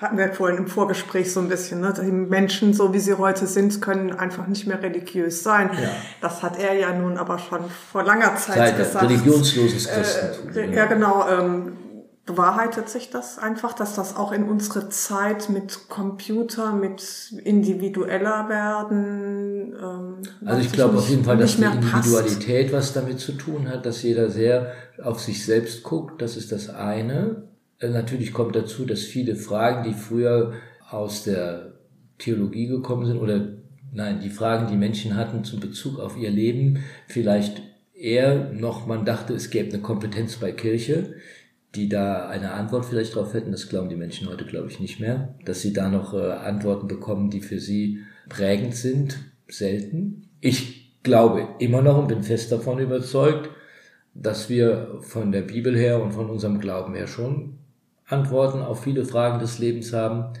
hatten 0.00 0.18
wir 0.18 0.32
vorhin 0.32 0.58
im 0.58 0.66
Vorgespräch 0.66 1.32
so 1.32 1.40
ein 1.40 1.48
bisschen, 1.48 1.80
ne? 1.80 1.94
die 1.96 2.10
Menschen, 2.10 2.74
so 2.74 2.92
wie 2.92 2.98
sie 2.98 3.14
heute 3.14 3.46
sind, 3.46 3.80
können 3.80 4.12
einfach 4.12 4.46
nicht 4.46 4.66
mehr 4.66 4.82
religiös 4.82 5.42
sein. 5.42 5.70
Ja. 5.72 5.90
Das 6.20 6.42
hat 6.42 6.58
er 6.58 6.74
ja 6.74 6.92
nun 6.92 7.18
aber 7.18 7.38
schon 7.38 7.60
vor 7.92 8.02
langer 8.02 8.36
Zeit 8.36 8.56
Zeit 8.56 8.76
gesagt. 8.76 9.04
Religionsloses 9.04 9.88
Christentum. 9.88 10.56
Äh, 10.56 10.74
ja, 10.74 10.86
genau. 10.86 11.26
Ähm, 11.28 11.72
bewahrheitet 12.30 12.88
sich 12.88 13.10
das 13.10 13.38
einfach, 13.38 13.72
dass 13.72 13.94
das 13.94 14.16
auch 14.16 14.30
in 14.32 14.44
unsere 14.44 14.88
Zeit 14.88 15.50
mit 15.50 15.88
Computer, 15.88 16.72
mit 16.72 17.34
individueller 17.44 18.48
werden? 18.48 19.74
Ähm, 19.80 20.46
also 20.46 20.60
ich 20.60 20.72
glaube 20.72 20.98
auf 20.98 21.08
jeden 21.08 21.24
Fall, 21.24 21.38
dass 21.38 21.56
die 21.56 21.64
Individualität 21.64 22.70
passt. 22.70 22.74
was 22.74 22.92
damit 22.92 23.20
zu 23.20 23.32
tun 23.32 23.68
hat, 23.68 23.84
dass 23.84 24.02
jeder 24.02 24.30
sehr 24.30 24.72
auf 25.02 25.20
sich 25.20 25.44
selbst 25.44 25.82
guckt, 25.82 26.22
das 26.22 26.36
ist 26.36 26.52
das 26.52 26.68
eine. 26.68 27.48
Äh, 27.78 27.88
natürlich 27.88 28.32
kommt 28.32 28.54
dazu, 28.54 28.84
dass 28.84 29.00
viele 29.00 29.34
Fragen, 29.34 29.82
die 29.82 29.94
früher 29.94 30.52
aus 30.88 31.24
der 31.24 31.72
Theologie 32.18 32.68
gekommen 32.68 33.06
sind 33.06 33.18
oder 33.18 33.48
nein, 33.92 34.20
die 34.20 34.30
Fragen, 34.30 34.68
die 34.70 34.76
Menschen 34.76 35.16
hatten 35.16 35.42
zum 35.42 35.58
Bezug 35.58 35.98
auf 35.98 36.16
ihr 36.16 36.30
Leben, 36.30 36.84
vielleicht 37.08 37.62
eher 37.94 38.52
noch, 38.52 38.86
man 38.86 39.04
dachte, 39.04 39.34
es 39.34 39.50
gäbe 39.50 39.72
eine 39.72 39.82
Kompetenz 39.82 40.36
bei 40.36 40.52
Kirche, 40.52 41.14
die 41.74 41.88
da 41.88 42.28
eine 42.28 42.52
Antwort 42.52 42.84
vielleicht 42.84 43.14
drauf 43.14 43.32
hätten. 43.34 43.52
Das 43.52 43.68
glauben 43.68 43.88
die 43.88 43.96
Menschen 43.96 44.28
heute, 44.28 44.44
glaube 44.44 44.68
ich, 44.68 44.80
nicht 44.80 45.00
mehr. 45.00 45.34
Dass 45.44 45.60
sie 45.60 45.72
da 45.72 45.88
noch 45.88 46.14
äh, 46.14 46.32
Antworten 46.32 46.88
bekommen, 46.88 47.30
die 47.30 47.40
für 47.40 47.60
sie 47.60 48.00
prägend 48.28 48.74
sind, 48.74 49.18
selten. 49.48 50.28
Ich 50.40 51.00
glaube 51.02 51.48
immer 51.58 51.82
noch 51.82 51.98
und 51.98 52.08
bin 52.08 52.22
fest 52.22 52.50
davon 52.52 52.78
überzeugt, 52.78 53.50
dass 54.14 54.48
wir 54.48 54.98
von 55.00 55.32
der 55.32 55.42
Bibel 55.42 55.76
her 55.76 56.02
und 56.02 56.12
von 56.12 56.28
unserem 56.28 56.60
Glauben 56.60 56.94
her 56.94 57.06
schon 57.06 57.58
Antworten 58.06 58.60
auf 58.60 58.82
viele 58.82 59.04
Fragen 59.04 59.38
des 59.38 59.58
Lebens 59.58 59.92
haben. 59.92 60.32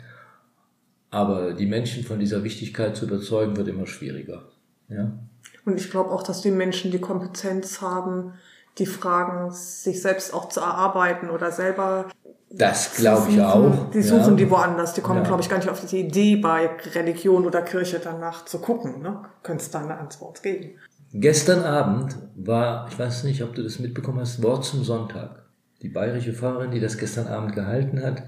Aber 1.10 1.54
die 1.54 1.66
Menschen 1.66 2.04
von 2.04 2.18
dieser 2.18 2.44
Wichtigkeit 2.44 2.96
zu 2.96 3.06
überzeugen, 3.06 3.56
wird 3.56 3.68
immer 3.68 3.86
schwieriger. 3.86 4.48
Ja? 4.88 5.18
Und 5.64 5.78
ich 5.78 5.90
glaube 5.90 6.10
auch, 6.10 6.22
dass 6.22 6.42
die 6.42 6.50
Menschen 6.50 6.90
die 6.90 7.00
Kompetenz 7.00 7.80
haben, 7.80 8.34
die 8.80 8.86
Fragen 8.86 9.52
sich 9.52 10.02
selbst 10.02 10.34
auch 10.34 10.48
zu 10.48 10.60
erarbeiten 10.60 11.30
oder 11.30 11.52
selber. 11.52 12.06
Das 12.50 12.96
glaube 12.96 13.30
ich 13.30 13.40
auch. 13.40 13.90
Die 13.90 14.02
suchen 14.02 14.30
ja. 14.30 14.44
die 14.44 14.50
woanders. 14.50 14.94
Die 14.94 15.02
kommen, 15.02 15.20
ja. 15.20 15.26
glaube 15.26 15.42
ich, 15.42 15.48
gar 15.48 15.58
nicht 15.58 15.68
auf 15.68 15.84
die 15.84 16.00
Idee, 16.00 16.36
bei 16.36 16.70
Religion 16.94 17.46
oder 17.46 17.62
Kirche 17.62 18.00
danach 18.02 18.44
zu 18.44 18.58
gucken. 18.58 19.02
Ne? 19.02 19.22
Könnte 19.42 19.62
es 19.62 19.70
da 19.70 19.80
eine 19.80 19.98
Antwort 19.98 20.42
geben? 20.42 20.70
Gestern 21.12 21.62
Abend 21.64 22.16
war, 22.36 22.88
ich 22.88 22.98
weiß 22.98 23.24
nicht, 23.24 23.42
ob 23.42 23.54
du 23.54 23.62
das 23.62 23.78
mitbekommen 23.78 24.20
hast, 24.20 24.42
Wort 24.42 24.64
zum 24.64 24.82
Sonntag. 24.82 25.44
Die 25.82 25.88
bayerische 25.88 26.32
Pfarrerin, 26.32 26.70
die 26.70 26.80
das 26.80 26.98
gestern 26.98 27.28
Abend 27.28 27.54
gehalten 27.54 28.02
hat, 28.02 28.24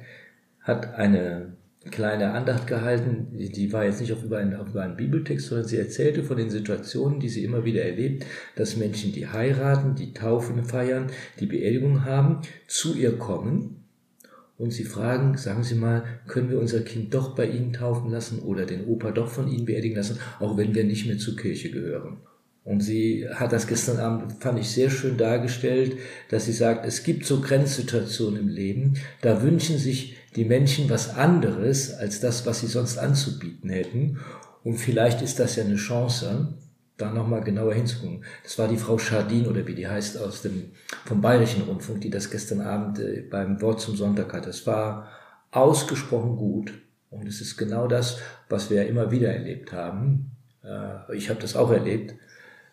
hat 0.61 0.95
eine 0.95 1.57
kleine 1.91 2.33
Andacht 2.33 2.67
gehalten. 2.67 3.29
Die 3.33 3.73
war 3.73 3.85
jetzt 3.85 4.01
nicht 4.01 4.13
auf 4.13 4.23
über, 4.23 4.39
einen, 4.39 4.55
auf 4.55 4.69
über 4.69 4.83
einen 4.83 4.97
Bibeltext, 4.97 5.49
sondern 5.49 5.67
sie 5.67 5.79
erzählte 5.79 6.23
von 6.23 6.37
den 6.37 6.51
Situationen, 6.51 7.21
die 7.21 7.29
sie 7.29 7.45
immer 7.45 7.65
wieder 7.65 7.83
erlebt, 7.83 8.25
dass 8.57 8.77
Menschen, 8.77 9.13
die 9.13 9.27
heiraten, 9.27 9.95
die 9.95 10.13
Taufen 10.13 10.65
feiern, 10.65 11.11
die 11.41 11.47
Beerdigung 11.47 12.05
haben, 12.05 12.41
zu 12.67 12.95
ihr 12.95 13.19
kommen 13.19 13.83
und 14.59 14.71
sie 14.71 14.85
fragen, 14.85 15.37
sagen 15.37 15.65
Sie 15.65 15.75
mal, 15.75 16.05
können 16.29 16.51
wir 16.51 16.61
unser 16.61 16.83
Kind 16.83 17.13
doch 17.15 17.35
bei 17.35 17.47
Ihnen 17.47 17.73
taufen 17.73 18.11
lassen 18.13 18.39
oder 18.41 18.65
den 18.65 18.87
Opa 18.87 19.11
doch 19.11 19.29
von 19.29 19.49
Ihnen 19.49 19.65
beerdigen 19.65 19.97
lassen, 19.97 20.19
auch 20.39 20.57
wenn 20.57 20.75
wir 20.75 20.85
nicht 20.85 21.07
mehr 21.07 21.19
zur 21.19 21.37
Kirche 21.37 21.71
gehören. 21.71 22.19
Und 22.65 22.81
sie 22.81 23.27
hat 23.29 23.53
das 23.53 23.67
gestern 23.67 23.99
Abend, 23.99 24.41
fand 24.41 24.61
ich 24.61 24.71
sehr 24.71 24.89
schön 24.89 25.17
dargestellt, 25.17 25.97
dass 26.31 26.45
sie 26.45 26.53
sagt, 26.53 26.87
es 26.87 27.03
gibt 27.03 27.27
so 27.27 27.41
Grenzsituationen 27.41 28.41
im 28.41 28.49
Leben, 28.49 28.95
da 29.21 29.43
wünschen 29.43 29.79
sich 29.79 30.17
die 30.37 30.45
Menschen 30.45 30.89
was 30.91 31.15
anderes 31.15 31.93
als 31.95 32.21
das, 32.21 32.47
was 32.47 32.61
sie 32.61 32.67
sonst 32.67 32.99
anzubieten 32.99 33.71
hätten. 33.71 34.19
Und 34.65 34.77
vielleicht 34.77 35.23
ist 35.23 35.39
das 35.39 35.57
ja 35.57 35.65
eine 35.65 35.77
Chance, 35.77 36.55
da 36.97 37.11
nochmal 37.11 37.43
genauer 37.43 37.75
hinzugucken. 37.75 38.25
Das 38.45 38.59
war 38.59 38.69
die 38.69 38.77
Frau 38.77 38.99
Schardin 38.99 39.47
oder 39.47 39.67
wie 39.67 39.75
die 39.75 39.89
heißt 39.89 40.19
aus 40.19 40.43
dem, 40.43 40.73
vom 41.05 41.21
Bayerischen 41.21 41.63
Rundfunk, 41.63 42.01
die 42.01 42.11
das 42.11 42.31
gestern 42.31 42.61
Abend 42.61 42.99
äh, 42.99 43.23
beim 43.29 43.61
Wort 43.61 43.81
zum 43.81 43.97
Sonntag 43.97 44.33
hat. 44.33 44.47
Das 44.47 44.67
war 44.67 45.09
ausgesprochen 45.51 46.37
gut. 46.37 46.73
Und 47.11 47.29
es 47.29 47.41
ist 47.41 47.57
genau 47.57 47.89
das, 47.89 48.19
was 48.49 48.71
wir 48.71 48.83
ja 48.83 48.89
immer 48.89 49.11
wieder 49.11 49.33
erlebt 49.33 49.73
haben. 49.73 50.31
Äh, 50.65 51.17
ich 51.17 51.29
habe 51.29 51.41
das 51.41 51.57
auch 51.57 51.71
erlebt 51.71 52.15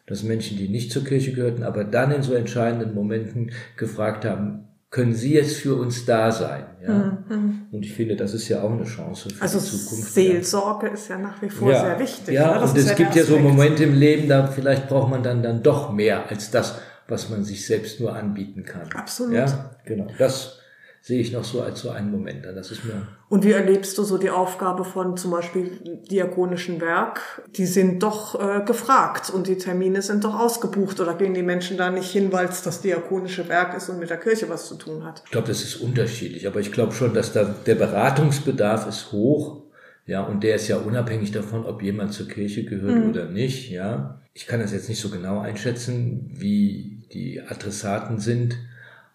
dass 0.10 0.24
Menschen, 0.24 0.58
die 0.58 0.68
nicht 0.68 0.92
zur 0.92 1.04
Kirche 1.04 1.34
gehörten, 1.34 1.62
aber 1.62 1.84
dann 1.84 2.12
in 2.12 2.24
so 2.24 2.34
entscheidenden 2.34 2.96
Momenten 2.96 3.52
gefragt 3.78 4.26
haben, 4.26 4.68
können 4.90 5.14
Sie 5.14 5.34
jetzt 5.34 5.58
für 5.58 5.76
uns 5.76 6.06
da 6.06 6.32
sein? 6.32 6.66
Ja? 6.82 7.20
Mhm. 7.30 7.68
Und 7.72 7.86
ich 7.86 7.94
finde, 7.94 8.16
das 8.16 8.34
ist 8.34 8.50
ja 8.50 8.62
auch 8.64 8.72
eine 8.72 8.86
Chance 8.86 9.30
für 9.30 9.42
also 9.42 9.60
die 9.60 9.66
Zukunft. 9.66 10.14
Seelsorge 10.14 10.88
ja. 10.88 10.94
ist 10.94 11.10
ja 11.10 11.18
nach 11.18 11.42
wie 11.42 11.50
vor 11.50 11.72
ja. 11.72 11.82
sehr 11.82 12.00
wichtig. 12.00 12.34
Ja, 12.34 12.56
ja 12.56 12.64
und 12.64 12.78
es 12.78 12.96
gibt 12.96 13.16
ja 13.16 13.24
so 13.24 13.38
Momente 13.38 13.84
im 13.84 13.94
Leben, 13.94 14.28
da 14.28 14.48
vielleicht 14.48 14.90
braucht 14.90 15.12
man 15.12 15.22
dann, 15.22 15.44
dann 15.44 15.62
doch 15.62 15.92
mehr 15.92 16.30
als 16.30 16.50
das, 16.50 16.80
was 17.08 17.30
man 17.30 17.44
sich 17.44 17.66
selbst 17.66 18.00
nur 18.00 18.16
anbieten 18.16 18.64
kann. 18.64 18.92
Absolut. 18.94 19.36
Ja, 19.36 19.72
genau. 19.86 20.08
Das 20.18 20.59
sehe 21.02 21.22
ich 21.22 21.32
noch 21.32 21.44
so 21.44 21.62
als 21.62 21.82
so 21.82 21.90
einen 21.90 22.12
Moment 22.12 22.46
an. 22.46 22.56
Das 22.56 22.72
ist 22.72 22.84
mir. 22.84 23.08
Und 23.30 23.44
wie 23.44 23.52
erlebst 23.52 23.98
du 23.98 24.04
so 24.04 24.18
die 24.18 24.30
Aufgabe 24.30 24.84
von 24.84 25.16
zum 25.18 25.32
Beispiel 25.32 25.80
diakonischen 26.10 26.82
Werk? 26.82 27.44
Die 27.56 27.66
sind 27.66 28.04
doch 28.04 28.40
äh, 28.40 28.64
gefragt 28.66 29.30
und 29.30 29.48
die 29.48 29.58
Termine 29.58 30.02
sind 30.02 30.24
doch 30.24 30.38
ausgebucht 30.38 31.00
oder 31.00 31.14
gehen 31.16 31.34
die 31.34 31.44
Menschen 31.44 31.78
da 31.78 31.90
nicht 31.90 32.12
hin, 32.12 32.32
weil 32.32 32.48
es 32.48 32.64
das 32.64 32.82
diakonische 32.82 33.48
Werk 33.48 33.78
ist 33.78 33.90
und 33.90 34.00
mit 34.00 34.10
der 34.10 34.18
Kirche 34.18 34.50
was 34.50 34.68
zu 34.68 34.76
tun 34.76 35.04
hat? 35.04 35.22
Ich 35.26 35.32
glaube, 35.32 35.48
das 35.48 35.64
ist 35.64 35.78
unterschiedlich, 35.78 36.48
aber 36.48 36.60
ich 36.60 36.72
glaube 36.72 36.94
schon, 36.94 37.14
dass 37.14 37.34
da 37.34 37.44
der 37.44 37.76
Beratungsbedarf 37.76 38.88
ist 38.88 39.12
hoch. 39.12 39.64
Ja, 40.06 40.24
und 40.24 40.44
der 40.44 40.56
ist 40.56 40.68
ja 40.68 40.78
unabhängig 40.78 41.32
davon, 41.32 41.66
ob 41.66 41.84
jemand 41.84 42.14
zur 42.14 42.28
Kirche 42.28 42.66
gehört 42.66 43.04
mhm. 43.04 43.10
oder 43.12 43.26
nicht, 43.26 43.70
ja. 43.70 44.22
Ich 44.34 44.48
kann 44.48 44.60
das 44.60 44.72
jetzt 44.72 44.90
nicht 44.90 45.00
so 45.00 45.10
genau 45.10 45.40
einschätzen, 45.40 46.32
wie 46.34 47.04
die 47.14 47.42
Adressaten 47.42 48.20
sind 48.20 48.58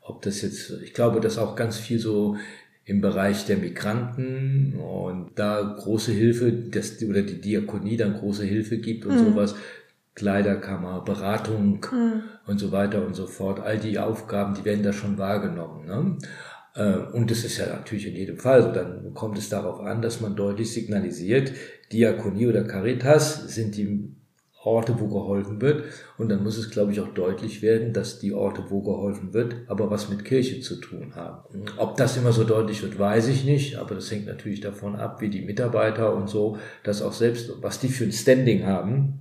ob 0.04 0.22
das 0.22 0.42
jetzt, 0.42 0.70
ich 0.82 0.92
glaube, 0.92 1.20
dass 1.20 1.38
auch 1.38 1.56
ganz 1.56 1.78
viel 1.78 1.98
so 1.98 2.36
im 2.84 3.00
Bereich 3.00 3.46
der 3.46 3.56
Migranten 3.56 4.74
und 4.78 5.30
da 5.36 5.62
große 5.62 6.12
Hilfe, 6.12 6.52
das, 6.52 7.02
oder 7.02 7.22
die 7.22 7.40
Diakonie 7.40 7.96
dann 7.96 8.14
große 8.14 8.44
Hilfe 8.44 8.76
gibt 8.78 9.06
und 9.06 9.14
mhm. 9.14 9.30
sowas, 9.30 9.54
Kleiderkammer, 10.14 11.00
Beratung 11.00 11.84
mhm. 11.90 12.22
und 12.46 12.58
so 12.58 12.70
weiter 12.70 13.04
und 13.04 13.14
so 13.14 13.26
fort. 13.26 13.60
All 13.60 13.78
die 13.78 13.98
Aufgaben, 13.98 14.54
die 14.54 14.64
werden 14.64 14.82
da 14.82 14.92
schon 14.92 15.16
wahrgenommen. 15.16 15.86
Ne? 15.86 16.18
Äh, 16.74 17.16
und 17.16 17.30
das 17.30 17.42
ist 17.42 17.56
ja 17.56 17.66
natürlich 17.66 18.06
in 18.06 18.14
jedem 18.14 18.38
Fall 18.38 18.62
so. 18.62 18.72
Dann 18.72 19.14
kommt 19.14 19.38
es 19.38 19.48
darauf 19.48 19.80
an, 19.80 20.02
dass 20.02 20.20
man 20.20 20.36
deutlich 20.36 20.72
signalisiert, 20.72 21.52
Diakonie 21.90 22.46
oder 22.46 22.64
Caritas 22.64 23.54
sind 23.54 23.76
die 23.76 24.14
Orte, 24.64 24.98
wo 24.98 25.08
geholfen 25.08 25.60
wird. 25.60 25.84
Und 26.18 26.28
dann 26.28 26.42
muss 26.42 26.56
es, 26.56 26.70
glaube 26.70 26.92
ich, 26.92 27.00
auch 27.00 27.08
deutlich 27.08 27.62
werden, 27.62 27.92
dass 27.92 28.18
die 28.18 28.32
Orte, 28.32 28.64
wo 28.68 28.82
geholfen 28.82 29.34
wird, 29.34 29.56
aber 29.68 29.90
was 29.90 30.08
mit 30.08 30.24
Kirche 30.24 30.60
zu 30.60 30.76
tun 30.76 31.14
haben. 31.14 31.64
Ob 31.76 31.96
das 31.96 32.16
immer 32.16 32.32
so 32.32 32.44
deutlich 32.44 32.82
wird, 32.82 32.98
weiß 32.98 33.28
ich 33.28 33.44
nicht, 33.44 33.76
aber 33.76 33.94
das 33.94 34.10
hängt 34.10 34.26
natürlich 34.26 34.60
davon 34.60 34.96
ab, 34.96 35.20
wie 35.20 35.28
die 35.28 35.42
Mitarbeiter 35.42 36.14
und 36.14 36.28
so, 36.28 36.58
das 36.82 37.02
auch 37.02 37.12
selbst, 37.12 37.50
was 37.62 37.78
die 37.80 37.88
für 37.88 38.04
ein 38.04 38.12
Standing 38.12 38.64
haben 38.64 39.20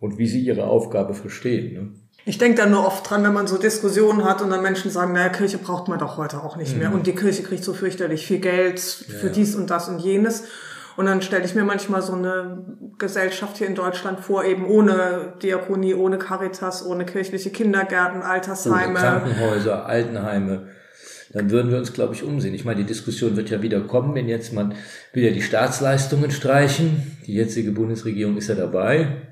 und 0.00 0.18
wie 0.18 0.26
sie 0.26 0.40
ihre 0.40 0.64
Aufgabe 0.64 1.14
verstehen. 1.14 1.74
Ne? 1.74 1.88
Ich 2.24 2.38
denke 2.38 2.62
da 2.62 2.66
nur 2.66 2.86
oft 2.86 3.08
dran, 3.08 3.24
wenn 3.24 3.32
man 3.32 3.48
so 3.48 3.58
Diskussionen 3.58 4.24
hat 4.24 4.42
und 4.42 4.50
dann 4.50 4.62
Menschen 4.62 4.90
sagen, 4.90 5.12
naja, 5.12 5.28
Kirche 5.28 5.58
braucht 5.58 5.88
man 5.88 5.98
doch 5.98 6.16
heute 6.16 6.42
auch 6.42 6.56
nicht 6.56 6.76
mehr. 6.76 6.90
Mhm. 6.90 6.96
Und 6.96 7.06
die 7.06 7.14
Kirche 7.14 7.42
kriegt 7.42 7.64
so 7.64 7.72
fürchterlich 7.72 8.26
viel 8.26 8.38
Geld 8.38 8.78
für 8.78 9.26
ja. 9.26 9.32
dies 9.32 9.56
und 9.56 9.70
das 9.70 9.88
und 9.88 9.98
jenes. 9.98 10.44
Und 10.96 11.06
dann 11.06 11.22
stelle 11.22 11.44
ich 11.44 11.54
mir 11.54 11.64
manchmal 11.64 12.02
so 12.02 12.12
eine 12.12 12.64
Gesellschaft 12.98 13.56
hier 13.56 13.66
in 13.66 13.74
Deutschland 13.74 14.20
vor, 14.20 14.44
eben 14.44 14.66
ohne 14.66 15.34
Diakonie, 15.42 15.94
ohne 15.94 16.18
Caritas, 16.18 16.84
ohne 16.84 17.06
kirchliche 17.06 17.50
Kindergärten, 17.50 18.22
Altersheime. 18.22 18.90
Ohne 18.90 18.98
Krankenhäuser, 18.98 19.86
Altenheime. 19.86 20.68
Dann 21.32 21.50
würden 21.50 21.70
wir 21.70 21.78
uns, 21.78 21.94
glaube 21.94 22.14
ich, 22.14 22.22
umsehen. 22.22 22.54
Ich 22.54 22.64
meine, 22.64 22.80
die 22.80 22.86
Diskussion 22.86 23.36
wird 23.36 23.48
ja 23.48 23.62
wieder 23.62 23.80
kommen, 23.80 24.14
wenn 24.14 24.28
jetzt 24.28 24.52
man 24.52 24.74
wieder 25.14 25.30
die 25.30 25.40
Staatsleistungen 25.40 26.30
streichen. 26.30 27.16
Die 27.26 27.34
jetzige 27.34 27.72
Bundesregierung 27.72 28.36
ist 28.36 28.48
ja 28.48 28.54
dabei, 28.54 29.22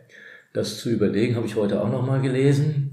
das 0.55 0.79
zu 0.79 0.89
überlegen, 0.89 1.37
habe 1.37 1.47
ich 1.47 1.57
heute 1.57 1.81
auch 1.81 1.91
nochmal 1.91 2.23
gelesen. 2.23 2.93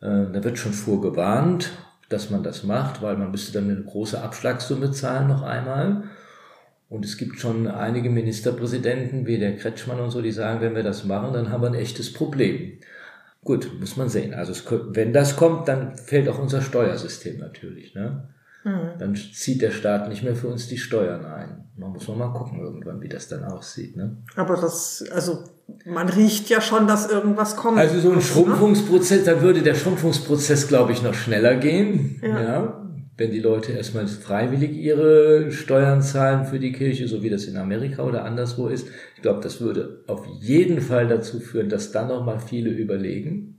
Äh, 0.00 0.26
da 0.32 0.44
wird 0.44 0.58
schon 0.58 0.72
vorgewarnt, 0.72 1.70
dass 2.08 2.30
man 2.30 2.44
das 2.44 2.62
macht, 2.62 3.02
weil 3.02 3.16
man 3.16 3.32
müsste 3.32 3.52
dann 3.52 3.68
eine 3.68 3.82
große 3.82 4.22
Abschlagssumme 4.22 4.92
zahlen 4.92 5.26
noch 5.26 5.42
einmal. 5.42 6.04
Und 6.88 7.04
es 7.04 7.18
gibt 7.18 7.38
schon 7.38 7.66
einige 7.66 8.08
Ministerpräsidenten, 8.08 9.26
wie 9.26 9.38
der 9.38 9.56
Kretschmann 9.56 10.00
und 10.00 10.10
so, 10.10 10.22
die 10.22 10.32
sagen, 10.32 10.60
wenn 10.62 10.74
wir 10.74 10.82
das 10.82 11.04
machen, 11.04 11.34
dann 11.34 11.50
haben 11.50 11.62
wir 11.62 11.68
ein 11.68 11.74
echtes 11.74 12.12
Problem. 12.12 12.78
Gut, 13.44 13.70
muss 13.78 13.96
man 13.96 14.08
sehen. 14.08 14.34
Also 14.34 14.52
es, 14.52 14.64
wenn 14.90 15.12
das 15.12 15.36
kommt, 15.36 15.68
dann 15.68 15.96
fällt 15.96 16.28
auch 16.28 16.38
unser 16.38 16.62
Steuersystem 16.62 17.38
natürlich. 17.38 17.94
Ne? 17.94 18.28
Mhm. 18.64 18.98
Dann 18.98 19.14
zieht 19.14 19.60
der 19.60 19.70
Staat 19.70 20.08
nicht 20.08 20.22
mehr 20.22 20.34
für 20.34 20.48
uns 20.48 20.66
die 20.68 20.78
Steuern 20.78 21.26
ein. 21.26 21.64
Man 21.76 21.92
muss 21.92 22.08
mal 22.08 22.32
gucken 22.32 22.60
irgendwann, 22.60 23.00
wie 23.02 23.08
das 23.08 23.28
dann 23.28 23.44
aussieht. 23.44 23.96
Ne? 23.96 24.16
Aber 24.34 24.56
das, 24.56 25.04
also 25.12 25.44
man 25.84 26.08
riecht 26.08 26.48
ja 26.48 26.60
schon, 26.60 26.86
dass 26.86 27.10
irgendwas 27.10 27.56
kommt. 27.56 27.78
Also 27.78 28.00
so 28.00 28.10
ein 28.10 28.16
ne? 28.16 28.22
Schrumpfungsprozess, 28.22 29.24
dann 29.24 29.42
würde 29.42 29.62
der 29.62 29.74
Schrumpfungsprozess, 29.74 30.68
glaube 30.68 30.92
ich, 30.92 31.02
noch 31.02 31.14
schneller 31.14 31.56
gehen. 31.56 32.18
Ja. 32.22 32.42
ja 32.42 32.87
wenn 33.18 33.32
die 33.32 33.40
Leute 33.40 33.72
erstmal 33.72 34.06
freiwillig 34.06 34.72
ihre 34.72 35.50
Steuern 35.50 36.00
zahlen 36.02 36.46
für 36.46 36.60
die 36.60 36.72
Kirche, 36.72 37.08
so 37.08 37.22
wie 37.22 37.30
das 37.30 37.44
in 37.44 37.56
Amerika 37.56 38.04
oder 38.04 38.24
anderswo 38.24 38.68
ist. 38.68 38.88
Ich 39.16 39.22
glaube, 39.22 39.40
das 39.42 39.60
würde 39.60 40.04
auf 40.06 40.24
jeden 40.40 40.80
Fall 40.80 41.08
dazu 41.08 41.40
führen, 41.40 41.68
dass 41.68 41.90
dann 41.90 42.08
nochmal 42.08 42.38
viele 42.38 42.70
überlegen, 42.70 43.57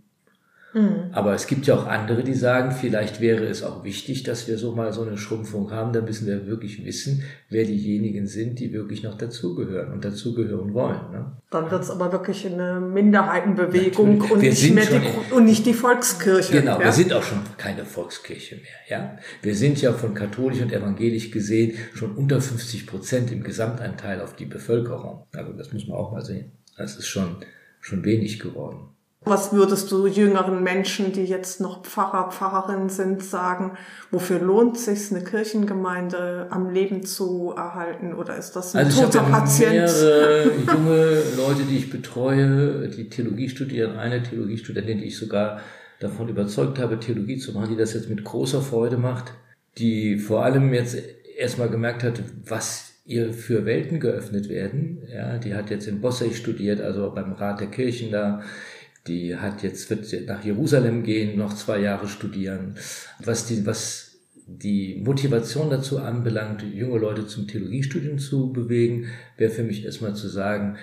Mhm. 0.73 1.09
Aber 1.11 1.33
es 1.33 1.47
gibt 1.47 1.65
ja 1.65 1.75
auch 1.75 1.87
andere, 1.87 2.23
die 2.23 2.35
sagen, 2.35 2.71
vielleicht 2.71 3.21
wäre 3.21 3.45
es 3.45 3.63
auch 3.63 3.83
wichtig, 3.83 4.23
dass 4.23 4.47
wir 4.47 4.57
so 4.57 4.73
mal 4.73 4.93
so 4.93 5.01
eine 5.01 5.17
Schrumpfung 5.17 5.71
haben. 5.71 5.93
Da 5.93 6.01
müssen 6.01 6.27
wir 6.27 6.45
wirklich 6.45 6.85
wissen, 6.85 7.23
wer 7.49 7.65
diejenigen 7.65 8.27
sind, 8.27 8.59
die 8.59 8.71
wirklich 8.71 9.01
noch 9.01 9.17
dazugehören 9.17 9.91
und 9.91 10.05
dazugehören 10.05 10.73
wollen. 10.73 11.11
Ne? 11.11 11.31
Dann 11.49 11.71
wird 11.71 11.83
es 11.83 11.89
aber 11.89 12.11
wirklich 12.11 12.45
eine 12.45 12.79
Minderheitenbewegung 12.79 14.21
und 14.21 14.41
nicht, 14.41 14.73
mehr 14.73 14.85
die, 14.85 15.33
und 15.33 15.45
nicht 15.45 15.65
die 15.65 15.73
Volkskirche. 15.73 16.59
Genau, 16.59 16.79
ja? 16.79 16.85
wir 16.85 16.91
sind 16.91 17.13
auch 17.13 17.23
schon 17.23 17.39
keine 17.57 17.83
Volkskirche 17.85 18.55
mehr. 18.55 18.63
Ja, 18.89 19.17
Wir 19.41 19.55
sind 19.55 19.81
ja 19.81 19.93
von 19.93 20.13
katholisch 20.13 20.61
und 20.61 20.71
evangelisch 20.71 21.31
gesehen 21.31 21.73
schon 21.95 22.15
unter 22.15 22.41
50 22.41 22.85
Prozent 22.85 23.31
im 23.31 23.43
Gesamtanteil 23.43 24.21
auf 24.21 24.35
die 24.35 24.45
Bevölkerung. 24.45 25.25
Also 25.35 25.53
das 25.53 25.73
muss 25.73 25.87
man 25.87 25.97
auch 25.97 26.11
mal 26.11 26.23
sehen. 26.23 26.51
Das 26.77 26.95
ist 26.95 27.07
schon, 27.07 27.37
schon 27.81 28.05
wenig 28.05 28.39
geworden. 28.39 28.89
Was 29.25 29.51
würdest 29.51 29.91
du 29.91 30.07
jüngeren 30.07 30.63
Menschen, 30.63 31.11
die 31.11 31.25
jetzt 31.25 31.59
noch 31.59 31.83
Pfarrer, 31.83 32.31
Pfarrerin 32.31 32.87
sind, 32.87 33.21
sagen? 33.21 33.77
Wofür 34.11 34.39
lohnt 34.39 34.77
es 34.77 34.85
sich, 34.85 35.11
eine 35.11 35.23
Kirchengemeinde 35.23 36.47
am 36.49 36.69
Leben 36.69 37.05
zu 37.05 37.53
erhalten? 37.55 38.13
Oder 38.13 38.37
ist 38.37 38.55
das 38.55 38.75
ein 38.75 38.85
also 38.85 39.03
toter 39.03 39.23
ich 39.25 39.31
Patient? 39.31 39.73
Mehrere 39.73 40.43
junge 40.73 41.21
Leute, 41.35 41.63
die 41.69 41.77
ich 41.77 41.89
betreue, 41.89 42.87
die 42.87 43.09
Theologie 43.09 43.49
studieren. 43.49 43.97
Eine 43.97 44.23
Theologiestudentin, 44.23 44.99
die 44.99 45.05
ich 45.05 45.17
sogar 45.17 45.59
davon 45.99 46.29
überzeugt 46.29 46.79
habe, 46.79 46.99
Theologie 46.99 47.37
zu 47.37 47.51
machen, 47.51 47.69
die 47.71 47.77
das 47.77 47.93
jetzt 47.93 48.09
mit 48.09 48.23
großer 48.23 48.61
Freude 48.61 48.97
macht, 48.97 49.33
die 49.77 50.17
vor 50.17 50.45
allem 50.45 50.73
jetzt 50.73 50.97
erstmal 51.37 51.69
gemerkt 51.69 52.03
hat, 52.03 52.23
was 52.45 52.93
ihr 53.05 53.33
für 53.33 53.65
Welten 53.65 53.99
geöffnet 53.99 54.49
werden. 54.49 55.01
Ja, 55.11 55.37
die 55.37 55.55
hat 55.55 55.71
jetzt 55.71 55.87
in 55.87 55.99
Bossech 55.99 56.37
studiert, 56.37 56.79
also 56.79 57.11
beim 57.11 57.33
Rat 57.33 57.59
der 57.59 57.67
Kirchen 57.67 58.11
da 58.11 58.41
die 59.09 59.35
hat 59.35 59.63
jetzt, 59.63 59.89
wird 59.89 60.27
nach 60.27 60.45
Jerusalem 60.45 61.03
gehen, 61.03 61.37
noch 61.37 61.53
zwei 61.53 61.79
Jahre 61.79 62.07
studieren. 62.07 62.75
Was 63.19 63.47
die, 63.47 63.65
was 63.65 64.09
die 64.47 65.01
Motivation 65.03 65.69
dazu 65.69 65.99
anbelangt, 65.99 66.63
junge 66.63 66.99
Leute 66.99 67.27
zum 67.27 67.47
Theologiestudium 67.47 68.19
zu 68.19 68.53
bewegen, 68.53 69.07
wäre 69.37 69.51
für 69.51 69.63
mich 69.63 69.83
erstmal 69.83 70.15
zu 70.15 70.27
sagen, 70.27 70.77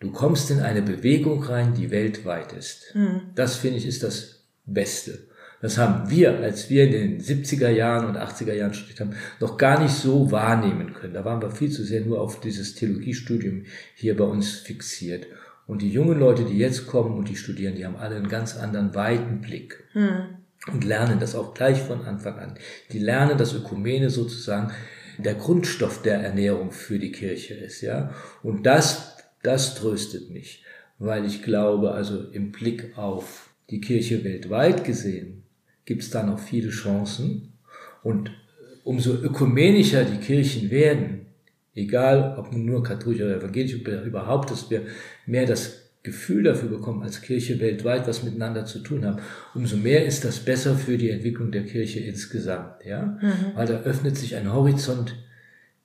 du 0.00 0.10
kommst 0.10 0.50
in 0.50 0.60
eine 0.60 0.82
Bewegung 0.82 1.42
rein, 1.42 1.74
die 1.74 1.90
weltweit 1.90 2.52
ist. 2.52 2.94
Mhm. 2.94 3.22
Das 3.34 3.56
finde 3.56 3.78
ich 3.78 3.86
ist 3.86 4.02
das 4.02 4.42
Beste. 4.66 5.26
Das 5.62 5.78
haben 5.78 6.10
wir, 6.10 6.38
als 6.38 6.68
wir 6.68 6.84
in 6.84 6.92
den 6.92 7.20
70er 7.20 7.70
Jahren 7.70 8.06
und 8.06 8.18
80er 8.18 8.52
Jahren 8.52 8.74
studiert 8.74 9.00
haben, 9.00 9.16
noch 9.40 9.56
gar 9.56 9.82
nicht 9.82 9.94
so 9.94 10.30
wahrnehmen 10.30 10.92
können. 10.92 11.14
Da 11.14 11.24
waren 11.24 11.40
wir 11.40 11.50
viel 11.50 11.70
zu 11.70 11.82
sehr 11.82 12.02
nur 12.02 12.20
auf 12.20 12.40
dieses 12.40 12.74
Theologiestudium 12.74 13.64
hier 13.94 14.16
bei 14.16 14.24
uns 14.24 14.52
fixiert. 14.52 15.26
Und 15.66 15.82
die 15.82 15.90
jungen 15.90 16.18
Leute, 16.18 16.44
die 16.44 16.58
jetzt 16.58 16.86
kommen 16.86 17.16
und 17.16 17.28
die 17.28 17.36
studieren, 17.36 17.74
die 17.74 17.84
haben 17.84 17.96
alle 17.96 18.16
einen 18.16 18.28
ganz 18.28 18.56
anderen 18.56 18.94
weiten 18.94 19.40
Blick. 19.40 19.84
Hm. 19.92 20.36
Und 20.72 20.84
lernen 20.84 21.20
das 21.20 21.34
auch 21.34 21.54
gleich 21.54 21.80
von 21.80 22.02
Anfang 22.02 22.38
an. 22.38 22.54
Die 22.92 22.98
lernen, 22.98 23.38
dass 23.38 23.54
Ökumene 23.54 24.10
sozusagen 24.10 24.72
der 25.18 25.34
Grundstoff 25.34 26.02
der 26.02 26.20
Ernährung 26.20 26.72
für 26.72 26.98
die 26.98 27.12
Kirche 27.12 27.54
ist, 27.54 27.80
ja. 27.82 28.12
Und 28.42 28.66
das, 28.66 29.16
das 29.42 29.74
tröstet 29.74 30.30
mich. 30.30 30.64
weil 30.98 31.24
ich 31.26 31.42
glaube, 31.42 31.92
also 31.92 32.22
im 32.32 32.52
Blick 32.52 32.96
auf 32.96 33.50
die 33.70 33.80
Kirche 33.80 34.24
weltweit 34.24 34.84
gesehen, 34.84 35.42
gibt 35.84 36.02
es 36.02 36.10
da 36.10 36.22
noch 36.22 36.38
viele 36.38 36.70
Chancen. 36.70 37.52
Und 38.02 38.30
umso 38.84 39.12
ökumenischer 39.12 40.04
die 40.04 40.18
Kirchen 40.18 40.70
werden, 40.70 41.26
egal 41.74 42.36
ob 42.38 42.52
nun 42.52 42.64
nur 42.64 42.82
katholisch 42.82 43.20
oder 43.20 43.36
evangelisch 43.36 43.80
oder 43.80 44.02
überhaupt, 44.02 44.50
dass 44.50 44.70
wir 44.70 44.82
mehr 45.26 45.46
das 45.46 45.82
Gefühl 46.02 46.44
dafür 46.44 46.68
bekommen, 46.68 47.02
als 47.02 47.20
Kirche 47.20 47.58
weltweit 47.58 48.06
was 48.06 48.22
miteinander 48.22 48.64
zu 48.64 48.78
tun 48.78 49.04
haben, 49.04 49.20
umso 49.54 49.76
mehr 49.76 50.06
ist 50.06 50.24
das 50.24 50.38
besser 50.38 50.76
für 50.76 50.96
die 50.96 51.10
Entwicklung 51.10 51.50
der 51.50 51.64
Kirche 51.64 51.98
insgesamt, 51.98 52.84
ja, 52.84 53.18
mhm. 53.20 53.56
weil 53.56 53.66
da 53.66 53.80
öffnet 53.80 54.16
sich 54.16 54.36
ein 54.36 54.52
Horizont, 54.52 55.16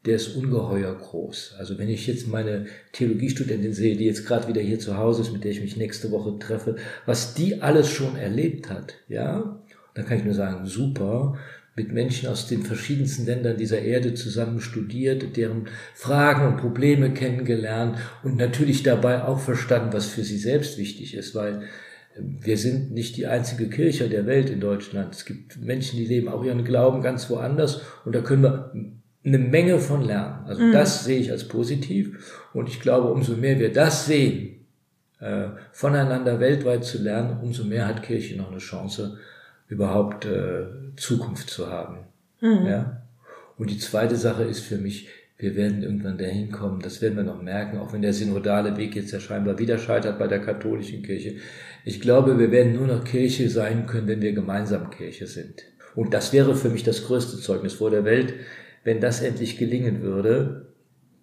der 0.06 0.16
ist 0.16 0.36
ungeheuer 0.36 0.96
groß. 0.96 1.56
Also 1.58 1.78
wenn 1.78 1.90
ich 1.90 2.06
jetzt 2.08 2.28
meine 2.28 2.68
Theologiestudentin 2.92 3.74
sehe, 3.74 3.96
die 3.96 4.06
jetzt 4.06 4.28
gerade 4.28 4.48
wieder 4.48 4.62
hier 4.62 4.80
zu 4.80 4.98
Hause 4.98 5.24
ist, 5.24 5.34
mit 5.34 5.44
der 5.44 5.52
ich 5.52 5.62
mich 5.62 5.76
nächste 5.76 6.12
Woche 6.12 6.38
treffe, 6.40 6.76
was 7.06 7.34
die 7.34 7.62
alles 7.62 7.90
schon 7.90 8.16
erlebt 8.16 8.70
hat, 8.70 8.96
ja, 9.08 9.60
dann 9.94 10.06
kann 10.06 10.18
ich 10.18 10.24
nur 10.24 10.34
sagen, 10.34 10.66
super, 10.66 11.38
mit 11.76 11.94
Menschen 11.94 12.28
aus 12.28 12.48
den 12.48 12.64
verschiedensten 12.64 13.26
Ländern 13.26 13.58
dieser 13.58 13.82
Erde 13.82 14.14
zusammen 14.14 14.60
studiert, 14.60 15.38
deren 15.38 15.70
Fragen 15.96 16.46
und 16.48 16.58
Probleme 16.58 17.12
kennengelernt 17.14 17.98
und 18.24 18.38
natürlich 18.38 18.84
dabei 18.84 19.24
auch 19.24 19.40
verstanden, 19.40 19.94
was 19.94 20.08
für 20.08 20.24
sie 20.24 20.38
selbst 20.38 20.78
wichtig 20.78 21.16
ist, 21.16 21.34
weil 21.34 21.64
ähm, 22.18 22.38
wir 22.42 22.58
sind 22.58 22.92
nicht 22.92 23.16
die 23.16 23.28
einzige 23.28 23.70
Kirche 23.70 24.10
der 24.10 24.26
Welt 24.26 24.50
in 24.50 24.60
Deutschland. 24.60 25.16
Es 25.16 25.26
gibt 25.26 25.62
Menschen, 25.62 25.98
die 25.98 26.06
leben 26.06 26.28
auch 26.28 26.44
ihren 26.44 26.66
Glauben 26.66 27.02
ganz 27.02 27.30
woanders 27.30 27.82
und 28.04 28.14
da 28.14 28.22
können 28.22 28.44
wir 28.44 28.72
eine 29.24 29.38
Menge 29.38 29.80
von 29.80 30.02
lernen. 30.02 30.46
Also 30.48 30.64
mhm. 30.64 30.74
das 30.74 31.06
sehe 31.06 31.20
ich 31.20 31.32
als 31.32 31.48
positiv 31.48 32.50
und 32.54 32.68
ich 32.68 32.82
glaube, 32.82 33.12
umso 33.12 33.38
mehr 33.38 33.60
wir 33.60 33.72
das 33.72 34.08
sehen, 34.08 34.66
äh, 35.22 35.50
voneinander 35.72 36.40
weltweit 36.42 36.84
zu 36.84 37.02
lernen, 37.02 37.40
umso 37.42 37.64
mehr 37.64 37.88
hat 37.88 38.04
Kirche 38.04 38.36
noch 38.36 38.52
eine 38.52 38.60
Chance, 38.60 39.18
überhaupt 39.72 40.26
äh, 40.26 40.66
Zukunft 40.98 41.50
zu 41.50 41.72
haben. 41.72 42.00
Mhm. 42.42 42.66
Ja? 42.68 43.04
Und 43.58 43.72
die 43.72 43.78
zweite 43.78 44.18
Sache 44.18 44.44
ist 44.44 44.60
für 44.60 44.78
mich, 44.78 45.08
wir 45.38 45.56
werden 45.56 45.82
irgendwann 45.82 46.18
dahin 46.18 46.52
kommen, 46.52 46.82
das 46.82 47.02
werden 47.02 47.16
wir 47.16 47.24
noch 47.24 47.42
merken, 47.42 47.80
auch 47.80 47.94
wenn 47.94 48.02
der 48.02 48.14
synodale 48.14 48.78
Weg 48.78 48.96
jetzt 48.96 49.12
ja 49.12 49.20
scheinbar 49.20 49.58
wieder 49.58 49.78
scheitert 49.78 50.20
bei 50.20 50.28
der 50.28 50.40
katholischen 50.40 51.02
Kirche. 51.02 51.38
Ich 51.86 52.02
glaube, 52.02 52.38
wir 52.38 52.52
werden 52.52 52.74
nur 52.74 52.86
noch 52.86 53.04
Kirche 53.04 53.50
sein 53.50 53.88
können, 53.88 54.08
wenn 54.08 54.22
wir 54.22 54.34
gemeinsam 54.34 54.90
Kirche 54.92 55.26
sind. 55.26 55.64
Und 55.96 56.14
das 56.14 56.34
wäre 56.34 56.54
für 56.56 56.70
mich 56.70 56.84
das 56.84 57.06
größte 57.06 57.38
Zeugnis 57.38 57.74
vor 57.74 57.90
der 57.90 58.04
Welt, 58.04 58.34
wenn 58.84 59.00
das 59.00 59.22
endlich 59.22 59.58
gelingen 59.58 60.02
würde, 60.02 60.74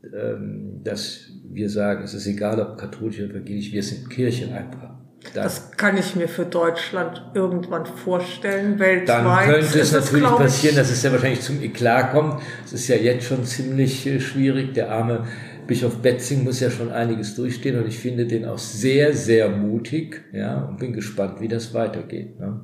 ähm, 0.02 0.80
dass 0.82 1.30
wir 1.50 1.68
sagen, 1.68 2.04
es 2.04 2.14
ist 2.14 2.26
egal, 2.26 2.60
ob 2.60 2.78
katholisch 2.78 3.20
oder 3.20 3.34
evangelisch, 3.34 3.72
wir 3.72 3.82
sind 3.82 4.08
Kirche 4.10 4.52
einfach. 4.52 4.97
Dann, 5.34 5.44
das 5.44 5.72
kann 5.72 5.96
ich 5.96 6.14
mir 6.14 6.28
für 6.28 6.44
Deutschland 6.44 7.22
irgendwann 7.34 7.86
vorstellen, 7.86 8.78
weltweit. 8.78 9.08
Dann 9.08 9.46
könnte 9.46 9.80
es 9.80 9.92
natürlich 9.92 10.28
das, 10.28 10.38
passieren, 10.38 10.76
dass 10.76 10.90
es 10.90 11.02
ja 11.02 11.12
wahrscheinlich 11.12 11.40
zum 11.40 11.60
Eklat 11.60 12.12
kommt. 12.12 12.40
Es 12.64 12.72
ist 12.72 12.88
ja 12.88 12.96
jetzt 12.96 13.26
schon 13.26 13.44
ziemlich 13.44 14.06
äh, 14.06 14.20
schwierig. 14.20 14.74
Der 14.74 14.92
arme 14.92 15.24
Bischof 15.66 15.98
Betzing 15.98 16.44
muss 16.44 16.60
ja 16.60 16.70
schon 16.70 16.90
einiges 16.90 17.34
durchstehen 17.34 17.78
und 17.78 17.86
ich 17.86 17.98
finde 17.98 18.26
den 18.26 18.46
auch 18.46 18.58
sehr, 18.58 19.12
sehr 19.12 19.50
mutig, 19.50 20.24
ja, 20.32 20.62
und 20.62 20.78
bin 20.78 20.94
gespannt, 20.94 21.40
wie 21.40 21.48
das 21.48 21.74
weitergeht. 21.74 22.40
Ne? 22.40 22.60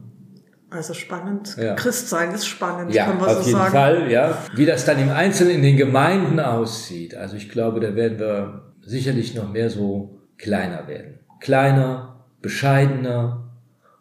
Also 0.70 0.94
spannend. 0.94 1.54
Ja. 1.60 1.74
Christsein 1.74 2.32
ist 2.32 2.46
spannend, 2.46 2.94
ja, 2.94 3.04
kann 3.04 3.18
man 3.18 3.28
auf 3.28 3.42
so 3.42 3.48
jeden 3.48 3.58
sagen. 3.58 3.72
Fall, 3.72 4.10
ja. 4.10 4.38
Wie 4.56 4.64
das 4.64 4.86
dann 4.86 4.98
im 4.98 5.10
Einzelnen 5.10 5.56
in 5.56 5.62
den 5.62 5.76
Gemeinden 5.76 6.40
aussieht. 6.40 7.14
Also 7.14 7.36
ich 7.36 7.50
glaube, 7.50 7.78
da 7.80 7.94
werden 7.94 8.18
wir 8.18 8.72
sicherlich 8.80 9.34
noch 9.34 9.52
mehr 9.52 9.68
so 9.68 10.18
kleiner 10.38 10.88
werden. 10.88 11.20
Kleiner, 11.40 12.13
bescheidener, 12.44 13.50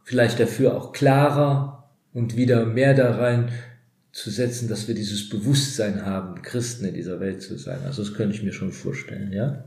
vielleicht 0.04 0.38
dafür 0.38 0.76
auch 0.76 0.91
klarer 0.91 1.89
und 2.14 2.36
wieder 2.36 2.66
mehr 2.66 2.94
da 2.94 3.16
rein 3.16 3.50
zu 4.12 4.30
setzen, 4.30 4.68
dass 4.68 4.88
wir 4.88 4.94
dieses 4.94 5.30
Bewusstsein 5.30 6.06
haben, 6.06 6.41
Christen 6.41 6.86
in 6.86 6.94
dieser 6.94 7.22
Welt 7.22 7.41
zu 7.41 7.58
sein. 7.58 7.80
Also 7.86 8.04
das 8.04 8.14
könnte 8.14 8.36
ich 8.36 8.44
mir 8.44 8.52
schon 8.52 8.74
vorstellen, 8.74 9.32
ja. 9.32 9.64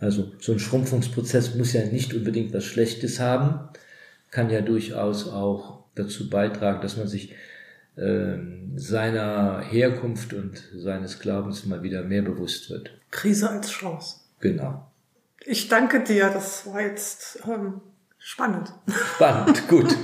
Also 0.00 0.32
so 0.40 0.52
ein 0.52 0.58
Schrumpfungsprozess 0.58 1.54
muss 1.54 1.72
ja 1.72 1.84
nicht 1.84 2.12
unbedingt 2.14 2.52
was 2.52 2.64
Schlechtes 2.64 3.20
haben, 3.20 3.68
kann 4.30 4.50
ja 4.50 4.60
durchaus 4.60 5.28
auch 5.28 5.84
dazu 5.94 6.28
beitragen, 6.28 6.82
dass 6.82 6.96
man 6.96 7.08
sich 7.08 7.32
äh, 7.96 8.36
seiner 8.76 9.62
Herkunft 9.62 10.34
und 10.34 10.62
seines 10.76 11.20
Glaubens 11.20 11.64
mal 11.64 11.82
wieder 11.82 12.02
mehr 12.02 12.22
bewusst 12.22 12.70
wird. 12.70 12.90
Krise 13.10 13.50
als 13.50 13.70
Chance. 13.70 14.16
Genau. 14.40 14.88
Ich 15.50 15.68
danke 15.68 16.00
dir, 16.00 16.28
das 16.28 16.66
war 16.66 16.82
jetzt 16.82 17.38
ähm, 17.46 17.80
spannend. 18.18 18.70
Spannend, 19.14 19.66
gut. 19.68 19.96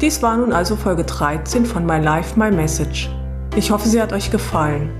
Dies 0.00 0.20
war 0.24 0.36
nun 0.36 0.52
also 0.52 0.74
Folge 0.74 1.04
13 1.04 1.66
von 1.66 1.86
My 1.86 1.98
Life, 1.98 2.36
My 2.36 2.50
Message. 2.50 3.08
Ich 3.54 3.70
hoffe, 3.70 3.88
sie 3.88 4.02
hat 4.02 4.12
euch 4.12 4.32
gefallen. 4.32 4.90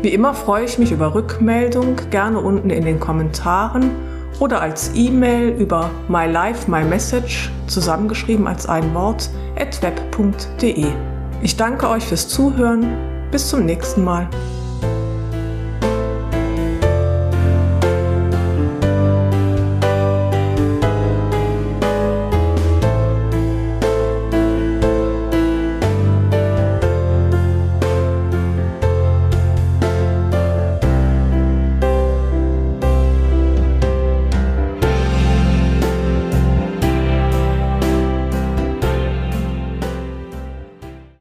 Wie 0.00 0.14
immer 0.14 0.32
freue 0.32 0.64
ich 0.64 0.78
mich 0.78 0.92
über 0.92 1.14
Rückmeldung, 1.14 1.96
gerne 2.08 2.38
unten 2.40 2.70
in 2.70 2.86
den 2.86 2.98
Kommentaren 2.98 3.90
oder 4.38 4.62
als 4.62 4.92
E-Mail 4.94 5.50
über 5.60 5.90
My 6.08 6.24
Life, 6.24 6.70
My 6.70 6.82
Message, 6.82 7.50
zusammengeschrieben 7.66 8.46
als 8.46 8.66
ein 8.66 8.94
Wort, 8.94 9.28
at 9.58 9.82
web.de. 9.82 10.86
Ich 11.42 11.56
danke 11.58 11.86
euch 11.86 12.04
fürs 12.04 12.28
Zuhören. 12.28 13.28
Bis 13.30 13.50
zum 13.50 13.66
nächsten 13.66 14.02
Mal. 14.02 14.26